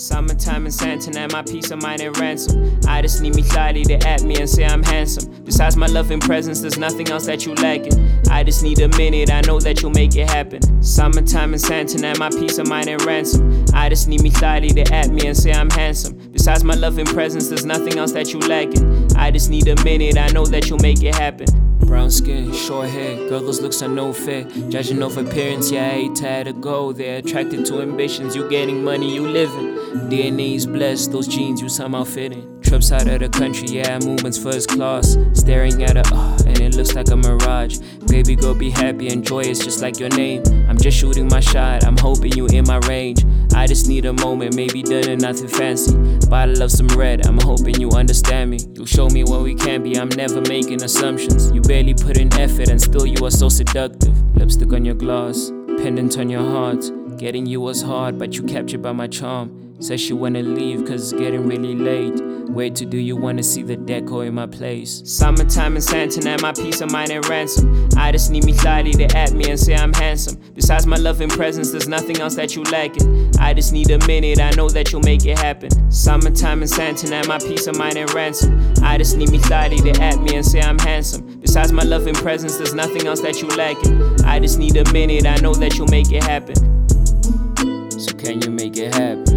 Summertime 0.00 0.64
in 0.64 0.72
Santa 0.72 1.14
and 1.20 1.30
my 1.30 1.42
peace 1.42 1.70
of 1.70 1.82
mind 1.82 2.00
and 2.00 2.16
ransom. 2.18 2.80
I 2.88 3.02
just 3.02 3.20
need 3.20 3.34
me 3.34 3.42
slightly 3.42 3.84
to 3.84 4.08
at 4.08 4.22
me 4.22 4.36
and 4.36 4.48
say 4.48 4.64
I'm 4.64 4.82
handsome. 4.82 5.30
Besides 5.44 5.76
my 5.76 5.88
loving 5.88 6.20
presence, 6.20 6.62
there's 6.62 6.78
nothing 6.78 7.10
else 7.10 7.26
that 7.26 7.44
you 7.44 7.54
lacking. 7.56 8.00
I 8.30 8.42
just 8.42 8.62
need 8.62 8.80
a 8.80 8.88
minute, 8.96 9.30
I 9.30 9.42
know 9.42 9.60
that 9.60 9.82
you'll 9.82 9.90
make 9.90 10.16
it 10.16 10.30
happen. 10.30 10.82
Summertime 10.82 11.52
in 11.52 11.58
Santa 11.58 12.02
and 12.02 12.18
my 12.18 12.30
peace 12.30 12.56
of 12.56 12.66
mind 12.66 12.88
and 12.88 13.02
ransom. 13.02 13.66
I 13.74 13.90
just 13.90 14.08
need 14.08 14.22
me 14.22 14.30
slightly 14.30 14.70
to 14.70 14.90
at 14.90 15.10
me 15.10 15.26
and 15.26 15.36
say 15.36 15.52
I'm 15.52 15.68
handsome. 15.68 16.16
Besides 16.32 16.64
my 16.64 16.76
loving 16.76 17.04
presence, 17.04 17.48
there's 17.48 17.66
nothing 17.66 17.98
else 17.98 18.12
that 18.12 18.32
you 18.32 18.38
lacking. 18.40 19.14
I 19.16 19.30
just 19.30 19.50
need 19.50 19.68
a 19.68 19.84
minute, 19.84 20.16
I 20.16 20.28
know 20.28 20.46
that 20.46 20.70
you'll 20.70 20.78
make 20.78 21.02
it 21.02 21.14
happen. 21.14 21.46
Brown 21.80 22.10
skin, 22.10 22.54
short 22.54 22.88
hair, 22.88 23.16
girl, 23.28 23.40
those 23.40 23.60
looks 23.60 23.82
are 23.82 23.88
no 23.88 24.14
fair. 24.14 24.44
Judging 24.70 25.02
off 25.02 25.18
appearance, 25.18 25.70
yeah, 25.70 25.92
I 25.92 26.06
to 26.14 26.26
have 26.26 26.46
to 26.46 26.54
go 26.54 26.90
there. 26.92 27.18
Attracted 27.18 27.66
to 27.66 27.82
ambitions, 27.82 28.34
you 28.34 28.48
getting 28.48 28.82
money, 28.82 29.14
you 29.14 29.28
living. 29.28 29.79
DNA's 30.10 30.66
blessed, 30.66 31.12
those 31.12 31.28
jeans 31.28 31.62
you 31.62 31.68
somehow 31.68 32.02
fit 32.02 32.32
in. 32.32 32.60
Trips 32.62 32.90
out 32.90 33.06
of 33.06 33.20
the 33.20 33.28
country, 33.28 33.68
yeah, 33.68 33.96
movements 34.00 34.36
first 34.36 34.68
class. 34.68 35.16
Staring 35.34 35.80
at 35.84 35.94
her, 35.94 36.02
uh, 36.12 36.36
and 36.46 36.60
it 36.60 36.74
looks 36.74 36.94
like 36.94 37.08
a 37.10 37.16
mirage. 37.16 37.78
Baby 38.08 38.34
girl, 38.34 38.52
be 38.52 38.70
happy 38.70 39.06
and 39.06 39.24
joyous, 39.24 39.60
just 39.60 39.82
like 39.82 40.00
your 40.00 40.08
name. 40.08 40.42
I'm 40.68 40.76
just 40.76 40.98
shooting 40.98 41.28
my 41.28 41.38
shot, 41.38 41.84
I'm 41.84 41.96
hoping 41.96 42.32
you 42.32 42.46
in 42.46 42.64
my 42.66 42.78
range. 42.88 43.24
I 43.54 43.68
just 43.68 43.86
need 43.86 44.04
a 44.04 44.12
moment, 44.12 44.56
maybe 44.56 44.82
dinner, 44.82 45.14
nothing 45.14 45.46
fancy. 45.46 45.96
Bottle 46.26 46.60
of 46.60 46.72
some 46.72 46.88
red, 46.88 47.24
I'm 47.24 47.38
hoping 47.38 47.80
you 47.80 47.90
understand 47.92 48.50
me. 48.50 48.58
You'll 48.74 48.86
show 48.86 49.08
me 49.08 49.22
what 49.22 49.42
we 49.42 49.54
can 49.54 49.80
be, 49.84 49.96
I'm 49.96 50.08
never 50.08 50.40
making 50.40 50.82
assumptions. 50.82 51.52
You 51.52 51.60
barely 51.60 51.94
put 51.94 52.16
in 52.16 52.34
effort, 52.34 52.68
and 52.68 52.80
still 52.80 53.06
you 53.06 53.24
are 53.24 53.30
so 53.30 53.48
seductive. 53.48 54.36
Lipstick 54.36 54.72
on 54.72 54.84
your 54.84 54.96
gloss, 54.96 55.50
pendant 55.78 56.18
on 56.18 56.28
your 56.28 56.42
heart. 56.42 56.84
Getting 57.16 57.46
you 57.46 57.60
was 57.60 57.80
hard, 57.80 58.18
but 58.18 58.34
you 58.34 58.42
captured 58.42 58.82
by 58.82 58.90
my 58.90 59.06
charm. 59.06 59.69
Says 59.80 59.98
she 59.98 60.12
wanna 60.12 60.42
leave 60.42 60.86
cause 60.86 61.10
it's 61.10 61.18
getting 61.18 61.48
really 61.48 61.74
late. 61.74 62.20
Where 62.50 62.68
to 62.68 62.84
do 62.84 62.98
you 62.98 63.16
wanna 63.16 63.42
see 63.42 63.62
the 63.62 63.78
deco 63.78 64.26
in 64.26 64.34
my 64.34 64.46
place? 64.46 65.00
Summertime 65.06 65.74
in 65.74 65.80
Santa 65.80 66.36
my 66.42 66.52
peace 66.52 66.82
of 66.82 66.92
mind 66.92 67.10
and 67.10 67.26
ransom. 67.26 67.88
I 67.96 68.12
just 68.12 68.30
need 68.30 68.44
me 68.44 68.52
slightly 68.52 68.92
to 68.92 69.16
at 69.16 69.32
me 69.32 69.48
and 69.48 69.58
say 69.58 69.74
I'm 69.74 69.94
handsome. 69.94 70.38
Besides 70.54 70.86
my 70.86 70.96
loving 70.96 71.30
presence, 71.30 71.70
there's 71.70 71.88
nothing 71.88 72.20
else 72.20 72.34
that 72.34 72.54
you 72.54 72.62
lacking. 72.64 73.34
I 73.38 73.54
just 73.54 73.72
need 73.72 73.90
a 73.90 74.06
minute, 74.06 74.38
I 74.38 74.50
know 74.50 74.68
that 74.68 74.92
you'll 74.92 75.00
make 75.00 75.24
it 75.24 75.38
happen. 75.38 75.70
Summertime 75.90 76.60
in 76.60 76.68
Santa 76.68 77.26
my 77.26 77.38
peace 77.38 77.66
of 77.66 77.78
mind 77.78 77.96
and 77.96 78.12
ransom. 78.12 78.74
I 78.82 78.98
just 78.98 79.16
need 79.16 79.30
me 79.30 79.38
slightly 79.38 79.78
to 79.78 80.02
at 80.02 80.20
me 80.20 80.36
and 80.36 80.44
say 80.44 80.60
I'm 80.60 80.78
handsome. 80.78 81.40
Besides 81.40 81.72
my 81.72 81.84
loving 81.84 82.14
presence, 82.14 82.58
there's 82.58 82.74
nothing 82.74 83.06
else 83.06 83.22
that 83.22 83.40
you 83.40 83.48
lacking. 83.48 84.20
I 84.26 84.40
just 84.40 84.58
need 84.58 84.76
a 84.76 84.92
minute, 84.92 85.24
I 85.24 85.36
know 85.36 85.54
that 85.54 85.78
you'll 85.78 85.88
make 85.88 86.12
it 86.12 86.24
happen. 86.24 86.56
So 87.98 88.12
can 88.16 88.42
you 88.42 88.50
make 88.50 88.76
it 88.76 88.94
happen? 88.94 89.29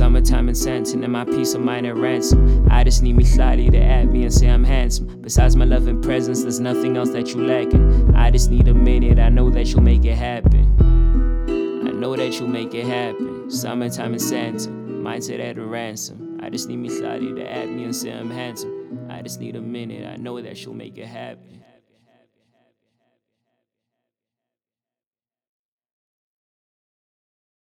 Summertime 0.00 0.48
in 0.48 0.54
Santa 0.54 0.94
and 0.94 1.12
my 1.12 1.26
peace 1.26 1.52
of 1.52 1.60
mind 1.60 1.86
at 1.86 1.94
ransom. 1.94 2.66
I 2.70 2.84
just 2.84 3.02
need 3.02 3.16
me 3.16 3.22
slightly 3.22 3.68
to 3.68 3.78
add 3.78 4.10
me 4.10 4.22
and 4.22 4.32
say 4.32 4.48
I'm 4.48 4.64
handsome. 4.64 5.20
Besides 5.20 5.56
my 5.56 5.66
love 5.66 5.88
and 5.88 6.02
presence, 6.02 6.40
there's 6.40 6.58
nothing 6.58 6.96
else 6.96 7.10
that 7.10 7.34
you 7.34 7.44
lacking. 7.44 8.16
I 8.16 8.30
just 8.30 8.50
need 8.50 8.66
a 8.68 8.72
minute, 8.72 9.18
I 9.18 9.28
know 9.28 9.50
that 9.50 9.66
you'll 9.66 9.82
make 9.82 10.06
it 10.06 10.14
happen. 10.14 11.84
I 11.86 11.90
know 11.90 12.16
that 12.16 12.40
you'll 12.40 12.48
make 12.48 12.72
it 12.72 12.86
happen. 12.86 13.50
Summertime 13.50 14.14
in 14.14 14.20
Santa, 14.20 14.70
mindset 14.70 15.38
at 15.38 15.58
a 15.58 15.66
ransom. 15.66 16.40
I 16.42 16.48
just 16.48 16.66
need 16.66 16.78
me 16.78 16.88
slightly 16.88 17.34
to 17.34 17.46
add 17.46 17.68
me 17.68 17.84
and 17.84 17.94
say 17.94 18.10
I'm 18.10 18.30
handsome. 18.30 19.06
I 19.10 19.20
just 19.20 19.38
need 19.38 19.54
a 19.54 19.60
minute, 19.60 20.10
I 20.10 20.16
know 20.16 20.40
that 20.40 20.56
she'll 20.56 20.72
make 20.72 20.96
it 20.96 21.08
happen. 21.08 21.59